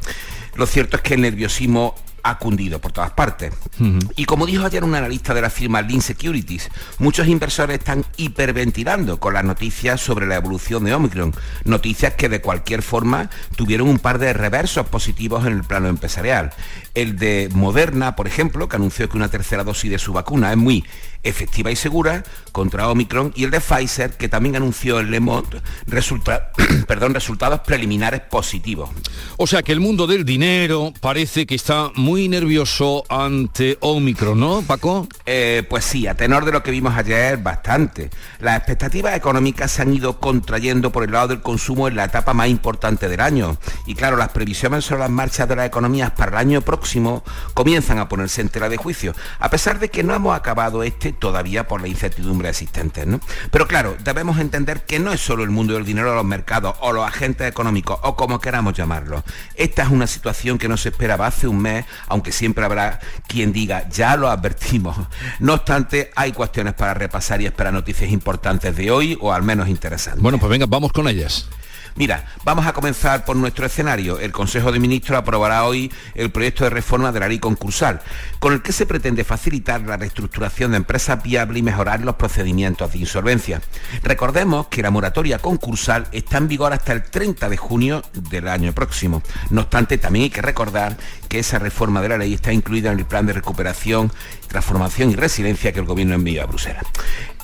Lo 0.54 0.66
cierto 0.66 0.96
es 0.96 1.02
que 1.02 1.14
el 1.14 1.20
nerviosismo 1.20 1.94
ha 2.24 2.38
cundido 2.38 2.80
por 2.80 2.90
todas 2.90 3.12
partes. 3.12 3.52
Uh 3.78 3.84
-huh. 3.84 4.12
Y 4.16 4.24
como 4.24 4.46
dijo 4.46 4.64
ayer 4.64 4.82
un 4.82 4.94
analista 4.94 5.34
de 5.34 5.42
la 5.42 5.50
firma 5.50 5.82
Lean 5.82 6.00
Securities, 6.00 6.70
muchos 6.98 7.28
inversores 7.28 7.78
están 7.78 8.04
hiperventilando 8.16 9.20
con 9.20 9.34
las 9.34 9.44
noticias 9.44 10.00
sobre 10.00 10.26
la 10.26 10.36
evolución 10.36 10.84
de 10.84 10.94
Omicron, 10.94 11.34
noticias 11.64 12.14
que 12.14 12.28
de 12.28 12.40
cualquier 12.40 12.82
forma 12.82 13.30
tuvieron 13.56 13.88
un 13.88 13.98
par 13.98 14.18
de 14.18 14.32
reversos 14.32 14.86
positivos 14.88 15.46
en 15.46 15.52
el 15.52 15.64
plano 15.64 15.88
empresarial. 15.88 16.52
El 16.94 17.16
de 17.16 17.48
Moderna, 17.52 18.16
por 18.16 18.26
ejemplo, 18.26 18.68
que 18.68 18.76
anunció 18.76 19.08
que 19.08 19.16
una 19.16 19.28
tercera 19.28 19.64
dosis 19.64 19.90
de 19.90 19.98
su 19.98 20.12
vacuna 20.12 20.50
es 20.50 20.56
muy 20.56 20.84
efectiva 21.24 21.70
y 21.70 21.76
segura 21.76 22.22
contra 22.52 22.88
Omicron, 22.88 23.32
y 23.34 23.44
el 23.44 23.50
de 23.50 23.60
Pfizer, 23.60 24.16
que 24.16 24.28
también 24.28 24.54
anunció 24.56 25.00
en 25.00 25.10
Le 25.10 25.18
Monde 25.18 25.60
resulta 25.86 26.52
perdón, 26.86 27.14
resultados 27.14 27.60
preliminares 27.60 28.20
positivos. 28.20 28.90
O 29.36 29.46
sea 29.46 29.62
que 29.62 29.72
el 29.72 29.80
mundo 29.80 30.06
del 30.06 30.24
dinero 30.24 30.92
parece 31.00 31.46
que 31.46 31.54
está 31.54 31.90
muy 31.94 32.28
nervioso 32.28 33.04
ante 33.08 33.78
Omicron, 33.80 34.38
¿no, 34.38 34.62
Paco? 34.62 35.08
Eh, 35.26 35.64
pues 35.68 35.84
sí, 35.84 36.06
a 36.06 36.14
tenor 36.14 36.44
de 36.44 36.52
lo 36.52 36.62
que 36.62 36.70
vimos 36.70 36.94
ayer, 36.96 37.38
bastante. 37.38 38.10
Las 38.38 38.58
expectativas 38.58 39.16
económicas 39.16 39.72
se 39.72 39.82
han 39.82 39.94
ido 39.94 40.20
contrayendo 40.20 40.92
por 40.92 41.04
el 41.04 41.12
lado 41.12 41.28
del 41.28 41.40
consumo 41.40 41.88
en 41.88 41.96
la 41.96 42.04
etapa 42.04 42.34
más 42.34 42.48
importante 42.48 43.08
del 43.08 43.20
año. 43.20 43.56
Y 43.86 43.94
claro, 43.94 44.16
las 44.16 44.30
previsiones 44.30 44.84
sobre 44.84 45.00
las 45.00 45.10
marchas 45.10 45.48
de 45.48 45.56
las 45.56 45.66
economías 45.66 46.12
para 46.12 46.32
el 46.32 46.38
año 46.38 46.60
próximo 46.60 47.24
comienzan 47.54 47.98
a 47.98 48.08
ponerse 48.08 48.40
en 48.40 48.48
tela 48.48 48.68
de 48.68 48.76
juicio, 48.76 49.14
a 49.38 49.50
pesar 49.50 49.78
de 49.78 49.88
que 49.88 50.02
no 50.02 50.14
hemos 50.14 50.36
acabado 50.36 50.82
este 50.82 51.13
todavía 51.14 51.66
por 51.66 51.80
la 51.80 51.88
incertidumbre 51.88 52.48
existente. 52.48 53.06
¿no? 53.06 53.20
Pero 53.50 53.66
claro, 53.66 53.96
debemos 54.02 54.38
entender 54.38 54.84
que 54.84 54.98
no 54.98 55.12
es 55.12 55.20
solo 55.20 55.42
el 55.44 55.50
mundo 55.50 55.74
del 55.74 55.84
dinero, 55.84 56.14
los 56.14 56.24
mercados 56.24 56.76
o 56.80 56.92
los 56.92 57.06
agentes 57.06 57.48
económicos 57.48 57.98
o 58.02 58.16
como 58.16 58.40
queramos 58.40 58.74
llamarlo. 58.74 59.24
Esta 59.54 59.82
es 59.82 59.88
una 59.90 60.06
situación 60.06 60.58
que 60.58 60.68
no 60.68 60.76
se 60.76 60.90
esperaba 60.90 61.26
hace 61.26 61.48
un 61.48 61.60
mes, 61.60 61.84
aunque 62.08 62.32
siempre 62.32 62.64
habrá 62.64 63.00
quien 63.26 63.52
diga, 63.52 63.88
ya 63.88 64.16
lo 64.16 64.30
advertimos. 64.30 64.96
No 65.38 65.54
obstante, 65.54 66.10
hay 66.16 66.32
cuestiones 66.32 66.74
para 66.74 66.94
repasar 66.94 67.40
y 67.40 67.46
esperar 67.46 67.72
noticias 67.72 68.10
importantes 68.10 68.76
de 68.76 68.90
hoy 68.90 69.18
o 69.20 69.32
al 69.32 69.42
menos 69.42 69.68
interesantes. 69.68 70.22
Bueno, 70.22 70.38
pues 70.38 70.50
venga, 70.50 70.66
vamos 70.66 70.92
con 70.92 71.08
ellas. 71.08 71.48
Mira, 71.96 72.24
vamos 72.42 72.66
a 72.66 72.72
comenzar 72.72 73.24
por 73.24 73.36
nuestro 73.36 73.66
escenario. 73.66 74.18
El 74.18 74.32
Consejo 74.32 74.72
de 74.72 74.80
Ministros 74.80 75.16
aprobará 75.16 75.64
hoy 75.64 75.92
el 76.16 76.30
proyecto 76.30 76.64
de 76.64 76.70
reforma 76.70 77.12
de 77.12 77.20
la 77.20 77.28
ley 77.28 77.38
concursal, 77.38 78.00
con 78.40 78.52
el 78.52 78.62
que 78.62 78.72
se 78.72 78.84
pretende 78.84 79.22
facilitar 79.22 79.80
la 79.82 79.96
reestructuración 79.96 80.72
de 80.72 80.78
empresas 80.78 81.22
viables 81.22 81.60
y 81.60 81.62
mejorar 81.62 82.00
los 82.00 82.16
procedimientos 82.16 82.92
de 82.92 82.98
insolvencia. 82.98 83.62
Recordemos 84.02 84.66
que 84.66 84.82
la 84.82 84.90
moratoria 84.90 85.38
concursal 85.38 86.08
está 86.10 86.38
en 86.38 86.48
vigor 86.48 86.72
hasta 86.72 86.92
el 86.92 87.04
30 87.04 87.48
de 87.48 87.56
junio 87.56 88.02
del 88.12 88.48
año 88.48 88.72
próximo. 88.72 89.22
No 89.50 89.60
obstante, 89.60 89.96
también 89.96 90.24
hay 90.24 90.30
que 90.30 90.42
recordar 90.42 90.96
que 91.34 91.40
esa 91.40 91.58
reforma 91.58 92.00
de 92.00 92.10
la 92.10 92.16
ley 92.16 92.32
está 92.32 92.52
incluida 92.52 92.92
en 92.92 92.98
el 93.00 93.06
plan 93.06 93.26
de 93.26 93.32
recuperación, 93.32 94.12
transformación 94.46 95.10
y 95.10 95.16
resiliencia 95.16 95.72
que 95.72 95.80
el 95.80 95.84
Gobierno 95.84 96.14
envió 96.14 96.44
a 96.44 96.46
Bruselas. 96.46 96.84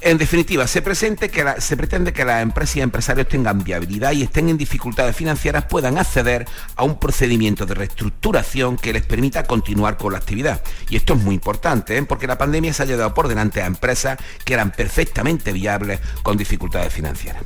En 0.01 0.17
definitiva, 0.17 0.69
se, 0.69 0.81
que 0.81 1.43
la, 1.43 1.61
se, 1.61 1.77
pretende 1.77 2.13
que 2.13 2.25
las 2.25 2.41
empresas 2.41 2.77
y 2.77 2.83
empresarios 2.83 3.27
tengan 3.27 3.65
viabilidad 3.65 4.13
y 4.13 4.23
estén 4.23 4.49
en 4.49 4.57
dificultades 4.57 5.17
financieras 5.17 5.65
puedan 5.65 5.99
acceder 5.99 6.47
a 6.77 6.85
un 6.85 7.01
procedimiento 7.01 7.67
de 7.67 7.75
reestructuración 7.75 8.77
que 8.77 8.93
les 8.93 9.05
permita 9.05 9.43
continuar 9.43 9.97
con 9.97 10.13
la 10.13 10.19
actividad. 10.19 10.63
Y 10.89 10.95
esto 10.95 11.15
es 11.15 11.21
muy 11.21 11.35
importante, 11.35 11.99
¿eh? 11.99 12.03
porque 12.05 12.29
la 12.29 12.39
pandemia 12.39 12.73
se 12.73 12.85
ha 12.85 12.87
llevado 12.87 13.13
por 13.13 13.27
delante 13.27 13.61
a 13.61 13.67
empresas 13.67 14.19
que 14.45 14.55
eran 14.55 14.71
perfectamente 14.71 15.53
viables 15.53 15.99
con 16.23 16.37
dificultades 16.37 16.93
financieras. 16.93 17.43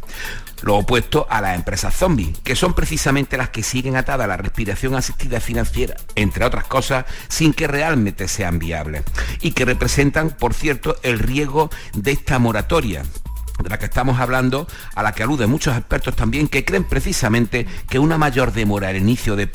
Lo 0.62 0.76
opuesto 0.76 1.26
a 1.28 1.40
las 1.40 1.57
empresas 1.57 1.95
zombies, 1.95 2.38
que 2.38 2.57
son 2.57 2.72
precisamente 2.72 3.36
las 3.36 3.51
que 3.51 3.62
siguen 3.62 3.97
atadas 3.97 4.24
a 4.24 4.28
la 4.28 4.36
respiración 4.36 4.95
asistida 4.95 5.40
financiera, 5.40 5.97
entre 6.35 6.47
otras 6.47 6.64
cosas, 6.64 7.05
sin 7.28 7.53
que 7.53 7.68
realmente 7.68 8.26
sean 8.26 8.59
viables. 8.59 9.05
Y 9.41 9.53
que 9.53 9.64
representan, 9.64 10.30
por 10.30 10.53
cierto, 10.53 10.97
el 11.05 11.20
riesgo 11.20 11.70
de 11.95 12.11
esta 12.11 12.41
moratoria 12.41 13.05
de 13.62 13.68
la 13.68 13.78
que 13.78 13.85
estamos 13.85 14.18
hablando, 14.18 14.66
a 14.97 15.05
la 15.05 15.12
que 15.12 15.22
aluden 15.22 15.49
muchos 15.49 15.76
expertos 15.76 16.16
también, 16.16 16.49
que 16.49 16.64
creen 16.64 16.82
precisamente 16.82 17.68
que 17.89 18.01
una 18.01 18.18
mayor 18.18 18.53
demora 18.53 18.89
al 18.89 18.97
inicio 18.97 19.37
de 19.37 19.49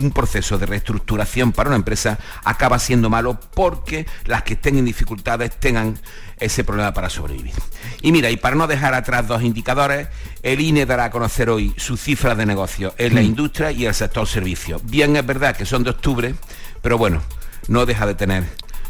un 0.00 0.10
proceso 0.10 0.58
de 0.58 0.66
reestructuración 0.66 1.52
para 1.52 1.70
una 1.70 1.76
empresa 1.76 2.18
acaba 2.44 2.78
siendo 2.78 3.10
malo 3.10 3.38
porque 3.54 4.06
las 4.24 4.42
que 4.42 4.54
estén 4.54 4.78
en 4.78 4.84
dificultades 4.84 5.58
tengan 5.58 5.98
ese 6.38 6.64
problema 6.64 6.92
para 6.92 7.10
sobrevivir. 7.10 7.54
Y 8.02 8.12
mira, 8.12 8.30
y 8.30 8.36
para 8.36 8.56
no 8.56 8.66
dejar 8.66 8.94
atrás 8.94 9.26
dos 9.26 9.42
indicadores, 9.42 10.08
el 10.42 10.60
INE 10.60 10.86
dará 10.86 11.04
a 11.04 11.10
conocer 11.10 11.48
hoy 11.48 11.74
sus 11.76 12.00
cifras 12.00 12.36
de 12.36 12.46
negocio 12.46 12.94
en 12.98 13.14
la 13.14 13.22
industria 13.22 13.70
y 13.70 13.86
el 13.86 13.94
sector 13.94 14.26
servicio. 14.26 14.80
Bien 14.84 15.16
es 15.16 15.24
verdad 15.24 15.56
que 15.56 15.64
son 15.64 15.84
de 15.84 15.90
octubre, 15.90 16.34
pero 16.82 16.98
bueno, 16.98 17.22
no 17.68 17.86
deja 17.86 18.06
de 18.06 18.14
tener 18.14 18.44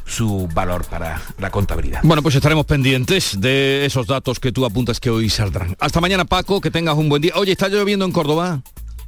su 0.06 0.48
valor 0.52 0.84
para 0.84 1.20
la 1.38 1.50
contabilidad. 1.50 2.00
Bueno, 2.02 2.22
pues 2.22 2.34
estaremos 2.34 2.66
pendientes 2.66 3.40
de 3.40 3.86
esos 3.86 4.06
datos 4.06 4.38
que 4.38 4.52
tú 4.52 4.64
apuntas 4.66 5.00
que 5.00 5.10
hoy 5.10 5.30
saldrán. 5.30 5.76
Hasta 5.80 6.00
mañana, 6.00 6.24
Paco, 6.24 6.60
que 6.60 6.70
tengas 6.70 6.96
un 6.96 7.08
buen 7.08 7.22
día. 7.22 7.32
Oye, 7.36 7.52
¿está 7.52 7.68
lloviendo 7.68 8.04
en 8.04 8.12
Córdoba? 8.12 8.62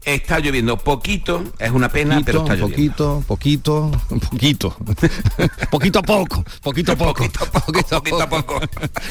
Está 0.06 0.38
lloviendo 0.38 0.76
poquito, 0.76 1.42
es 1.58 1.72
una 1.72 1.88
pena, 1.88 2.14
poquito, 2.14 2.26
pero 2.26 2.42
está 2.42 2.54
lloviendo. 2.54 3.24
Poquito, 3.26 3.90
poquito, 4.30 4.76
poquito. 4.76 4.76
poquito 5.72 5.98
a 5.98 6.02
poco, 6.02 6.44
poquito 6.62 6.92
a 6.92 6.96
poco. 6.96 7.14
Poquito 7.14 7.42
a 7.42 7.46
poco, 7.50 7.66
poquito, 7.66 7.96
poquito 7.98 8.22
a 8.22 8.28
poco. 8.28 8.60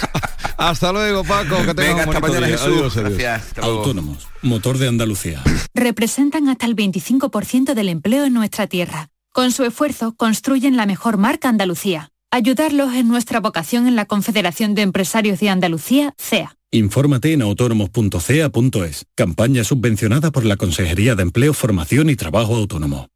hasta 0.58 0.93
luego, 0.93 1.26
Paco, 1.26 1.58
que 1.66 1.74
Venga, 1.74 2.04
hasta 2.04 2.22
mañana, 2.22 2.48
día. 2.48 2.58
Jesús. 2.58 2.78
Adiós, 2.78 2.96
adiós. 2.96 3.10
Gracias. 3.10 3.48
Hasta 3.48 3.62
Autónomos, 3.64 4.30
motor 4.41 4.78
de 4.78 4.88
Andalucía. 4.88 5.43
Representan 5.74 6.48
hasta 6.48 6.66
el 6.66 6.78
25% 6.78 7.74
del 7.74 7.89
empleo 7.89 8.24
en 8.24 8.34
nuestra 8.34 8.68
tierra. 8.68 9.10
Con 9.34 9.52
su 9.52 9.66
esfuerzo 9.66 10.16
construyen 10.16 10.78
la 10.78 10.86
mejor 10.86 11.18
marca 11.18 11.50
Andalucía. 11.50 12.10
Ayudarlos 12.32 12.93
es 12.93 13.04
nuestra 13.04 13.41
vocación 13.41 13.86
en 13.88 13.98
la 13.98 14.06
Confederación 14.06 14.76
de 14.76 14.84
Empresarios 14.84 15.41
de 15.41 15.50
Andalucía, 15.50 16.14
CEA. 16.18 16.56
Infórmate 16.76 17.32
en 17.32 17.42
autónomos.cea.es. 17.42 19.06
Campaña 19.16 19.64
subvencionada 19.64 20.32
por 20.32 20.44
la 20.44 20.58
Consejería 20.58 21.16
de 21.16 21.24
Empleo, 21.24 21.54
Formación 21.54 22.10
y 22.10 22.18
Trabajo 22.18 22.54
Autónomo. 22.56 23.08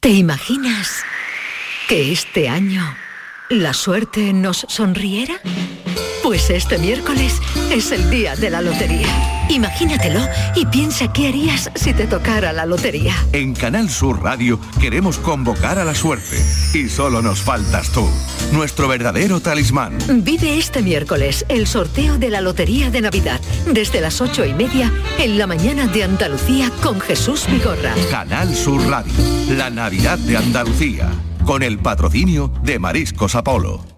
¿Te 0.00 0.10
imaginas 0.10 1.04
que 1.88 2.10
este 2.10 2.48
año 2.48 2.82
la 3.50 3.72
suerte 3.72 4.32
nos 4.32 4.66
sonriera? 4.68 5.40
Pues 6.26 6.50
este 6.50 6.76
miércoles 6.78 7.40
es 7.70 7.92
el 7.92 8.10
día 8.10 8.34
de 8.34 8.50
la 8.50 8.60
lotería. 8.60 9.06
Imagínatelo 9.48 10.18
y 10.56 10.66
piensa 10.66 11.12
qué 11.12 11.28
harías 11.28 11.70
si 11.76 11.94
te 11.94 12.08
tocara 12.08 12.52
la 12.52 12.66
lotería. 12.66 13.14
En 13.32 13.54
Canal 13.54 13.88
Sur 13.88 14.20
Radio 14.24 14.58
queremos 14.80 15.18
convocar 15.18 15.78
a 15.78 15.84
la 15.84 15.94
suerte 15.94 16.36
y 16.74 16.88
solo 16.88 17.22
nos 17.22 17.42
faltas 17.42 17.92
tú, 17.92 18.10
nuestro 18.50 18.88
verdadero 18.88 19.38
talismán. 19.38 19.98
Vive 20.24 20.58
este 20.58 20.82
miércoles 20.82 21.46
el 21.48 21.68
sorteo 21.68 22.18
de 22.18 22.30
la 22.30 22.40
Lotería 22.40 22.90
de 22.90 23.02
Navidad 23.02 23.40
desde 23.72 24.00
las 24.00 24.20
ocho 24.20 24.44
y 24.44 24.52
media 24.52 24.92
en 25.20 25.38
la 25.38 25.46
mañana 25.46 25.86
de 25.86 26.02
Andalucía 26.02 26.72
con 26.82 26.98
Jesús 26.98 27.46
Vigorra. 27.48 27.94
Canal 28.10 28.52
Sur 28.52 28.84
Radio, 28.88 29.14
la 29.50 29.70
Navidad 29.70 30.18
de 30.18 30.38
Andalucía, 30.38 31.08
con 31.44 31.62
el 31.62 31.78
patrocinio 31.78 32.52
de 32.64 32.80
Mariscos 32.80 33.36
Apolo. 33.36 33.95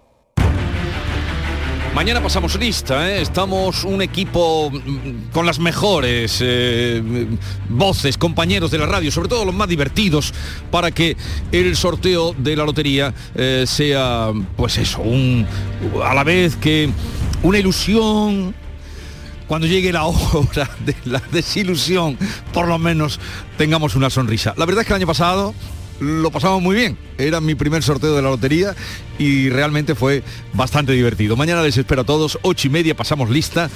Mañana 1.99 2.23
pasamos 2.23 2.57
lista, 2.57 3.11
¿eh? 3.11 3.21
estamos 3.21 3.83
un 3.83 4.01
equipo 4.01 4.71
mm, 4.71 5.31
con 5.33 5.45
las 5.45 5.59
mejores 5.59 6.39
eh, 6.39 7.03
voces, 7.67 8.17
compañeros 8.17 8.71
de 8.71 8.77
la 8.77 8.85
radio, 8.85 9.11
sobre 9.11 9.27
todo 9.27 9.43
los 9.43 9.53
más 9.53 9.67
divertidos, 9.67 10.33
para 10.71 10.91
que 10.91 11.17
el 11.51 11.75
sorteo 11.75 12.33
de 12.37 12.55
la 12.55 12.63
lotería 12.63 13.13
eh, 13.35 13.65
sea, 13.67 14.31
pues 14.55 14.77
eso, 14.77 15.01
un, 15.01 15.45
a 16.01 16.13
la 16.13 16.23
vez 16.23 16.55
que 16.55 16.89
una 17.43 17.57
ilusión, 17.57 18.55
cuando 19.45 19.67
llegue 19.67 19.91
la 19.91 20.05
hora 20.05 20.69
de 20.85 20.95
la 21.03 21.21
desilusión, 21.33 22.17
por 22.53 22.69
lo 22.69 22.79
menos 22.79 23.19
tengamos 23.57 23.97
una 23.97 24.09
sonrisa. 24.09 24.53
La 24.55 24.65
verdad 24.65 24.83
es 24.83 24.87
que 24.87 24.93
el 24.93 25.01
año 25.01 25.07
pasado 25.07 25.53
lo 25.99 26.31
pasamos 26.31 26.61
muy 26.61 26.77
bien. 26.77 26.97
Era 27.17 27.41
mi 27.41 27.55
primer 27.55 27.83
sorteo 27.83 28.15
de 28.15 28.21
la 28.21 28.29
lotería 28.29 28.73
y 29.19 29.49
realmente 29.49 29.93
fue 29.93 30.23
bastante 30.53 30.93
divertido. 30.93 31.35
Mañana 31.35 31.61
les 31.61 31.77
espero 31.77 32.01
a 32.01 32.05
todos, 32.05 32.39
ocho 32.41 32.67
y 32.67 32.71
media 32.71 32.95
pasamos 32.95 33.29
lista 33.29 33.69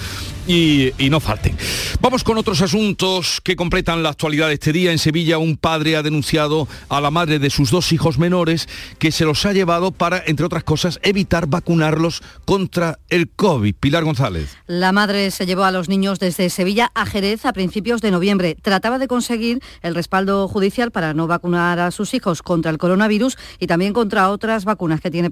y, 0.47 0.91
no 1.09 1.19
falten. 1.19 1.55
Vamos 2.01 2.23
con 2.23 2.37
otros 2.37 2.61
asuntos 2.61 3.39
que 3.43 3.55
completan 3.55 4.01
la 4.01 4.09
actualidad 4.09 4.47
de 4.47 4.55
este 4.55 4.73
día. 4.73 4.91
En 4.91 4.97
Sevilla 4.97 5.37
un 5.37 5.57
padre 5.57 5.95
ha 5.95 6.01
denunciado 6.01 6.67
a 6.89 7.01
la 7.01 7.11
madre 7.11 7.37
de 7.37 7.49
sus 7.49 7.69
dos 7.69 7.91
hijos 7.91 8.17
menores 8.17 8.67
que 8.97 9.11
se 9.11 9.25
los 9.25 9.45
ha 9.45 9.53
llevado 9.53 9.91
para, 9.91 10.23
entre 10.25 10.45
otras 10.45 10.63
cosas, 10.63 10.99
evitar 11.03 11.45
vacunarlos 11.47 12.23
contra 12.45 12.97
el 13.09 13.29
COVID. 13.29 13.75
Pilar 13.75 14.05
González. 14.05 14.57
La 14.65 14.91
madre 14.91 15.29
se 15.29 15.45
llevó 15.45 15.65
a 15.65 15.71
los 15.71 15.89
niños 15.89 16.19
desde 16.19 16.49
Sevilla 16.49 16.91
a 16.95 17.05
Jerez 17.05 17.45
a 17.45 17.53
principios 17.53 18.01
de 18.01 18.11
noviembre. 18.11 18.55
Trataba 18.61 18.97
de 18.97 19.07
conseguir 19.07 19.59
el 19.81 19.93
respaldo 19.93 20.47
judicial 20.47 20.91
para 20.91 21.13
no 21.13 21.27
vacunar 21.27 21.79
a 21.79 21.91
sus 21.91 22.13
hijos 22.13 22.41
contra 22.41 22.71
el 22.71 22.77
coronavirus 22.77 23.37
y 23.59 23.67
también 23.67 23.93
contra 23.93 24.29
otras 24.29 24.65
vacunas 24.65 25.01
que 25.01 25.11
tiene 25.11 25.29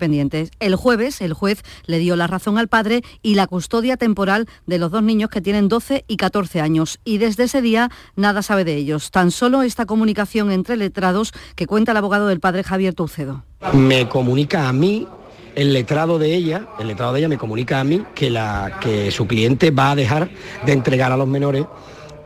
El 0.60 0.76
jueves 0.76 1.22
el 1.22 1.34
juez 1.34 1.64
le 1.86 2.00
dio 2.00 2.16
la 2.16 2.28
razón 2.28 2.58
al 2.58 2.68
padre 2.68 3.04
y 3.22 3.36
la 3.36 3.48
custodia 3.48 3.98
temporal 3.98 4.48
de 4.66 4.78
los 4.78 4.92
dos 4.92 5.04
niños 5.04 5.30
que 5.30 5.42
tienen 5.42 5.68
12 5.68 6.06
y 6.08 6.18
14 6.18 6.62
años. 6.62 7.00
Y 7.06 7.18
desde 7.18 7.44
ese 7.44 7.62
día 7.62 7.90
nada 8.16 8.42
sabe 8.42 8.64
de 8.64 8.76
ellos. 8.76 9.12
Tan 9.12 9.32
solo 9.32 9.62
esta 9.62 9.86
comunicación 9.86 10.52
entre 10.52 10.78
letrados 10.78 11.34
que 11.56 11.68
cuenta 11.68 11.92
el 11.92 11.98
abogado 11.98 12.28
del 12.28 12.40
padre 12.40 12.64
Javier 12.64 12.94
Tucedo. 12.94 13.44
Me 13.74 14.10
comunica 14.10 14.68
a 14.68 14.74
mí 14.74 15.08
el 15.56 15.74
letrado 15.74 16.18
de 16.18 16.34
ella, 16.34 16.68
el 16.80 16.88
letrado 16.88 17.14
de 17.14 17.20
ella 17.20 17.30
me 17.30 17.38
comunica 17.38 17.80
a 17.80 17.84
mí 17.84 18.04
que 18.16 19.12
su 19.12 19.28
cliente 19.28 19.72
va 19.72 19.92
a 19.92 19.96
dejar 19.96 20.30
de 20.66 20.74
entregar 20.74 21.12
a 21.12 21.18
los 21.18 21.28
menores 21.28 21.66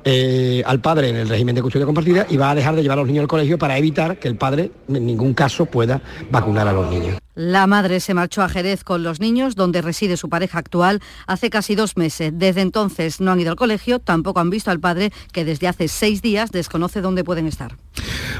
eh, 0.04 0.62
al 0.66 0.80
padre 0.80 1.10
en 1.10 1.16
el 1.16 1.28
régimen 1.28 1.56
de 1.56 1.64
custodia 1.64 1.86
compartida 1.88 2.28
y 2.30 2.38
va 2.38 2.52
a 2.52 2.56
dejar 2.56 2.76
de 2.76 2.84
llevar 2.84 3.00
a 3.00 3.02
los 3.02 3.08
niños 3.08 3.24
al 3.24 3.28
colegio 3.28 3.58
para 3.58 3.78
evitar 3.78 4.20
que 4.20 4.28
el 4.28 4.36
padre 4.36 4.72
en 4.88 5.06
ningún 5.06 5.34
caso 5.34 5.66
pueda 5.66 6.00
vacunar 6.30 6.68
a 6.68 6.74
los 6.74 6.90
niños. 6.92 7.18
La 7.36 7.68
madre 7.68 8.00
se 8.00 8.14
marchó 8.14 8.42
a 8.42 8.50
Jerez 8.50 8.86
con 8.86 9.04
los 9.04 9.20
niños, 9.20 9.56
donde 9.56 9.82
reside 9.82 10.16
su 10.16 10.30
pareja 10.30 10.58
actual, 10.58 11.02
hace 11.28 11.50
casi 11.50 11.76
dos 11.76 11.98
meses. 11.98 12.32
Desde 12.34 12.62
entonces 12.62 13.20
no 13.20 13.34
han 13.34 13.40
ido 13.42 13.52
al 13.52 13.58
colegio, 13.58 14.00
tampoco 14.00 14.40
han 14.40 14.50
visto 14.50 14.72
al 14.72 14.80
padre, 14.80 15.12
que 15.34 15.44
desde 15.44 15.68
hace 15.68 15.90
seis 15.90 16.22
días 16.22 16.52
desconoce 16.52 17.02
dónde 17.02 17.26
pueden 17.26 17.48
estar. 17.48 17.76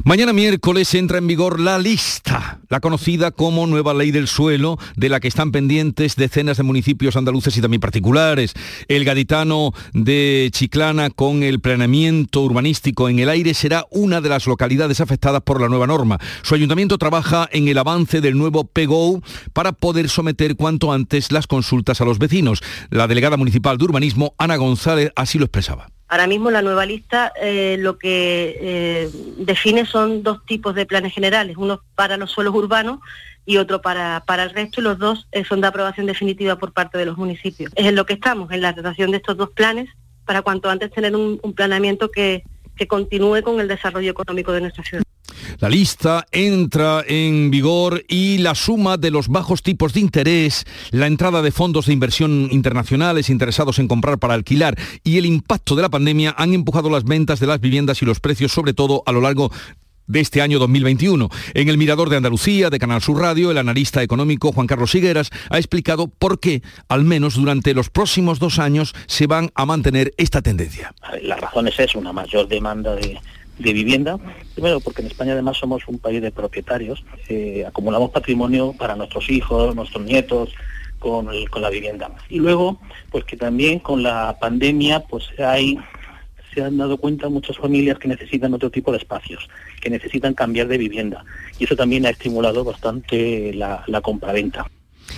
Mañana 0.04 0.34
miércoles 0.34 0.94
entra 0.94 1.18
en 1.18 1.28
vigor 1.28 1.60
la 1.60 1.78
lista, 1.78 2.60
la 2.70 2.80
conocida 2.80 3.32
como 3.32 3.68
nueva 3.68 3.94
ley 3.94 4.12
del 4.12 4.28
suelo, 4.28 4.78
de 4.96 5.10
la 5.10 5.20
que 5.20 5.28
están 5.28 5.52
pendientes 5.52 6.16
decenas 6.16 6.58
de 6.58 6.64
municipios 6.64 7.16
andaluces 7.16 7.56
y 7.58 7.62
también 7.62 7.82
particulares. 7.82 8.54
El 8.88 9.04
gaditano 9.06 9.74
de 9.94 10.50
Chiclana 10.52 11.10
con 11.10 11.44
el 11.44 11.60
planeamiento 11.60 12.42
urbanístico 12.42 13.10
en 13.10 13.20
el 13.20 13.30
aire 13.30 13.54
será 13.54 13.86
una 13.92 14.22
de 14.22 14.30
las 14.30 14.48
localidades 14.48 15.02
afectadas 15.02 15.42
por 15.42 15.60
la 15.60 15.70
nueva 15.70 15.88
norma. 15.88 16.20
Su 16.44 16.56
ayuntamiento 16.56 16.98
trabaja 16.98 17.50
en 17.52 17.68
el 17.68 17.78
avance 17.78 18.22
del 18.22 18.38
nuevo 18.38 18.66
PGO 18.86 19.22
para 19.54 19.72
poder 19.72 20.10
someter 20.10 20.56
cuanto 20.56 20.92
antes 20.92 21.32
las 21.32 21.48
consultas 21.48 22.02
a 22.02 22.06
los 22.06 22.20
vecinos. 22.20 22.62
La 22.90 23.08
delegada 23.08 23.38
municipal 23.38 23.78
de 23.78 23.86
urbanismo, 23.86 24.34
Ana 24.38 24.56
González, 24.58 25.12
así 25.16 25.38
lo 25.38 25.46
expresaba. 25.46 25.90
Ahora 26.08 26.28
mismo 26.28 26.52
la 26.52 26.62
nueva 26.62 26.86
lista 26.86 27.34
eh, 27.42 27.78
lo 27.80 27.98
que 27.98 28.58
eh, 28.62 29.10
define 29.38 29.86
son 29.86 30.22
dos 30.22 30.46
tipos 30.46 30.76
de 30.76 30.86
planes 30.86 31.14
generales, 31.14 31.58
uno 31.58 31.82
para 31.96 32.16
los 32.18 32.32
suelos 32.32 32.54
urbanos 32.54 33.00
y 33.46 33.58
otro 33.58 33.82
para, 33.82 34.24
para 34.26 34.44
el 34.44 34.52
resto, 34.52 34.82
y 34.82 34.84
los 34.84 35.00
dos 35.00 35.28
eh, 35.32 35.44
son 35.44 35.62
de 35.62 35.68
aprobación 35.68 36.06
definitiva 36.06 36.58
por 36.58 36.74
parte 36.74 36.98
de 36.98 37.06
los 37.06 37.18
municipios. 37.18 37.72
Es 37.76 37.86
en 37.88 37.96
lo 37.96 38.06
que 38.06 38.14
estamos, 38.14 38.52
en 38.52 38.62
la 38.62 38.72
redacción 38.72 39.12
de 39.12 39.18
estos 39.18 39.38
dos 39.38 39.50
planes, 39.52 39.90
para 40.26 40.42
cuanto 40.42 40.70
antes 40.70 40.92
tener 40.92 41.16
un, 41.16 41.40
un 41.42 41.54
planeamiento 41.54 42.10
que, 42.10 42.44
que 42.76 42.88
continúe 42.88 43.42
con 43.44 43.60
el 43.60 43.68
desarrollo 43.68 44.12
económico 44.12 44.52
de 44.52 44.62
nuestra 44.62 44.84
ciudad. 44.84 45.05
La 45.60 45.70
lista 45.70 46.26
entra 46.32 47.04
en 47.08 47.50
vigor 47.50 48.04
y 48.08 48.40
la 48.40 48.56
suma 48.56 48.98
de 48.98 49.12
los 49.12 49.30
bajos 49.30 49.64
tipos 49.64 49.94
de 49.94 50.02
interés, 50.02 50.66
la 50.92 51.08
entrada 51.08 51.42
de 51.42 51.52
fondos 51.52 51.86
de 51.86 51.94
inversión 51.94 52.50
internacionales 52.52 53.30
interesados 53.30 53.80
en 53.80 53.88
comprar 53.88 54.20
para 54.20 54.34
alquilar 54.34 54.78
y 55.04 55.18
el 55.18 55.26
impacto 55.26 55.76
de 55.76 55.82
la 55.84 55.90
pandemia 55.90 56.36
han 56.38 56.54
empujado 56.54 56.90
las 56.90 57.06
ventas 57.06 57.40
de 57.40 57.48
las 57.48 57.62
viviendas 57.62 58.02
y 58.02 58.06
los 58.06 58.20
precios, 58.20 58.52
sobre 58.52 58.74
todo 58.74 59.04
a 59.06 59.12
lo 59.12 59.22
largo 59.22 59.50
de 60.08 60.20
este 60.20 60.42
año 60.42 60.60
2021. 60.60 61.30
En 61.54 61.70
el 61.70 61.78
Mirador 61.78 62.10
de 62.10 62.18
Andalucía, 62.18 62.70
de 62.70 62.80
Canal 62.80 63.02
Sur 63.02 63.20
Radio, 63.22 63.52
el 63.52 63.58
analista 63.58 64.04
económico 64.04 64.52
Juan 64.52 64.68
Carlos 64.68 64.94
Higueras 64.94 65.32
ha 65.50 65.58
explicado 65.58 66.08
por 66.08 66.40
qué, 66.40 66.62
al 66.90 67.04
menos 67.04 67.36
durante 67.36 67.74
los 67.74 67.90
próximos 67.90 68.40
dos 68.40 68.60
años, 68.60 68.94
se 69.08 69.28
van 69.28 69.52
a 69.56 69.66
mantener 69.66 70.14
esta 70.18 70.42
tendencia. 70.42 70.94
La 71.22 71.38
razón 71.38 71.68
es 71.68 71.96
una 71.96 72.14
mayor 72.14 72.48
demanda 72.48 72.94
de, 72.96 73.20
de 73.58 73.74
vivienda. 73.74 74.18
Primero, 74.54 74.80
porque 74.80 75.02
en 75.02 75.08
España 75.08 75.34
además 75.34 75.58
somos 75.58 75.88
un 75.88 76.00
país 76.00 76.22
de 76.22 76.32
propietarios, 76.32 77.04
eh, 77.30 77.64
acumulamos 77.68 78.12
patrimonio 78.12 78.74
para 78.78 78.96
nuestros 78.96 79.30
hijos, 79.30 79.76
nuestros 79.76 80.04
nietos, 80.04 80.54
con, 81.00 81.28
con, 81.50 81.62
la 81.62 81.70
vivienda. 81.70 82.10
Y 82.30 82.40
luego, 82.40 82.80
pues 83.12 83.26
que 83.26 83.38
también 83.38 83.80
con 83.80 84.02
la 84.02 84.38
pandemia, 84.40 85.02
pues 85.02 85.30
hay 85.40 85.78
se 86.56 86.64
han 86.64 86.78
dado 86.78 86.98
cuenta 86.98 87.28
muchas 87.28 87.58
familias 87.58 88.00
que 88.00 88.08
necesitan 88.08 88.54
otro 88.54 88.72
tipo 88.72 88.92
de 88.92 88.98
espacios, 88.98 89.50
que 89.82 89.90
necesitan 89.90 90.34
cambiar 90.34 90.68
de 90.68 90.78
vivienda. 90.78 91.26
Y 91.60 91.66
eso 91.66 91.76
también 91.76 92.06
ha 92.06 92.12
estimulado 92.12 92.64
bastante 92.64 93.54
la, 93.54 93.84
la 93.88 94.02
compraventa. 94.02 94.66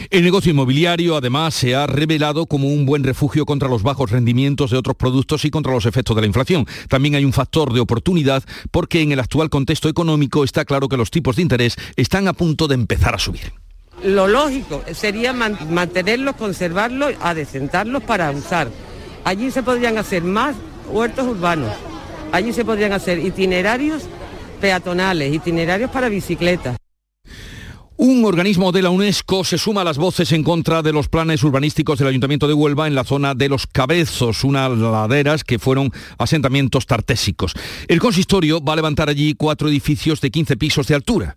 El 0.09 0.23
negocio 0.23 0.51
inmobiliario 0.51 1.15
además 1.15 1.53
se 1.53 1.75
ha 1.75 1.87
revelado 1.87 2.45
como 2.45 2.67
un 2.67 2.85
buen 2.85 3.03
refugio 3.03 3.45
contra 3.45 3.69
los 3.69 3.83
bajos 3.83 4.11
rendimientos 4.11 4.71
de 4.71 4.77
otros 4.77 4.95
productos 4.95 5.45
y 5.45 5.49
contra 5.49 5.73
los 5.73 5.85
efectos 5.85 6.15
de 6.15 6.21
la 6.21 6.27
inflación. 6.27 6.65
También 6.89 7.15
hay 7.15 7.25
un 7.25 7.33
factor 7.33 7.73
de 7.73 7.79
oportunidad 7.79 8.43
porque 8.71 9.01
en 9.01 9.11
el 9.11 9.19
actual 9.19 9.49
contexto 9.49 9.89
económico 9.89 10.43
está 10.43 10.65
claro 10.65 10.87
que 10.89 10.97
los 10.97 11.11
tipos 11.11 11.35
de 11.35 11.41
interés 11.41 11.75
están 11.95 12.27
a 12.27 12.33
punto 12.33 12.67
de 12.67 12.75
empezar 12.75 13.15
a 13.15 13.19
subir. 13.19 13.53
Lo 14.03 14.27
lógico 14.27 14.83
sería 14.93 15.33
mantenerlos, 15.33 16.35
conservarlos, 16.35 17.15
adecentarlos 17.19 18.03
para 18.03 18.29
usar. 18.31 18.69
Allí 19.23 19.49
se 19.51 19.63
podrían 19.63 19.97
hacer 19.97 20.23
más 20.23 20.55
huertos 20.89 21.27
urbanos. 21.27 21.71
Allí 22.31 22.53
se 22.53 22.63
podrían 22.63 22.93
hacer 22.93 23.19
itinerarios 23.19 24.03
peatonales, 24.61 25.33
itinerarios 25.33 25.89
para 25.89 26.09
bicicletas. 26.09 26.77
Un 27.99 28.23
organismo 28.25 28.71
de 28.71 28.83
la 28.83 28.91
UNESCO 28.91 29.43
se 29.43 29.57
suma 29.57 29.81
a 29.81 29.83
las 29.83 29.97
voces 29.97 30.31
en 30.31 30.43
contra 30.43 30.83
de 30.83 30.93
los 30.93 31.09
planes 31.09 31.43
urbanísticos 31.43 31.97
del 31.97 32.09
Ayuntamiento 32.09 32.47
de 32.47 32.53
Huelva 32.53 32.85
en 32.85 32.93
la 32.93 33.03
zona 33.03 33.33
de 33.33 33.49
Los 33.49 33.65
Cabezos, 33.65 34.43
unas 34.43 34.77
laderas 34.77 35.43
que 35.43 35.57
fueron 35.57 35.91
asentamientos 36.19 36.85
tartésicos. 36.85 37.53
El 37.87 37.99
consistorio 37.99 38.63
va 38.63 38.73
a 38.73 38.75
levantar 38.75 39.09
allí 39.09 39.33
cuatro 39.33 39.67
edificios 39.67 40.21
de 40.21 40.29
15 40.29 40.57
pisos 40.57 40.85
de 40.85 40.93
altura. 40.93 41.33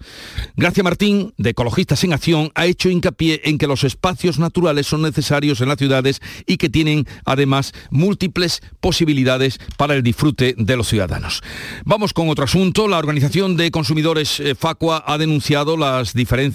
Gracia 0.54 0.82
Martín, 0.82 1.32
de 1.38 1.48
Ecologistas 1.48 2.04
en 2.04 2.12
Acción, 2.12 2.50
ha 2.54 2.66
hecho 2.66 2.90
hincapié 2.90 3.40
en 3.44 3.56
que 3.56 3.66
los 3.66 3.82
espacios 3.82 4.38
naturales 4.38 4.86
son 4.86 5.00
necesarios 5.00 5.62
en 5.62 5.68
las 5.68 5.78
ciudades 5.78 6.20
y 6.46 6.58
que 6.58 6.68
tienen 6.68 7.06
además 7.24 7.72
múltiples 7.88 8.60
posibilidades 8.80 9.58
para 9.78 9.94
el 9.94 10.02
disfrute 10.02 10.54
de 10.58 10.76
los 10.76 10.88
ciudadanos. 10.88 11.40
Vamos 11.86 12.12
con 12.12 12.28
otro 12.28 12.44
asunto. 12.44 12.86
La 12.86 12.98
Organización 12.98 13.56
de 13.56 13.70
Consumidores 13.70 14.40
eh, 14.40 14.54
Facua 14.54 15.02
ha 15.06 15.16
denunciado 15.16 15.78
las 15.78 16.12
diferencias 16.12 16.49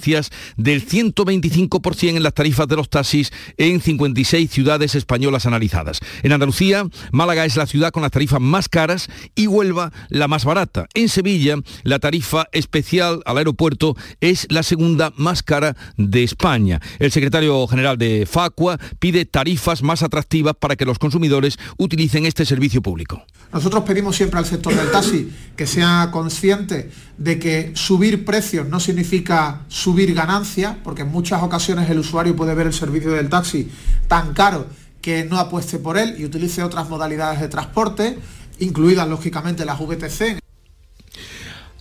del 0.56 0.86
125% 0.86 2.16
en 2.16 2.22
las 2.22 2.34
tarifas 2.34 2.68
de 2.68 2.76
los 2.76 2.88
taxis 2.88 3.32
en 3.56 3.80
56 3.80 4.50
ciudades 4.50 4.94
españolas 4.94 5.46
analizadas. 5.46 6.00
En 6.22 6.32
Andalucía, 6.32 6.86
Málaga 7.12 7.44
es 7.44 7.56
la 7.56 7.66
ciudad 7.66 7.90
con 7.90 8.02
las 8.02 8.12
tarifas 8.12 8.40
más 8.40 8.68
caras 8.68 9.08
y 9.34 9.46
Huelva 9.46 9.92
la 10.08 10.28
más 10.28 10.44
barata. 10.44 10.86
En 10.94 11.08
Sevilla, 11.08 11.56
la 11.82 11.98
tarifa 11.98 12.46
especial 12.52 13.22
al 13.24 13.38
aeropuerto 13.38 13.96
es 14.20 14.46
la 14.50 14.62
segunda 14.62 15.12
más 15.16 15.42
cara 15.42 15.76
de 15.96 16.24
España. 16.24 16.80
El 16.98 17.10
secretario 17.10 17.66
general 17.66 17.98
de 17.98 18.26
Facua 18.30 18.78
pide 18.98 19.24
tarifas 19.24 19.82
más 19.82 20.02
atractivas 20.02 20.54
para 20.58 20.76
que 20.76 20.84
los 20.84 20.98
consumidores 20.98 21.58
utilicen 21.78 22.26
este 22.26 22.44
servicio 22.44 22.82
público. 22.82 23.24
Nosotros 23.52 23.84
pedimos 23.84 24.16
siempre 24.16 24.38
al 24.38 24.46
sector 24.46 24.74
del 24.74 24.90
taxi 24.90 25.30
que 25.56 25.66
sea 25.66 26.10
consciente 26.12 26.90
de 27.16 27.38
que 27.38 27.72
subir 27.74 28.24
precios 28.24 28.68
no 28.68 28.80
significa 28.80 29.62
subir 29.68 29.85
ganancias, 29.94 30.76
porque 30.82 31.02
en 31.02 31.08
muchas 31.08 31.42
ocasiones 31.42 31.88
el 31.90 31.98
usuario 31.98 32.34
puede 32.34 32.54
ver 32.54 32.66
el 32.66 32.72
servicio 32.72 33.12
del 33.12 33.28
taxi 33.28 33.70
tan 34.08 34.32
caro 34.34 34.66
que 35.00 35.24
no 35.24 35.38
apueste 35.38 35.78
por 35.78 35.96
él 35.96 36.16
y 36.18 36.24
utilice 36.24 36.62
otras 36.62 36.88
modalidades 36.88 37.40
de 37.40 37.48
transporte, 37.48 38.18
incluidas 38.58 39.08
lógicamente 39.08 39.64
las 39.64 39.78
VTC. 39.78 40.45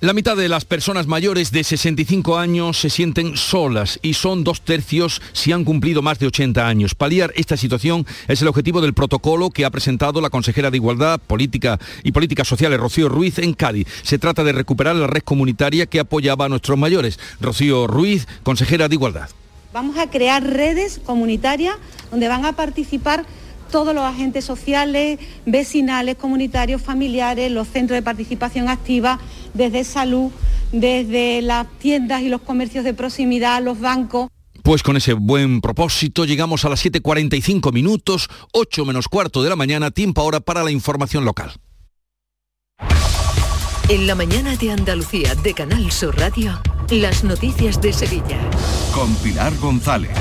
La 0.05 0.13
mitad 0.13 0.37
de 0.37 0.49
las 0.49 0.65
personas 0.65 1.07
mayores 1.07 1.49
de 1.49 1.63
65 1.63 2.37
años 2.37 2.79
se 2.79 2.91
sienten 2.91 3.35
solas 3.35 3.97
y 4.03 4.13
son 4.13 4.43
dos 4.43 4.61
tercios 4.61 5.19
si 5.33 5.51
han 5.51 5.63
cumplido 5.63 6.03
más 6.03 6.19
de 6.19 6.27
80 6.27 6.67
años. 6.67 6.93
Paliar 6.93 7.33
esta 7.35 7.57
situación 7.57 8.05
es 8.27 8.39
el 8.43 8.47
objetivo 8.47 8.81
del 8.81 8.93
protocolo 8.93 9.49
que 9.49 9.65
ha 9.65 9.71
presentado 9.71 10.21
la 10.21 10.29
consejera 10.29 10.69
de 10.69 10.77
Igualdad 10.77 11.19
Política 11.19 11.79
y 12.03 12.11
Políticas 12.11 12.47
Sociales, 12.47 12.79
Rocío 12.79 13.09
Ruiz, 13.09 13.39
en 13.39 13.55
Cádiz. 13.55 13.87
Se 14.03 14.19
trata 14.19 14.43
de 14.43 14.51
recuperar 14.51 14.95
la 14.95 15.07
red 15.07 15.23
comunitaria 15.23 15.87
que 15.87 16.01
apoyaba 16.01 16.45
a 16.45 16.49
nuestros 16.49 16.77
mayores. 16.77 17.19
Rocío 17.41 17.87
Ruiz, 17.87 18.27
consejera 18.43 18.87
de 18.87 18.93
Igualdad. 18.93 19.31
Vamos 19.73 19.97
a 19.97 20.11
crear 20.11 20.43
redes 20.43 21.01
comunitarias 21.03 21.77
donde 22.11 22.27
van 22.27 22.45
a 22.45 22.53
participar 22.53 23.25
todos 23.75 23.93
los 23.93 24.05
agentes 24.05 24.45
sociales, 24.45 25.19
vecinales, 25.45 26.15
comunitarios, 26.15 26.81
familiares, 26.81 27.51
los 27.51 27.67
centros 27.67 27.97
de 27.97 28.01
participación 28.01 28.69
activa, 28.69 29.19
desde 29.53 29.83
salud, 29.83 30.31
desde 30.71 31.41
las 31.41 31.67
tiendas 31.77 32.21
y 32.21 32.29
los 32.29 32.39
comercios 32.39 32.85
de 32.85 32.93
proximidad, 32.93 33.61
los 33.61 33.81
bancos. 33.81 34.29
Pues 34.63 34.81
con 34.81 34.95
ese 34.95 35.11
buen 35.11 35.59
propósito 35.59 36.23
llegamos 36.23 36.63
a 36.63 36.69
las 36.69 36.85
7.45 36.85 37.73
minutos, 37.73 38.29
8 38.53 38.85
menos 38.85 39.09
cuarto 39.09 39.43
de 39.43 39.49
la 39.49 39.57
mañana, 39.57 39.91
tiempo 39.91 40.21
ahora 40.21 40.39
para 40.39 40.63
la 40.63 40.71
información 40.71 41.25
local. 41.25 41.51
En 43.89 44.07
la 44.07 44.15
mañana 44.15 44.55
de 44.55 44.71
Andalucía 44.71 45.35
de 45.35 45.53
Canal 45.53 45.91
Sur 45.91 46.17
Radio, 46.17 46.61
las 46.91 47.25
noticias 47.25 47.81
de 47.81 47.91
Sevilla. 47.91 48.39
Con 48.93 49.13
Pilar 49.15 49.53
González. 49.57 50.11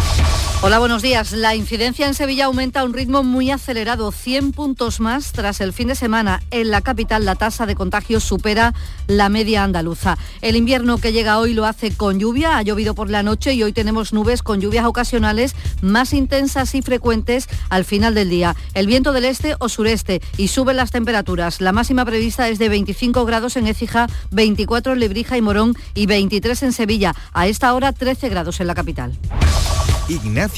Hola, 0.66 0.78
buenos 0.78 1.02
días. 1.02 1.32
La 1.32 1.54
incidencia 1.54 2.06
en 2.06 2.14
Sevilla 2.14 2.46
aumenta 2.46 2.80
a 2.80 2.84
un 2.84 2.94
ritmo 2.94 3.22
muy 3.22 3.50
acelerado, 3.50 4.10
100 4.10 4.52
puntos 4.52 4.98
más 4.98 5.32
tras 5.32 5.60
el 5.60 5.74
fin 5.74 5.88
de 5.88 5.94
semana. 5.94 6.40
En 6.50 6.70
la 6.70 6.80
capital 6.80 7.26
la 7.26 7.34
tasa 7.34 7.66
de 7.66 7.74
contagios 7.74 8.24
supera 8.24 8.72
la 9.06 9.28
media 9.28 9.62
andaluza. 9.62 10.16
El 10.40 10.56
invierno 10.56 10.96
que 10.96 11.12
llega 11.12 11.38
hoy 11.38 11.52
lo 11.52 11.66
hace 11.66 11.94
con 11.94 12.18
lluvia, 12.18 12.56
ha 12.56 12.62
llovido 12.62 12.94
por 12.94 13.10
la 13.10 13.22
noche 13.22 13.52
y 13.52 13.62
hoy 13.62 13.74
tenemos 13.74 14.14
nubes 14.14 14.42
con 14.42 14.62
lluvias 14.62 14.86
ocasionales 14.86 15.54
más 15.82 16.14
intensas 16.14 16.74
y 16.74 16.80
frecuentes 16.80 17.46
al 17.68 17.84
final 17.84 18.14
del 18.14 18.30
día. 18.30 18.56
El 18.72 18.86
viento 18.86 19.12
del 19.12 19.26
este 19.26 19.56
o 19.58 19.68
sureste 19.68 20.22
y 20.38 20.48
suben 20.48 20.78
las 20.78 20.90
temperaturas. 20.90 21.60
La 21.60 21.72
máxima 21.72 22.06
prevista 22.06 22.48
es 22.48 22.58
de 22.58 22.70
25 22.70 23.26
grados 23.26 23.58
en 23.58 23.66
Écija, 23.66 24.06
24 24.30 24.94
en 24.94 25.00
Lebrija 25.00 25.36
y 25.36 25.42
Morón 25.42 25.76
y 25.92 26.06
23 26.06 26.62
en 26.62 26.72
Sevilla. 26.72 27.14
A 27.34 27.48
esta 27.48 27.74
hora 27.74 27.92
13 27.92 28.30
grados 28.30 28.60
en 28.60 28.66
la 28.66 28.74
capital. 28.74 29.12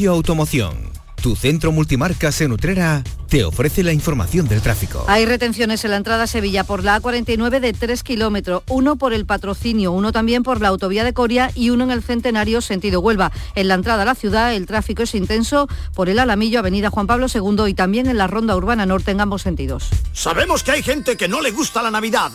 Automoción. 0.05 0.93
Tu 1.23 1.35
centro 1.35 1.73
multimarcas 1.73 2.43
en 2.43 2.53
Utrera 2.53 3.03
te 3.29 3.45
ofrece 3.45 3.83
la 3.83 3.95
información 3.95 4.47
del 4.47 4.61
tráfico. 4.61 5.05
Hay 5.09 5.25
retenciones 5.25 5.85
en 5.85 5.93
la 5.93 5.97
entrada 5.97 6.25
a 6.25 6.27
Sevilla 6.27 6.65
por 6.65 6.85
la 6.85 7.01
A49 7.01 7.61
de 7.61 7.73
3 7.73 8.03
kilómetros, 8.03 8.63
uno 8.69 8.97
por 8.97 9.15
el 9.15 9.25
patrocinio, 9.25 9.93
uno 9.93 10.13
también 10.13 10.43
por 10.43 10.61
la 10.61 10.69
autovía 10.69 11.03
de 11.03 11.15
Coria 11.15 11.51
y 11.55 11.71
uno 11.71 11.85
en 11.85 11.91
el 11.91 12.03
Centenario 12.03 12.61
sentido 12.61 13.01
Huelva. 13.01 13.33
En 13.55 13.69
la 13.69 13.75
entrada 13.75 14.03
a 14.03 14.07
la 14.07 14.15
ciudad 14.15 14.55
el 14.55 14.67
tráfico 14.67 15.03
es 15.03 15.15
intenso 15.15 15.67
por 15.95 16.11
el 16.11 16.19
Alamillo, 16.19 16.59
Avenida 16.59 16.91
Juan 16.91 17.07
Pablo 17.07 17.27
II 17.33 17.65
y 17.67 17.75
también 17.75 18.07
en 18.07 18.19
la 18.19 18.27
Ronda 18.27 18.55
Urbana 18.55 18.85
Norte 18.85 19.13
en 19.13 19.23
ambos 19.23 19.43
sentidos. 19.43 19.89
Sabemos 20.13 20.63
que 20.63 20.73
hay 20.73 20.83
gente 20.83 21.17
que 21.17 21.27
no 21.27 21.41
le 21.41 21.51
gusta 21.51 21.83
la 21.83 21.91
Navidad 21.91 22.33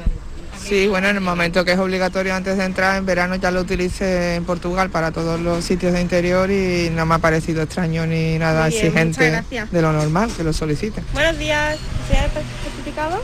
Sí, 0.68 0.86
bueno, 0.86 1.08
en 1.08 1.16
el 1.16 1.22
momento 1.22 1.64
que 1.64 1.72
es 1.72 1.78
obligatorio 1.78 2.34
antes 2.34 2.58
de 2.58 2.64
entrar, 2.64 2.98
en 2.98 3.06
verano 3.06 3.36
ya 3.36 3.50
lo 3.50 3.62
utilicé 3.62 4.34
en 4.34 4.44
Portugal 4.44 4.90
para 4.90 5.12
todos 5.12 5.40
los 5.40 5.64
sitios 5.64 5.94
de 5.94 6.02
interior 6.02 6.50
y 6.50 6.90
no 6.90 7.06
me 7.06 7.14
ha 7.14 7.18
parecido 7.20 7.62
extraño 7.62 8.06
ni 8.06 8.38
nada 8.38 8.68
bien, 8.68 8.84
exigente 8.84 9.42
de 9.70 9.82
lo 9.82 9.92
normal, 9.94 10.30
que 10.36 10.44
lo 10.44 10.52
soliciten. 10.52 11.02
Buenos 11.14 11.38
días. 11.38 11.78
¿Se 12.06 12.16
el 12.16 12.30
certificado? 12.30 13.22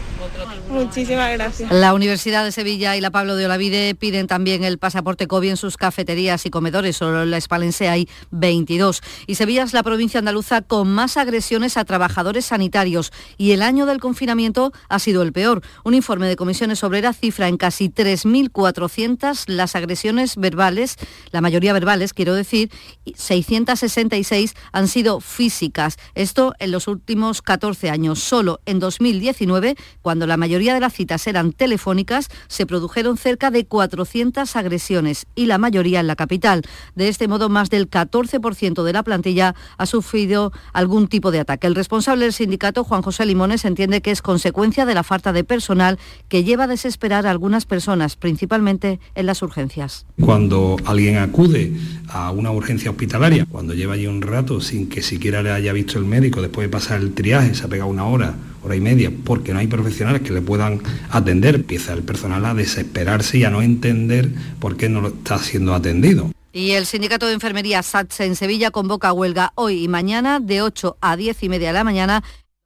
Muchísimas 0.70 1.32
gracias. 1.32 1.70
La 1.70 1.94
Universidad 1.94 2.44
de 2.44 2.52
Sevilla 2.52 2.96
y 2.96 3.00
la 3.00 3.10
Pablo 3.10 3.36
de 3.36 3.44
Olavide 3.44 3.94
piden 3.94 4.26
también 4.26 4.64
el 4.64 4.78
pasaporte 4.78 5.26
COVID 5.26 5.50
en 5.50 5.56
sus 5.56 5.76
cafeterías 5.76 6.44
y 6.46 6.50
comedores. 6.50 6.96
Solo 6.96 7.22
en 7.22 7.30
la 7.30 7.36
Espalense 7.36 7.88
hay 7.88 8.08
22. 8.30 9.02
Y 9.26 9.34
Sevilla 9.34 9.64
es 9.64 9.72
la 9.72 9.82
provincia 9.82 10.18
andaluza 10.18 10.62
con 10.62 10.88
más 10.88 11.16
agresiones 11.16 11.76
a 11.76 11.84
trabajadores 11.84 12.46
sanitarios. 12.46 13.12
Y 13.36 13.52
el 13.52 13.62
año 13.62 13.86
del 13.86 14.00
confinamiento 14.00 14.72
ha 14.88 14.98
sido 14.98 15.22
el 15.22 15.32
peor. 15.32 15.62
Un 15.84 15.94
informe 15.94 16.26
de 16.26 16.36
comisiones 16.36 16.82
obreras 16.84 17.18
cifra 17.18 17.33
en 17.42 17.56
casi 17.56 17.88
3.400 17.88 19.44
las 19.48 19.74
agresiones 19.76 20.36
verbales, 20.36 20.96
la 21.32 21.40
mayoría 21.40 21.72
verbales, 21.72 22.14
quiero 22.14 22.34
decir, 22.34 22.70
y 23.04 23.14
666 23.16 24.54
han 24.72 24.88
sido 24.88 25.20
físicas. 25.20 25.96
Esto 26.14 26.54
en 26.58 26.70
los 26.70 26.88
últimos 26.88 27.42
14 27.42 27.90
años. 27.90 28.20
Solo 28.20 28.60
en 28.66 28.78
2019, 28.78 29.76
cuando 30.02 30.26
la 30.26 30.36
mayoría 30.36 30.74
de 30.74 30.80
las 30.80 30.94
citas 30.94 31.26
eran 31.26 31.52
telefónicas, 31.52 32.28
se 32.46 32.66
produjeron 32.66 33.16
cerca 33.16 33.50
de 33.50 33.66
400 33.66 34.56
agresiones 34.56 35.26
y 35.34 35.46
la 35.46 35.58
mayoría 35.58 36.00
en 36.00 36.06
la 36.06 36.16
capital. 36.16 36.62
De 36.94 37.08
este 37.08 37.28
modo, 37.28 37.48
más 37.48 37.70
del 37.70 37.90
14% 37.90 38.82
de 38.82 38.92
la 38.92 39.02
plantilla 39.02 39.54
ha 39.76 39.86
sufrido 39.86 40.52
algún 40.72 41.08
tipo 41.08 41.30
de 41.30 41.40
ataque. 41.40 41.66
El 41.66 41.74
responsable 41.74 42.24
del 42.24 42.32
sindicato, 42.32 42.84
Juan 42.84 43.02
José 43.02 43.26
Limones, 43.26 43.64
entiende 43.64 44.02
que 44.02 44.10
es 44.10 44.22
consecuencia 44.22 44.86
de 44.86 44.94
la 44.94 45.02
falta 45.02 45.32
de 45.32 45.44
personal 45.44 45.98
que 46.28 46.44
lleva 46.44 46.64
a 46.64 46.68
desesperar 46.68 47.23
a 47.26 47.30
algunas 47.30 47.66
personas, 47.66 48.16
principalmente 48.16 49.00
en 49.14 49.26
las 49.26 49.42
urgencias. 49.42 50.06
Cuando 50.20 50.76
alguien 50.84 51.18
acude 51.18 51.72
a 52.08 52.30
una 52.30 52.50
urgencia 52.50 52.90
hospitalaria, 52.90 53.46
cuando 53.46 53.74
lleva 53.74 53.94
allí 53.94 54.06
un 54.06 54.22
rato 54.22 54.60
sin 54.60 54.88
que 54.88 55.02
siquiera 55.02 55.42
le 55.42 55.50
haya 55.50 55.72
visto 55.72 55.98
el 55.98 56.04
médico, 56.04 56.40
después 56.40 56.66
de 56.66 56.70
pasar 56.70 57.00
el 57.00 57.14
triaje, 57.14 57.54
se 57.54 57.64
ha 57.64 57.68
pegado 57.68 57.90
una 57.90 58.04
hora, 58.04 58.34
hora 58.62 58.76
y 58.76 58.80
media, 58.80 59.12
porque 59.24 59.52
no 59.52 59.58
hay 59.58 59.66
profesionales 59.66 60.22
que 60.22 60.32
le 60.32 60.40
puedan 60.40 60.80
atender, 61.10 61.56
empieza 61.56 61.92
el 61.92 62.02
personal 62.02 62.44
a 62.44 62.54
desesperarse 62.54 63.38
y 63.38 63.44
a 63.44 63.50
no 63.50 63.62
entender 63.62 64.30
por 64.58 64.76
qué 64.76 64.88
no 64.88 65.00
lo 65.00 65.08
está 65.08 65.38
siendo 65.38 65.74
atendido. 65.74 66.30
Y 66.54 66.70
el 66.70 66.86
sindicato 66.86 67.26
de 67.26 67.32
enfermería 67.32 67.82
SATSE 67.82 68.26
en 68.26 68.36
Sevilla 68.36 68.70
convoca 68.70 69.12
huelga 69.12 69.52
hoy 69.56 69.82
y 69.82 69.88
mañana 69.88 70.38
de 70.38 70.62
8 70.62 70.98
a 71.00 71.16
10 71.16 71.42
y 71.42 71.48
media 71.48 71.68
de 71.68 71.74
la 71.74 71.82
mañana 71.82 72.22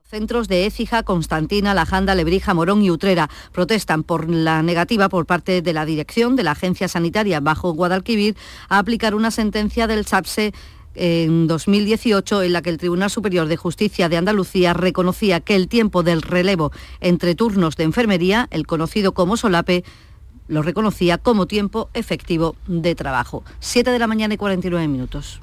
centros 0.08 0.48
de 0.48 0.64
Écija, 0.64 1.02
Constantina, 1.02 1.74
Lajanda, 1.74 2.14
Lebrija, 2.14 2.54
Morón 2.54 2.82
y 2.82 2.90
Utrera. 2.90 3.28
Protestan 3.52 4.02
por 4.02 4.30
la 4.30 4.62
negativa 4.62 5.10
por 5.10 5.26
parte 5.26 5.60
de 5.60 5.72
la 5.74 5.84
dirección 5.84 6.34
de 6.34 6.44
la 6.44 6.52
Agencia 6.52 6.88
Sanitaria 6.88 7.40
bajo 7.40 7.72
Guadalquivir 7.72 8.34
a 8.70 8.78
aplicar 8.78 9.14
una 9.14 9.30
sentencia 9.30 9.86
del 9.86 10.06
SATSE 10.06 10.54
en 10.94 11.46
2018 11.46 12.42
en 12.42 12.52
la 12.54 12.62
que 12.62 12.70
el 12.70 12.78
Tribunal 12.78 13.10
Superior 13.10 13.48
de 13.48 13.58
Justicia 13.58 14.08
de 14.08 14.16
Andalucía 14.16 14.72
reconocía 14.72 15.40
que 15.40 15.54
el 15.54 15.68
tiempo 15.68 16.02
del 16.02 16.22
relevo 16.22 16.72
entre 17.00 17.34
turnos 17.34 17.76
de 17.76 17.84
enfermería, 17.84 18.48
el 18.50 18.66
conocido 18.66 19.12
como 19.12 19.36
solape, 19.36 19.84
lo 20.48 20.62
reconocía 20.62 21.18
como 21.18 21.46
tiempo 21.46 21.90
efectivo 21.92 22.56
de 22.66 22.94
trabajo. 22.94 23.44
7 23.60 23.90
de 23.90 23.98
la 23.98 24.06
mañana 24.06 24.32
y 24.32 24.38
49 24.38 24.88
minutos. 24.88 25.42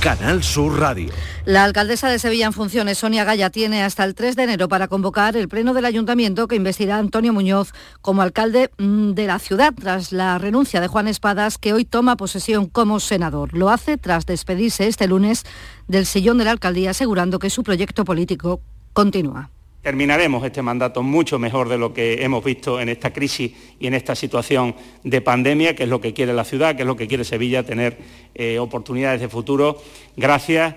Canal 0.00 0.42
Sur 0.42 0.80
Radio. 0.80 1.12
La 1.44 1.62
alcaldesa 1.62 2.08
de 2.08 2.18
Sevilla 2.18 2.46
en 2.46 2.54
funciones, 2.54 2.96
Sonia 2.96 3.24
Gaya, 3.24 3.50
tiene 3.50 3.82
hasta 3.82 4.02
el 4.04 4.14
3 4.14 4.34
de 4.34 4.44
enero 4.44 4.66
para 4.66 4.88
convocar 4.88 5.36
el 5.36 5.46
pleno 5.46 5.74
del 5.74 5.84
ayuntamiento 5.84 6.48
que 6.48 6.56
investirá 6.56 6.96
a 6.96 7.00
Antonio 7.00 7.34
Muñoz 7.34 7.74
como 8.00 8.22
alcalde 8.22 8.70
mm, 8.78 9.10
de 9.10 9.26
la 9.26 9.38
ciudad 9.38 9.74
tras 9.78 10.12
la 10.12 10.38
renuncia 10.38 10.80
de 10.80 10.88
Juan 10.88 11.06
Espadas, 11.06 11.58
que 11.58 11.74
hoy 11.74 11.84
toma 11.84 12.16
posesión 12.16 12.66
como 12.66 12.98
senador. 12.98 13.52
Lo 13.52 13.68
hace 13.68 13.98
tras 13.98 14.24
despedirse 14.24 14.86
este 14.86 15.06
lunes 15.06 15.44
del 15.86 16.06
sillón 16.06 16.38
de 16.38 16.44
la 16.44 16.52
alcaldía, 16.52 16.92
asegurando 16.92 17.38
que 17.38 17.50
su 17.50 17.62
proyecto 17.62 18.06
político 18.06 18.62
continúa 18.94 19.50
terminaremos 19.82 20.44
este 20.44 20.62
mandato 20.62 21.02
mucho 21.02 21.38
mejor 21.38 21.68
de 21.68 21.78
lo 21.78 21.92
que 21.92 22.22
hemos 22.22 22.44
visto 22.44 22.80
en 22.80 22.88
esta 22.88 23.12
crisis 23.12 23.52
y 23.78 23.86
en 23.86 23.94
esta 23.94 24.14
situación 24.14 24.74
de 25.02 25.20
pandemia, 25.20 25.74
que 25.74 25.84
es 25.84 25.88
lo 25.88 26.00
que 26.00 26.12
quiere 26.12 26.32
la 26.34 26.44
ciudad, 26.44 26.76
que 26.76 26.82
es 26.82 26.86
lo 26.86 26.96
que 26.96 27.08
quiere 27.08 27.24
Sevilla, 27.24 27.64
tener 27.64 27.98
eh, 28.34 28.58
oportunidades 28.58 29.20
de 29.20 29.28
futuro. 29.28 29.80
Gracias, 30.16 30.74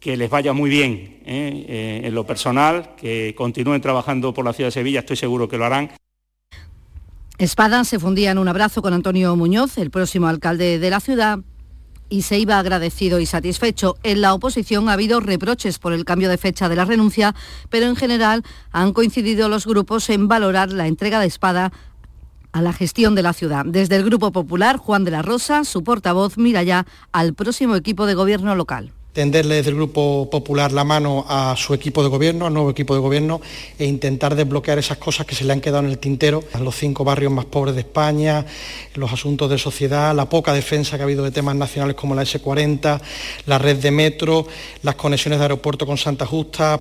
que 0.00 0.16
les 0.16 0.30
vaya 0.30 0.52
muy 0.52 0.70
bien 0.70 1.20
eh, 1.26 1.66
eh, 1.68 2.00
en 2.04 2.14
lo 2.14 2.26
personal, 2.26 2.94
que 2.96 3.34
continúen 3.36 3.82
trabajando 3.82 4.32
por 4.32 4.44
la 4.44 4.54
ciudad 4.54 4.68
de 4.68 4.72
Sevilla, 4.72 5.00
estoy 5.00 5.16
seguro 5.16 5.46
que 5.46 5.58
lo 5.58 5.66
harán. 5.66 5.90
Espada 7.36 7.84
se 7.84 7.98
fundía 7.98 8.30
en 8.30 8.38
un 8.38 8.48
abrazo 8.48 8.82
con 8.82 8.92
Antonio 8.92 9.34
Muñoz, 9.36 9.78
el 9.78 9.90
próximo 9.90 10.26
alcalde 10.26 10.78
de 10.78 10.90
la 10.90 11.00
ciudad, 11.00 11.38
y 12.10 12.22
se 12.22 12.38
iba 12.38 12.58
agradecido 12.58 13.20
y 13.20 13.26
satisfecho. 13.26 13.96
En 14.02 14.20
la 14.20 14.34
oposición 14.34 14.88
ha 14.88 14.92
habido 14.92 15.20
reproches 15.20 15.78
por 15.78 15.94
el 15.94 16.04
cambio 16.04 16.28
de 16.28 16.36
fecha 16.36 16.68
de 16.68 16.76
la 16.76 16.84
renuncia, 16.84 17.34
pero 17.70 17.86
en 17.86 17.96
general 17.96 18.44
han 18.72 18.92
coincidido 18.92 19.48
los 19.48 19.66
grupos 19.66 20.10
en 20.10 20.28
valorar 20.28 20.72
la 20.72 20.86
entrega 20.86 21.20
de 21.20 21.26
espada 21.26 21.72
a 22.52 22.60
la 22.60 22.72
gestión 22.72 23.14
de 23.14 23.22
la 23.22 23.32
ciudad. 23.32 23.64
Desde 23.64 23.96
el 23.96 24.04
Grupo 24.04 24.32
Popular, 24.32 24.76
Juan 24.76 25.04
de 25.04 25.12
la 25.12 25.22
Rosa, 25.22 25.64
su 25.64 25.84
portavoz, 25.84 26.36
mira 26.36 26.62
ya 26.64 26.84
al 27.12 27.32
próximo 27.32 27.76
equipo 27.76 28.06
de 28.06 28.14
gobierno 28.14 28.54
local 28.54 28.92
tenderle 29.12 29.56
desde 29.56 29.70
el 29.70 29.76
Grupo 29.76 30.28
Popular 30.30 30.72
la 30.72 30.84
mano 30.84 31.24
a 31.28 31.54
su 31.56 31.74
equipo 31.74 32.02
de 32.02 32.08
gobierno, 32.08 32.46
al 32.46 32.54
nuevo 32.54 32.70
equipo 32.70 32.94
de 32.94 33.00
gobierno, 33.00 33.40
e 33.78 33.84
intentar 33.84 34.34
desbloquear 34.34 34.78
esas 34.78 34.98
cosas 34.98 35.26
que 35.26 35.34
se 35.34 35.44
le 35.44 35.52
han 35.52 35.60
quedado 35.60 35.84
en 35.84 35.90
el 35.90 35.98
tintero, 35.98 36.44
los 36.60 36.76
cinco 36.76 37.04
barrios 37.04 37.32
más 37.32 37.44
pobres 37.44 37.74
de 37.74 37.80
España, 37.82 38.44
los 38.94 39.12
asuntos 39.12 39.50
de 39.50 39.58
sociedad, 39.58 40.14
la 40.14 40.28
poca 40.28 40.52
defensa 40.52 40.96
que 40.96 41.02
ha 41.02 41.04
habido 41.04 41.24
de 41.24 41.30
temas 41.30 41.56
nacionales 41.56 41.96
como 41.96 42.14
la 42.14 42.22
S40, 42.22 43.00
la 43.46 43.58
red 43.58 43.76
de 43.76 43.90
metro, 43.90 44.46
las 44.82 44.94
conexiones 44.94 45.38
de 45.38 45.44
aeropuerto 45.44 45.86
con 45.86 45.98
Santa 45.98 46.26
Justa. 46.26 46.78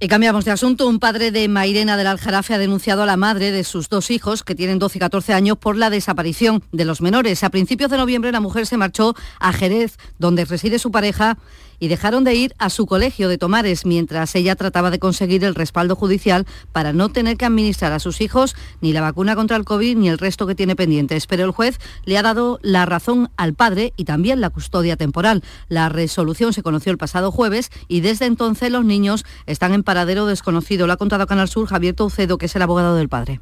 Y 0.00 0.06
cambiamos 0.06 0.44
de 0.44 0.52
asunto. 0.52 0.86
Un 0.86 1.00
padre 1.00 1.32
de 1.32 1.48
Mairena 1.48 1.96
del 1.96 2.06
Aljarafe 2.06 2.54
ha 2.54 2.58
denunciado 2.58 3.02
a 3.02 3.06
la 3.06 3.16
madre 3.16 3.50
de 3.50 3.64
sus 3.64 3.88
dos 3.88 4.12
hijos, 4.12 4.44
que 4.44 4.54
tienen 4.54 4.78
12 4.78 4.96
y 4.96 5.00
14 5.00 5.34
años, 5.34 5.58
por 5.58 5.76
la 5.76 5.90
desaparición 5.90 6.62
de 6.70 6.84
los 6.84 7.00
menores. 7.00 7.42
A 7.42 7.50
principios 7.50 7.90
de 7.90 7.96
noviembre 7.96 8.30
la 8.30 8.38
mujer 8.38 8.66
se 8.66 8.76
marchó 8.76 9.16
a 9.40 9.52
Jerez, 9.52 9.98
donde 10.20 10.44
reside 10.44 10.78
su 10.78 10.92
pareja, 10.92 11.36
y 11.78 11.88
dejaron 11.88 12.24
de 12.24 12.34
ir 12.34 12.54
a 12.58 12.70
su 12.70 12.86
colegio 12.86 13.28
de 13.28 13.38
Tomares 13.38 13.86
mientras 13.86 14.34
ella 14.34 14.56
trataba 14.56 14.90
de 14.90 14.98
conseguir 14.98 15.44
el 15.44 15.54
respaldo 15.54 15.96
judicial 15.96 16.46
para 16.72 16.92
no 16.92 17.08
tener 17.08 17.36
que 17.36 17.46
administrar 17.46 17.92
a 17.92 17.98
sus 17.98 18.20
hijos 18.20 18.56
ni 18.80 18.92
la 18.92 19.00
vacuna 19.00 19.36
contra 19.36 19.56
el 19.56 19.64
COVID 19.64 19.96
ni 19.96 20.08
el 20.08 20.18
resto 20.18 20.46
que 20.46 20.54
tiene 20.54 20.76
pendientes. 20.76 21.26
Pero 21.26 21.44
el 21.44 21.50
juez 21.50 21.78
le 22.04 22.18
ha 22.18 22.22
dado 22.22 22.58
la 22.62 22.86
razón 22.86 23.30
al 23.36 23.54
padre 23.54 23.92
y 23.96 24.04
también 24.04 24.40
la 24.40 24.50
custodia 24.50 24.96
temporal. 24.96 25.42
La 25.68 25.88
resolución 25.88 26.52
se 26.52 26.62
conoció 26.62 26.92
el 26.92 26.98
pasado 26.98 27.30
jueves 27.30 27.70
y 27.88 28.00
desde 28.00 28.26
entonces 28.26 28.70
los 28.70 28.84
niños 28.84 29.24
están 29.46 29.72
en 29.72 29.82
paradero 29.82 30.26
desconocido. 30.26 30.86
Lo 30.86 30.92
ha 30.92 30.96
contado 30.96 31.26
Canal 31.26 31.48
Sur 31.48 31.66
Javier 31.66 31.94
Toucedo, 31.94 32.38
que 32.38 32.46
es 32.46 32.56
el 32.56 32.62
abogado 32.62 32.96
del 32.96 33.08
padre. 33.08 33.40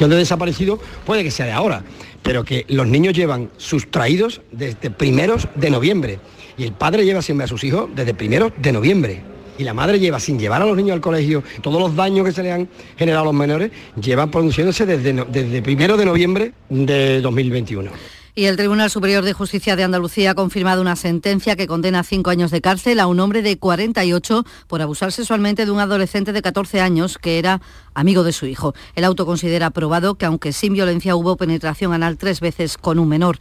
Han 0.00 0.10
desaparecido, 0.10 0.78
puede 1.06 1.24
que 1.24 1.30
sea 1.30 1.46
de 1.46 1.52
ahora, 1.52 1.82
pero 2.22 2.44
que 2.44 2.64
los 2.68 2.86
niños 2.86 3.14
llevan 3.14 3.50
sustraídos 3.56 4.42
desde 4.52 4.90
primeros 4.90 5.48
de 5.56 5.70
noviembre. 5.70 6.20
Y 6.58 6.64
el 6.64 6.72
padre 6.72 7.04
lleva 7.04 7.22
siempre 7.22 7.44
a 7.44 7.48
sus 7.48 7.62
hijos 7.64 7.88
desde 7.94 8.12
primeros 8.12 8.52
de 8.58 8.72
noviembre. 8.72 9.22
Y 9.58 9.64
la 9.64 9.74
madre 9.74 9.98
lleva 9.98 10.20
sin 10.20 10.38
llevar 10.38 10.60
a 10.60 10.66
los 10.66 10.76
niños 10.76 10.94
al 10.94 11.00
colegio 11.00 11.42
todos 11.62 11.80
los 11.80 11.96
daños 11.96 12.26
que 12.26 12.32
se 12.32 12.42
le 12.42 12.52
han 12.52 12.68
generado 12.96 13.22
a 13.22 13.26
los 13.26 13.34
menores, 13.34 13.70
llevan 14.00 14.30
produciéndose 14.30 14.86
desde, 14.86 15.12
desde 15.24 15.62
primero 15.62 15.96
de 15.96 16.04
noviembre 16.04 16.52
de 16.68 17.20
2021. 17.20 17.90
Y 18.38 18.44
el 18.44 18.56
Tribunal 18.56 18.88
Superior 18.88 19.24
de 19.24 19.32
Justicia 19.32 19.74
de 19.74 19.82
Andalucía 19.82 20.30
ha 20.30 20.34
confirmado 20.36 20.80
una 20.80 20.94
sentencia 20.94 21.56
que 21.56 21.66
condena 21.66 21.98
a 21.98 22.04
cinco 22.04 22.30
años 22.30 22.52
de 22.52 22.60
cárcel 22.60 23.00
a 23.00 23.08
un 23.08 23.18
hombre 23.18 23.42
de 23.42 23.58
48 23.58 24.44
por 24.68 24.80
abusar 24.80 25.10
sexualmente 25.10 25.64
de 25.64 25.72
un 25.72 25.80
adolescente 25.80 26.32
de 26.32 26.40
14 26.40 26.80
años 26.80 27.18
que 27.18 27.40
era 27.40 27.60
amigo 27.94 28.22
de 28.22 28.32
su 28.32 28.46
hijo. 28.46 28.74
El 28.94 29.02
auto 29.02 29.26
considera 29.26 29.70
probado 29.70 30.14
que 30.14 30.26
aunque 30.26 30.52
sin 30.52 30.72
violencia 30.72 31.16
hubo 31.16 31.36
penetración 31.36 31.92
anal 31.92 32.16
tres 32.16 32.38
veces 32.38 32.78
con 32.78 33.00
un 33.00 33.08
menor. 33.08 33.38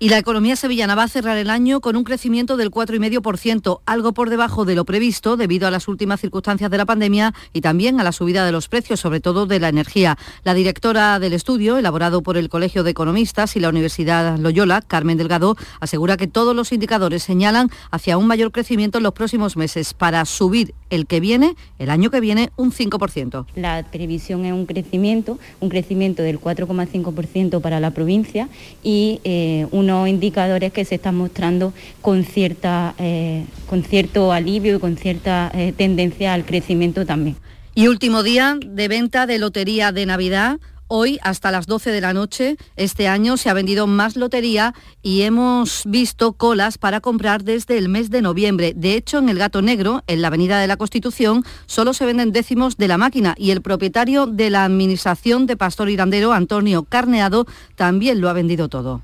Y 0.00 0.10
la 0.10 0.18
economía 0.18 0.54
sevillana 0.54 0.94
va 0.94 1.02
a 1.02 1.08
cerrar 1.08 1.36
el 1.38 1.50
año 1.50 1.80
con 1.80 1.96
un 1.96 2.04
crecimiento 2.04 2.56
del 2.56 2.70
4,5%, 2.70 3.80
algo 3.84 4.12
por 4.12 4.30
debajo 4.30 4.64
de 4.64 4.76
lo 4.76 4.84
previsto 4.84 5.36
debido 5.36 5.66
a 5.66 5.72
las 5.72 5.88
últimas 5.88 6.20
circunstancias 6.20 6.70
de 6.70 6.78
la 6.78 6.86
pandemia 6.86 7.34
y 7.52 7.62
también 7.62 7.98
a 7.98 8.04
la 8.04 8.12
subida 8.12 8.46
de 8.46 8.52
los 8.52 8.68
precios, 8.68 9.00
sobre 9.00 9.18
todo 9.18 9.46
de 9.46 9.58
la 9.58 9.68
energía. 9.68 10.16
La 10.44 10.54
directora 10.54 11.18
del 11.18 11.32
estudio, 11.32 11.78
elaborado 11.78 12.22
por 12.22 12.36
el 12.36 12.48
Colegio 12.48 12.84
de 12.84 12.92
Economistas 12.92 13.56
y 13.56 13.60
la 13.60 13.70
Universidad 13.70 14.38
Loyola, 14.38 14.82
Carmen 14.82 15.18
Delgado, 15.18 15.56
asegura 15.80 16.16
que 16.16 16.28
todos 16.28 16.54
los 16.54 16.70
indicadores 16.70 17.24
señalan 17.24 17.68
hacia 17.90 18.18
un 18.18 18.28
mayor 18.28 18.52
crecimiento 18.52 18.98
en 18.98 19.04
los 19.04 19.14
próximos 19.14 19.56
meses 19.56 19.94
para 19.94 20.24
subir 20.26 20.74
el 20.90 21.06
que 21.06 21.18
viene, 21.18 21.56
el 21.80 21.90
año 21.90 22.10
que 22.10 22.20
viene, 22.20 22.50
un 22.56 22.70
5%. 22.70 23.46
La 23.56 23.84
previsión 23.90 24.44
es 24.44 24.52
un 24.52 24.66
crecimiento, 24.66 25.40
un 25.58 25.68
crecimiento 25.70 26.22
del 26.22 26.40
4,5% 26.40 27.60
para 27.60 27.80
la 27.80 27.90
provincia 27.90 28.48
y 28.84 29.20
eh, 29.24 29.66
un 29.72 29.87
unos 29.88 30.08
indicadores 30.08 30.72
que 30.72 30.84
se 30.84 30.96
están 30.96 31.14
mostrando 31.14 31.72
con, 32.02 32.24
cierta, 32.24 32.94
eh, 32.98 33.44
con 33.66 33.82
cierto 33.82 34.32
alivio 34.32 34.76
y 34.76 34.78
con 34.80 34.96
cierta 34.96 35.50
eh, 35.54 35.72
tendencia 35.76 36.34
al 36.34 36.44
crecimiento 36.44 37.06
también. 37.06 37.36
Y 37.74 37.88
último 37.88 38.22
día 38.22 38.58
de 38.64 38.88
venta 38.88 39.26
de 39.26 39.38
lotería 39.38 39.92
de 39.92 40.04
Navidad. 40.04 40.58
Hoy 40.90 41.18
hasta 41.22 41.50
las 41.50 41.66
12 41.66 41.90
de 41.90 42.00
la 42.00 42.14
noche 42.14 42.56
este 42.76 43.08
año 43.08 43.36
se 43.36 43.50
ha 43.50 43.54
vendido 43.54 43.86
más 43.86 44.16
lotería 44.16 44.74
y 45.02 45.20
hemos 45.20 45.82
visto 45.84 46.32
colas 46.32 46.78
para 46.78 47.00
comprar 47.00 47.44
desde 47.44 47.76
el 47.76 47.90
mes 47.90 48.08
de 48.10 48.22
noviembre. 48.22 48.72
De 48.74 48.94
hecho, 48.94 49.18
en 49.18 49.28
el 49.28 49.38
Gato 49.38 49.60
Negro, 49.60 50.02
en 50.06 50.22
la 50.22 50.28
Avenida 50.28 50.58
de 50.58 50.66
la 50.66 50.78
Constitución, 50.78 51.44
solo 51.66 51.92
se 51.92 52.06
venden 52.06 52.32
décimos 52.32 52.78
de 52.78 52.88
la 52.88 52.96
máquina 52.96 53.34
y 53.36 53.50
el 53.50 53.60
propietario 53.60 54.26
de 54.26 54.48
la 54.48 54.64
Administración 54.64 55.44
de 55.44 55.58
Pastor 55.58 55.90
Irandero, 55.90 56.32
Antonio 56.32 56.84
Carneado, 56.84 57.46
también 57.76 58.22
lo 58.22 58.30
ha 58.30 58.32
vendido 58.32 58.68
todo. 58.68 59.02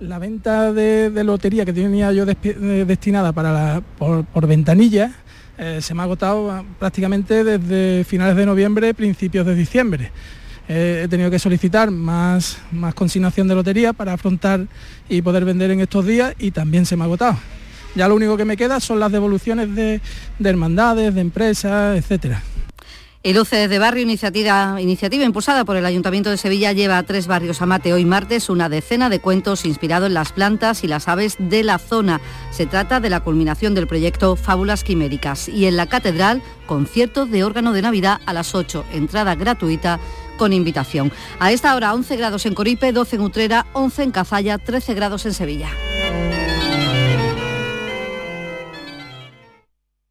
La 0.00 0.18
venta 0.18 0.72
de, 0.72 1.12
lotería 1.24 1.64
que 1.64 1.72
tenía 1.72 2.10
yo 2.12 2.24
eh, 2.26 2.84
destinada 2.86 3.32
para 3.32 3.82
por, 3.98 4.46
ventanilla 4.46 5.12
eh, 5.58 5.80
se 5.82 5.94
me 5.94 6.00
ha 6.00 6.04
agotado 6.04 6.64
prácticamente 6.78 7.44
desde 7.44 8.04
finales 8.04 8.34
de 8.34 8.46
noviembre, 8.46 8.94
principios 8.94 9.46
de 9.46 9.54
diciembre 9.54 10.10
he 10.72 11.08
tenido 11.08 11.30
que 11.30 11.38
solicitar 11.40 11.90
más, 11.90 12.58
más 12.70 12.94
consignación 12.94 13.48
de 13.48 13.56
lotería 13.56 13.92
para 13.92 14.12
afrontar 14.12 14.68
y 15.08 15.20
poder 15.20 15.44
vender 15.44 15.72
en 15.72 15.80
estos 15.80 16.06
días 16.06 16.34
y 16.38 16.52
también 16.52 16.86
se 16.86 16.96
me 16.96 17.02
ha 17.02 17.06
agotado. 17.06 17.36
Ya 17.96 18.06
lo 18.06 18.14
único 18.14 18.36
que 18.36 18.44
me 18.44 18.56
queda 18.56 18.78
son 18.78 19.00
las 19.00 19.10
devoluciones 19.10 19.74
de, 19.74 20.00
hermandades, 20.44 21.12
de 21.12 21.20
empresas, 21.20 21.98
etcétera. 21.98 22.40
El 23.22 23.36
OCE 23.36 23.68
de 23.68 23.78
Barrio, 23.78 24.02
iniciativa, 24.02 24.78
impulsada 24.78 25.66
por 25.66 25.76
el 25.76 25.84
Ayuntamiento 25.84 26.30
de 26.30 26.38
Sevilla, 26.38 26.72
lleva 26.72 26.96
a 26.96 27.02
tres 27.02 27.26
barrios 27.26 27.60
a 27.60 27.66
mate 27.66 27.92
hoy 27.92 28.06
martes 28.06 28.48
una 28.48 28.70
decena 28.70 29.10
de 29.10 29.20
cuentos 29.20 29.66
inspirados 29.66 30.06
en 30.06 30.14
las 30.14 30.32
plantas 30.32 30.84
y 30.84 30.88
las 30.88 31.06
aves 31.06 31.36
de 31.38 31.62
la 31.62 31.78
zona. 31.78 32.22
Se 32.50 32.64
trata 32.64 32.98
de 32.98 33.10
la 33.10 33.20
culminación 33.20 33.74
del 33.74 33.86
proyecto 33.86 34.36
Fábulas 34.36 34.84
Quiméricas. 34.84 35.50
Y 35.50 35.66
en 35.66 35.76
la 35.76 35.86
Catedral, 35.86 36.42
concierto 36.64 37.26
de 37.26 37.44
órgano 37.44 37.74
de 37.74 37.82
Navidad 37.82 38.22
a 38.24 38.32
las 38.32 38.54
8, 38.54 38.86
entrada 38.94 39.34
gratuita 39.34 40.00
con 40.38 40.54
invitación. 40.54 41.12
A 41.40 41.52
esta 41.52 41.76
hora 41.76 41.92
11 41.92 42.16
grados 42.16 42.46
en 42.46 42.54
Coripe, 42.54 42.90
12 42.90 43.16
en 43.16 43.22
Utrera, 43.22 43.66
11 43.74 44.02
en 44.02 44.10
Cazalla, 44.12 44.56
13 44.56 44.94
grados 44.94 45.26
en 45.26 45.34
Sevilla. 45.34 45.68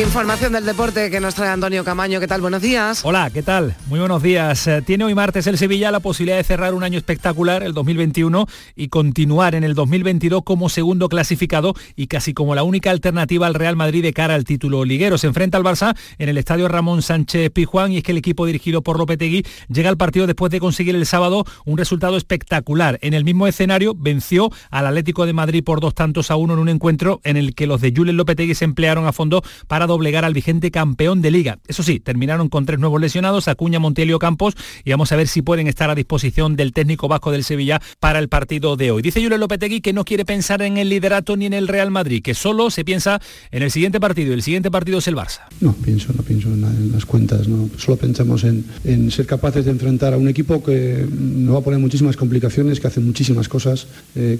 Información 0.00 0.54
del 0.54 0.64
deporte 0.64 1.10
que 1.10 1.20
nos 1.20 1.34
trae 1.34 1.50
Antonio 1.50 1.84
Camaño. 1.84 2.18
¿Qué 2.18 2.26
tal? 2.26 2.40
Buenos 2.40 2.62
días. 2.62 3.02
Hola, 3.04 3.28
¿qué 3.28 3.42
tal? 3.42 3.76
Muy 3.88 3.98
buenos 3.98 4.22
días. 4.22 4.66
Eh, 4.66 4.80
tiene 4.80 5.04
hoy 5.04 5.14
martes 5.14 5.46
el 5.46 5.58
Sevilla 5.58 5.90
la 5.90 6.00
posibilidad 6.00 6.38
de 6.38 6.44
cerrar 6.44 6.72
un 6.72 6.82
año 6.82 6.96
espectacular, 6.96 7.62
el 7.62 7.74
2021, 7.74 8.46
y 8.74 8.88
continuar 8.88 9.54
en 9.54 9.64
el 9.64 9.74
2022 9.74 10.44
como 10.44 10.70
segundo 10.70 11.10
clasificado 11.10 11.74
y 11.94 12.06
casi 12.06 12.32
como 12.32 12.54
la 12.54 12.62
única 12.62 12.90
alternativa 12.90 13.46
al 13.46 13.52
Real 13.52 13.76
Madrid 13.76 14.02
de 14.02 14.14
cara 14.14 14.34
al 14.34 14.44
título 14.44 14.86
liguero. 14.86 15.18
Se 15.18 15.26
enfrenta 15.26 15.58
al 15.58 15.64
Barça 15.64 15.94
en 16.18 16.30
el 16.30 16.38
estadio 16.38 16.68
Ramón 16.68 17.02
Sánchez 17.02 17.50
Pijuán 17.50 17.92
y 17.92 17.98
es 17.98 18.02
que 18.02 18.12
el 18.12 18.18
equipo 18.18 18.46
dirigido 18.46 18.82
por 18.82 18.98
Lopetegui 18.98 19.44
llega 19.68 19.90
al 19.90 19.98
partido 19.98 20.26
después 20.26 20.50
de 20.50 20.60
conseguir 20.60 20.94
el 20.96 21.04
sábado 21.04 21.44
un 21.66 21.76
resultado 21.76 22.16
espectacular. 22.16 22.98
En 23.02 23.12
el 23.12 23.24
mismo 23.24 23.46
escenario 23.46 23.94
venció 23.94 24.50
al 24.70 24.86
Atlético 24.86 25.26
de 25.26 25.34
Madrid 25.34 25.62
por 25.62 25.80
dos 25.80 25.94
tantos 25.94 26.30
a 26.30 26.36
uno 26.36 26.54
en 26.54 26.60
un 26.60 26.70
encuentro 26.70 27.20
en 27.24 27.36
el 27.36 27.54
que 27.54 27.66
los 27.66 27.82
de 27.82 27.92
Julen 27.94 28.16
Lopetegui 28.16 28.54
se 28.54 28.64
emplearon 28.64 29.06
a 29.06 29.12
fondo 29.12 29.42
para 29.68 29.81
doblegar 29.86 30.24
al 30.24 30.34
vigente 30.34 30.70
campeón 30.70 31.22
de 31.22 31.30
liga. 31.30 31.58
Eso 31.68 31.82
sí, 31.82 32.00
terminaron 32.00 32.48
con 32.48 32.66
tres 32.66 32.78
nuevos 32.78 33.00
lesionados, 33.00 33.48
Acuña, 33.48 33.78
Montielio 33.78 34.18
Campos, 34.18 34.54
y 34.84 34.90
vamos 34.90 35.12
a 35.12 35.16
ver 35.16 35.28
si 35.28 35.42
pueden 35.42 35.66
estar 35.66 35.90
a 35.90 35.94
disposición 35.94 36.56
del 36.56 36.72
técnico 36.72 37.08
vasco 37.08 37.30
del 37.30 37.44
Sevilla 37.44 37.80
para 38.00 38.18
el 38.18 38.28
partido 38.28 38.76
de 38.76 38.90
hoy. 38.90 39.02
Dice 39.02 39.22
Julio 39.22 39.38
Lopetegui 39.38 39.80
que 39.80 39.92
no 39.92 40.04
quiere 40.04 40.24
pensar 40.24 40.62
en 40.62 40.76
el 40.76 40.88
liderato 40.88 41.36
ni 41.36 41.46
en 41.46 41.52
el 41.52 41.68
Real 41.68 41.90
Madrid, 41.90 42.22
que 42.22 42.34
solo 42.34 42.70
se 42.70 42.84
piensa 42.84 43.20
en 43.50 43.62
el 43.62 43.70
siguiente 43.70 44.00
partido, 44.00 44.34
el 44.34 44.42
siguiente 44.42 44.70
partido 44.70 44.98
es 44.98 45.08
el 45.08 45.16
Barça. 45.16 45.40
No 45.60 45.72
pienso, 45.72 46.12
no 46.16 46.22
pienso 46.22 46.48
en, 46.48 46.92
las 46.92 47.06
cuentas, 47.06 47.48
no. 47.48 47.68
solo 47.76 47.96
pensamos 47.96 48.44
en, 48.44 49.10
ser 49.10 49.26
capaces 49.26 49.64
de 49.64 49.70
enfrentar 49.70 50.14
a 50.14 50.16
un 50.16 50.28
equipo 50.28 50.62
que 50.62 51.06
nos 51.10 51.54
va 51.54 51.58
a 51.58 51.62
poner 51.62 51.80
muchísimas 51.80 52.16
complicaciones, 52.16 52.80
que 52.80 52.86
hace 52.86 53.00
muchísimas 53.00 53.48
cosas 53.48 53.86
eh, 54.14 54.38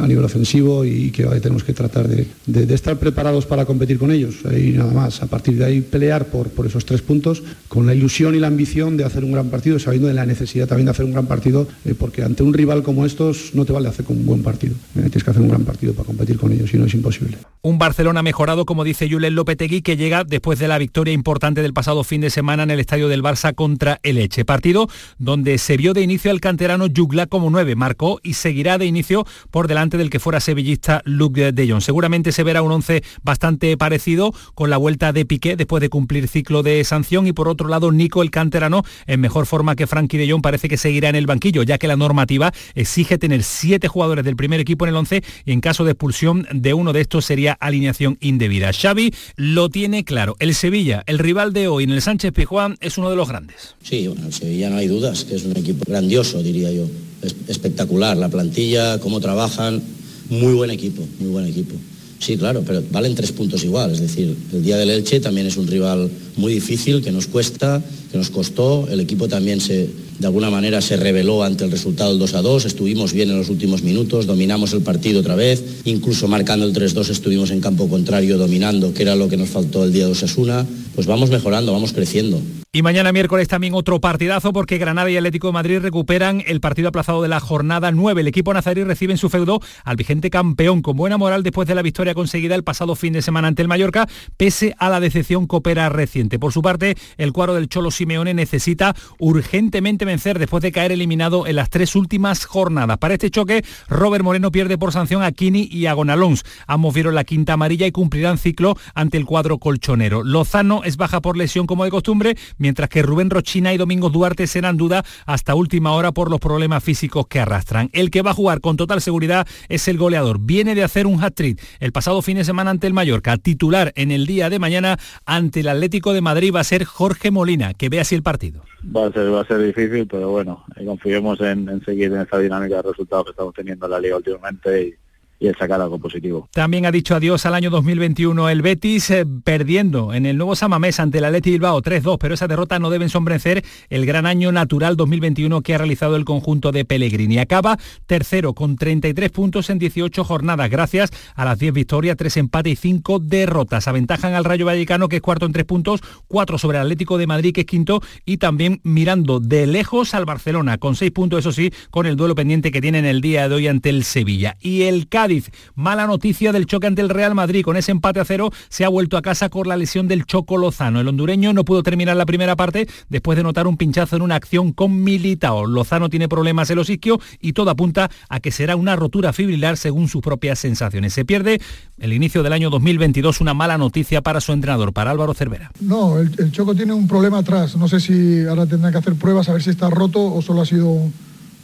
a 0.00 0.06
nivel 0.06 0.24
ofensivo 0.24 0.84
y 0.84 1.10
que 1.10 1.24
tenemos 1.40 1.64
que 1.64 1.72
tratar 1.72 2.08
de, 2.08 2.26
estar 2.74 2.98
preparados 2.98 3.46
para 3.46 3.64
competir 3.64 3.98
con 3.98 4.10
ellos 4.10 4.36
nada 4.80 4.92
más. 4.92 5.22
A 5.22 5.26
partir 5.26 5.56
de 5.56 5.64
ahí 5.64 5.80
pelear 5.80 6.26
por, 6.26 6.48
por 6.48 6.66
esos 6.66 6.84
tres 6.84 7.02
puntos 7.02 7.42
con 7.68 7.86
la 7.86 7.94
ilusión 7.94 8.34
y 8.34 8.38
la 8.38 8.48
ambición 8.48 8.96
de 8.96 9.04
hacer 9.04 9.24
un 9.24 9.32
gran 9.32 9.48
partido, 9.48 9.78
sabiendo 9.78 10.08
de 10.08 10.14
la 10.14 10.26
necesidad 10.26 10.66
también 10.66 10.86
de 10.86 10.92
hacer 10.92 11.04
un 11.04 11.12
gran 11.12 11.26
partido, 11.26 11.68
eh, 11.84 11.94
porque 11.96 12.22
ante 12.22 12.42
un 12.42 12.52
rival 12.52 12.82
como 12.82 13.06
estos 13.06 13.54
no 13.54 13.64
te 13.64 13.72
vale 13.72 13.88
hacer 13.88 14.04
un 14.08 14.26
buen 14.26 14.42
partido. 14.42 14.74
Eh, 14.96 15.02
tienes 15.02 15.24
que 15.24 15.30
hacer 15.30 15.42
un 15.42 15.48
gran 15.48 15.64
partido 15.64 15.92
para 15.94 16.06
competir 16.06 16.38
con 16.38 16.52
ellos, 16.52 16.72
y 16.74 16.78
no 16.78 16.86
es 16.86 16.94
imposible. 16.94 17.38
Un 17.62 17.78
Barcelona 17.78 18.22
mejorado, 18.22 18.64
como 18.64 18.84
dice 18.84 19.08
Julen 19.08 19.34
Lopetegui, 19.34 19.82
que 19.82 19.96
llega 19.96 20.24
después 20.24 20.58
de 20.58 20.68
la 20.68 20.78
victoria 20.78 21.12
importante 21.12 21.62
del 21.62 21.74
pasado 21.74 22.02
fin 22.04 22.20
de 22.20 22.30
semana 22.30 22.62
en 22.62 22.70
el 22.70 22.80
estadio 22.80 23.08
del 23.08 23.22
Barça 23.22 23.54
contra 23.54 24.00
el 24.02 24.18
Eche. 24.18 24.44
Partido 24.44 24.88
donde 25.18 25.58
se 25.58 25.76
vio 25.76 25.92
de 25.92 26.00
inicio 26.00 26.30
al 26.30 26.40
canterano 26.40 26.86
Jugla 26.94 27.26
como 27.26 27.50
nueve, 27.50 27.76
marcó 27.76 28.20
y 28.22 28.34
seguirá 28.34 28.78
de 28.78 28.86
inicio 28.86 29.26
por 29.50 29.68
delante 29.68 29.98
del 29.98 30.10
que 30.10 30.18
fuera 30.18 30.40
sevillista 30.40 31.02
Luke 31.04 31.52
de 31.52 31.70
Jong. 31.70 31.82
Seguramente 31.82 32.32
se 32.32 32.42
verá 32.42 32.62
un 32.62 32.72
once 32.72 33.02
bastante 33.22 33.76
parecido 33.76 34.32
con 34.60 34.68
la 34.68 34.76
vuelta 34.76 35.14
de 35.14 35.24
Piqué 35.24 35.56
después 35.56 35.80
de 35.80 35.88
cumplir 35.88 36.28
ciclo 36.28 36.62
de 36.62 36.84
sanción 36.84 37.26
y 37.26 37.32
por 37.32 37.48
otro 37.48 37.66
lado 37.66 37.92
Nico 37.92 38.20
el 38.20 38.30
canterano 38.30 38.82
en 39.06 39.18
mejor 39.18 39.46
forma 39.46 39.74
que 39.74 39.86
Frankie 39.86 40.18
de 40.18 40.30
Jong 40.30 40.42
parece 40.42 40.68
que 40.68 40.76
seguirá 40.76 41.08
en 41.08 41.14
el 41.14 41.26
banquillo 41.26 41.62
ya 41.62 41.78
que 41.78 41.88
la 41.88 41.96
normativa 41.96 42.52
exige 42.74 43.16
tener 43.16 43.42
siete 43.42 43.88
jugadores 43.88 44.22
del 44.22 44.36
primer 44.36 44.60
equipo 44.60 44.84
en 44.84 44.90
el 44.90 44.96
11 44.96 45.22
y 45.46 45.52
en 45.52 45.62
caso 45.62 45.86
de 45.86 45.92
expulsión 45.92 46.46
de 46.52 46.74
uno 46.74 46.92
de 46.92 47.00
estos 47.00 47.24
sería 47.24 47.54
alineación 47.54 48.18
indebida. 48.20 48.70
Xavi 48.70 49.14
lo 49.36 49.70
tiene 49.70 50.04
claro. 50.04 50.36
El 50.40 50.54
Sevilla, 50.54 51.04
el 51.06 51.18
rival 51.18 51.54
de 51.54 51.66
hoy 51.66 51.84
en 51.84 51.92
el 51.92 52.02
Sánchez 52.02 52.34
Pijuán 52.34 52.76
es 52.82 52.98
uno 52.98 53.08
de 53.08 53.16
los 53.16 53.30
grandes. 53.30 53.76
Sí, 53.82 54.08
bueno, 54.08 54.26
el 54.26 54.34
Sevilla 54.34 54.68
no 54.68 54.76
hay 54.76 54.88
dudas 54.88 55.24
que 55.24 55.36
es 55.36 55.44
un 55.44 55.56
equipo 55.56 55.86
grandioso 55.88 56.42
diría 56.42 56.70
yo. 56.70 56.84
Es 57.22 57.34
espectacular 57.48 58.14
la 58.14 58.28
plantilla, 58.28 59.00
cómo 59.00 59.20
trabajan, 59.20 59.82
muy 60.28 60.52
buen 60.52 60.70
equipo, 60.70 61.02
muy 61.18 61.30
buen 61.30 61.46
equipo. 61.46 61.76
Sí, 62.20 62.36
claro, 62.36 62.62
pero 62.66 62.82
valen 62.92 63.14
tres 63.14 63.32
puntos 63.32 63.64
igual. 63.64 63.92
Es 63.92 64.00
decir, 64.00 64.36
el 64.52 64.62
día 64.62 64.76
del 64.76 64.90
Elche 64.90 65.20
también 65.20 65.46
es 65.46 65.56
un 65.56 65.66
rival 65.66 66.10
muy 66.36 66.52
difícil, 66.52 67.02
que 67.02 67.10
nos 67.10 67.26
cuesta, 67.26 67.82
que 68.12 68.18
nos 68.18 68.28
costó. 68.28 68.86
El 68.90 69.00
equipo 69.00 69.26
también 69.26 69.58
se, 69.58 69.88
de 70.20 70.26
alguna 70.26 70.50
manera 70.50 70.82
se 70.82 70.98
reveló 70.98 71.42
ante 71.42 71.64
el 71.64 71.70
resultado 71.70 72.10
del 72.10 72.18
2 72.18 72.34
a 72.34 72.42
2. 72.42 72.66
Estuvimos 72.66 73.14
bien 73.14 73.30
en 73.30 73.38
los 73.38 73.48
últimos 73.48 73.82
minutos, 73.82 74.26
dominamos 74.26 74.74
el 74.74 74.82
partido 74.82 75.20
otra 75.20 75.34
vez. 75.34 75.80
Incluso 75.86 76.28
marcando 76.28 76.66
el 76.66 76.74
3-2 76.74 77.08
estuvimos 77.08 77.50
en 77.50 77.62
campo 77.62 77.88
contrario 77.88 78.36
dominando, 78.36 78.92
que 78.92 79.02
era 79.02 79.16
lo 79.16 79.30
que 79.30 79.38
nos 79.38 79.48
faltó 79.48 79.82
el 79.82 79.94
día 79.94 80.04
de 80.04 80.12
Osasuna. 80.12 80.66
Pues 80.94 81.06
vamos 81.06 81.30
mejorando, 81.30 81.72
vamos 81.72 81.94
creciendo. 81.94 82.38
Y 82.72 82.82
mañana 82.82 83.10
miércoles 83.10 83.48
también 83.48 83.74
otro 83.74 84.00
partidazo 84.00 84.52
porque 84.52 84.78
Granada 84.78 85.10
y 85.10 85.16
Atlético 85.16 85.48
de 85.48 85.54
Madrid 85.54 85.80
recuperan 85.80 86.40
el 86.46 86.60
partido 86.60 86.88
aplazado 86.88 87.20
de 87.20 87.26
la 87.26 87.40
jornada 87.40 87.90
9. 87.90 88.20
El 88.20 88.28
equipo 88.28 88.54
nazarí 88.54 88.84
recibe 88.84 89.12
en 89.12 89.18
su 89.18 89.28
feudo 89.28 89.60
al 89.82 89.96
vigente 89.96 90.30
campeón 90.30 90.80
con 90.80 90.96
buena 90.96 91.18
moral 91.18 91.42
después 91.42 91.66
de 91.66 91.74
la 91.74 91.82
victoria 91.82 92.14
conseguida 92.14 92.54
el 92.54 92.62
pasado 92.62 92.94
fin 92.94 93.12
de 93.12 93.22
semana 93.22 93.48
ante 93.48 93.62
el 93.62 93.66
Mallorca, 93.66 94.08
pese 94.36 94.76
a 94.78 94.88
la 94.88 95.00
decepción 95.00 95.48
coopera 95.48 95.88
reciente. 95.88 96.38
Por 96.38 96.52
su 96.52 96.62
parte, 96.62 96.96
el 97.16 97.32
cuadro 97.32 97.54
del 97.54 97.68
Cholo 97.68 97.90
Simeone 97.90 98.34
necesita 98.34 98.94
urgentemente 99.18 100.06
vencer 100.10 100.40
después 100.40 100.60
de 100.60 100.72
caer 100.72 100.90
eliminado 100.90 101.46
en 101.46 101.54
las 101.54 101.70
tres 101.70 101.94
últimas 101.94 102.44
jornadas. 102.44 102.98
Para 102.98 103.14
este 103.14 103.30
choque, 103.30 103.64
Robert 103.88 104.24
Moreno 104.24 104.50
pierde 104.50 104.76
por 104.76 104.90
sanción 104.90 105.22
a 105.22 105.30
Kini 105.30 105.68
y 105.70 105.86
a 105.86 105.92
Gonalons. 105.92 106.42
Ambos 106.66 106.92
vieron 106.94 107.14
la 107.14 107.22
quinta 107.22 107.52
amarilla 107.52 107.86
y 107.86 107.92
cumplirán 107.92 108.36
ciclo 108.36 108.76
ante 108.94 109.18
el 109.18 109.24
cuadro 109.24 109.58
colchonero. 109.58 110.24
Lozano 110.24 110.82
es 110.82 110.96
baja 110.96 111.20
por 111.20 111.36
lesión 111.36 111.68
como 111.68 111.84
de 111.84 111.92
costumbre, 111.92 112.36
mientras 112.58 112.88
que 112.88 113.02
Rubén 113.02 113.30
Rochina 113.30 113.72
y 113.72 113.76
Domingo 113.76 114.10
Duarte 114.10 114.48
serán 114.48 114.76
duda 114.76 115.04
hasta 115.26 115.54
última 115.54 115.92
hora 115.92 116.10
por 116.10 116.28
los 116.28 116.40
problemas 116.40 116.82
físicos 116.82 117.28
que 117.28 117.38
arrastran. 117.38 117.88
El 117.92 118.10
que 118.10 118.22
va 118.22 118.32
a 118.32 118.34
jugar 118.34 118.60
con 118.60 118.76
total 118.76 119.00
seguridad 119.00 119.46
es 119.68 119.86
el 119.86 119.96
goleador. 119.96 120.40
Viene 120.40 120.74
de 120.74 120.82
hacer 120.82 121.06
un 121.06 121.22
hat-trick 121.22 121.60
el 121.78 121.92
pasado 121.92 122.20
fin 122.20 122.36
de 122.36 122.44
semana 122.44 122.72
ante 122.72 122.88
el 122.88 122.94
Mallorca. 122.94 123.36
Titular 123.36 123.92
en 123.94 124.10
el 124.10 124.26
día 124.26 124.50
de 124.50 124.58
mañana 124.58 124.98
ante 125.24 125.60
el 125.60 125.68
Atlético 125.68 126.12
de 126.12 126.20
Madrid 126.20 126.52
va 126.52 126.60
a 126.60 126.64
ser 126.64 126.84
Jorge 126.84 127.30
Molina, 127.30 127.74
que 127.74 127.88
ve 127.88 128.00
así 128.00 128.16
el 128.16 128.24
partido. 128.24 128.62
Va 128.84 129.06
a 129.06 129.12
ser, 129.12 129.32
va 129.32 129.42
a 129.42 129.44
ser 129.44 129.58
difícil, 129.62 129.99
pero 130.06 130.30
bueno, 130.30 130.64
confiemos 130.84 131.40
en, 131.40 131.82
seguir 131.84 132.12
en 132.12 132.20
esa 132.20 132.38
dinámica 132.38 132.76
de 132.76 132.82
resultados 132.82 133.26
que 133.26 133.30
estamos 133.30 133.54
teniendo 133.54 133.86
en 133.86 133.92
la 133.92 134.00
liga 134.00 134.16
últimamente 134.16 134.98
y 135.40 135.48
el 135.48 135.56
sacar 135.56 135.80
algo 135.80 135.98
positivo. 135.98 136.48
También 136.52 136.84
ha 136.84 136.92
dicho 136.92 137.16
adiós 137.16 137.46
al 137.46 137.54
año 137.54 137.70
2021 137.70 138.50
el 138.50 138.60
Betis, 138.60 139.10
eh, 139.10 139.26
perdiendo 139.42 140.12
en 140.12 140.26
el 140.26 140.36
nuevo 140.36 140.54
Samamés 140.54 141.00
ante 141.00 141.18
el 141.18 141.24
Atleti 141.24 141.52
Bilbao 141.52 141.80
3-2, 141.80 142.18
pero 142.20 142.34
esa 142.34 142.46
derrota 142.46 142.78
no 142.78 142.90
debe 142.90 143.04
ensombrecer 143.04 143.64
el 143.88 144.04
gran 144.04 144.26
año 144.26 144.52
natural 144.52 144.96
2021 144.96 145.62
que 145.62 145.74
ha 145.74 145.78
realizado 145.78 146.16
el 146.16 146.26
conjunto 146.26 146.72
de 146.72 146.84
Pellegrini. 146.84 147.38
Acaba 147.38 147.78
tercero 148.06 148.52
con 148.52 148.76
33 148.76 149.30
puntos 149.30 149.70
en 149.70 149.78
18 149.78 150.22
jornadas, 150.24 150.68
gracias 150.68 151.10
a 151.34 151.46
las 151.46 151.58
10 151.58 151.72
victorias, 151.72 152.18
3 152.18 152.36
empates 152.36 152.74
y 152.74 152.76
5 152.76 153.18
derrotas. 153.20 153.88
Aventajan 153.88 154.34
al 154.34 154.44
Rayo 154.44 154.66
Vallecano, 154.66 155.08
que 155.08 155.16
es 155.16 155.22
cuarto 155.22 155.46
en 155.46 155.52
3 155.52 155.64
puntos, 155.64 156.02
4 156.28 156.58
sobre 156.58 156.76
el 156.76 156.82
Atlético 156.82 157.16
de 157.16 157.26
Madrid, 157.26 157.54
que 157.54 157.62
es 157.62 157.66
quinto, 157.66 158.02
y 158.26 158.36
también 158.36 158.80
mirando 158.82 159.40
de 159.40 159.66
lejos 159.66 160.12
al 160.12 160.26
Barcelona, 160.26 160.76
con 160.76 160.96
6 160.96 161.10
puntos, 161.12 161.38
eso 161.38 161.52
sí, 161.52 161.72
con 161.90 162.04
el 162.04 162.16
duelo 162.16 162.34
pendiente 162.34 162.70
que 162.70 162.82
tienen 162.82 163.06
el 163.06 163.22
día 163.22 163.48
de 163.48 163.54
hoy 163.54 163.68
ante 163.68 163.88
el 163.88 164.04
Sevilla. 164.04 164.56
Y 164.60 164.82
el 164.82 165.08
Cádiz, 165.08 165.29
mala 165.74 166.06
noticia 166.06 166.52
del 166.52 166.66
choque 166.66 166.86
ante 166.86 167.02
el 167.02 167.08
Real 167.08 167.34
Madrid, 167.34 167.62
con 167.62 167.76
ese 167.76 167.92
empate 167.92 168.20
a 168.20 168.24
cero, 168.24 168.50
se 168.68 168.84
ha 168.84 168.88
vuelto 168.88 169.16
a 169.16 169.22
casa 169.22 169.48
con 169.48 169.68
la 169.68 169.76
lesión 169.76 170.08
del 170.08 170.26
Choco 170.26 170.56
Lozano. 170.56 171.00
El 171.00 171.08
hondureño 171.08 171.52
no 171.52 171.64
pudo 171.64 171.82
terminar 171.82 172.16
la 172.16 172.26
primera 172.26 172.56
parte 172.56 172.88
después 173.08 173.36
de 173.36 173.42
notar 173.42 173.66
un 173.66 173.76
pinchazo 173.76 174.16
en 174.16 174.22
una 174.22 174.34
acción 174.34 174.72
con 174.72 175.02
Militao. 175.02 175.66
Lozano 175.66 176.08
tiene 176.08 176.28
problemas 176.28 176.70
en 176.70 176.76
los 176.76 176.90
isquios 176.90 177.18
y 177.40 177.52
todo 177.52 177.70
apunta 177.70 178.10
a 178.28 178.40
que 178.40 178.50
será 178.50 178.76
una 178.76 178.96
rotura 178.96 179.32
fibrilar 179.32 179.76
según 179.76 180.08
sus 180.08 180.22
propias 180.22 180.58
sensaciones. 180.58 181.12
Se 181.12 181.24
pierde 181.24 181.60
el 181.98 182.12
inicio 182.12 182.42
del 182.42 182.52
año 182.52 182.70
2022, 182.70 183.40
una 183.40 183.54
mala 183.54 183.78
noticia 183.78 184.22
para 184.22 184.40
su 184.40 184.52
entrenador, 184.52 184.92
para 184.92 185.10
Álvaro 185.10 185.34
Cervera. 185.34 185.70
No, 185.80 186.18
el, 186.18 186.52
Choco 186.52 186.74
tiene 186.74 186.92
un 186.92 187.06
problema 187.06 187.38
atrás. 187.38 187.76
No 187.76 187.88
sé 187.88 188.00
si 188.00 188.44
ahora 188.46 188.66
tendrán 188.66 188.92
que 188.92 188.98
hacer 188.98 189.14
pruebas 189.14 189.48
a 189.48 189.52
ver 189.52 189.62
si 189.62 189.70
está 189.70 189.90
roto 189.90 190.20
o 190.20 190.42
solo 190.42 190.62
ha 190.62 190.66
sido 190.66 190.90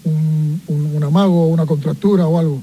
un 0.05 1.03
amago, 1.03 1.49
una 1.49 1.67
contractura 1.67 2.27
o 2.27 2.39
algo. 2.39 2.63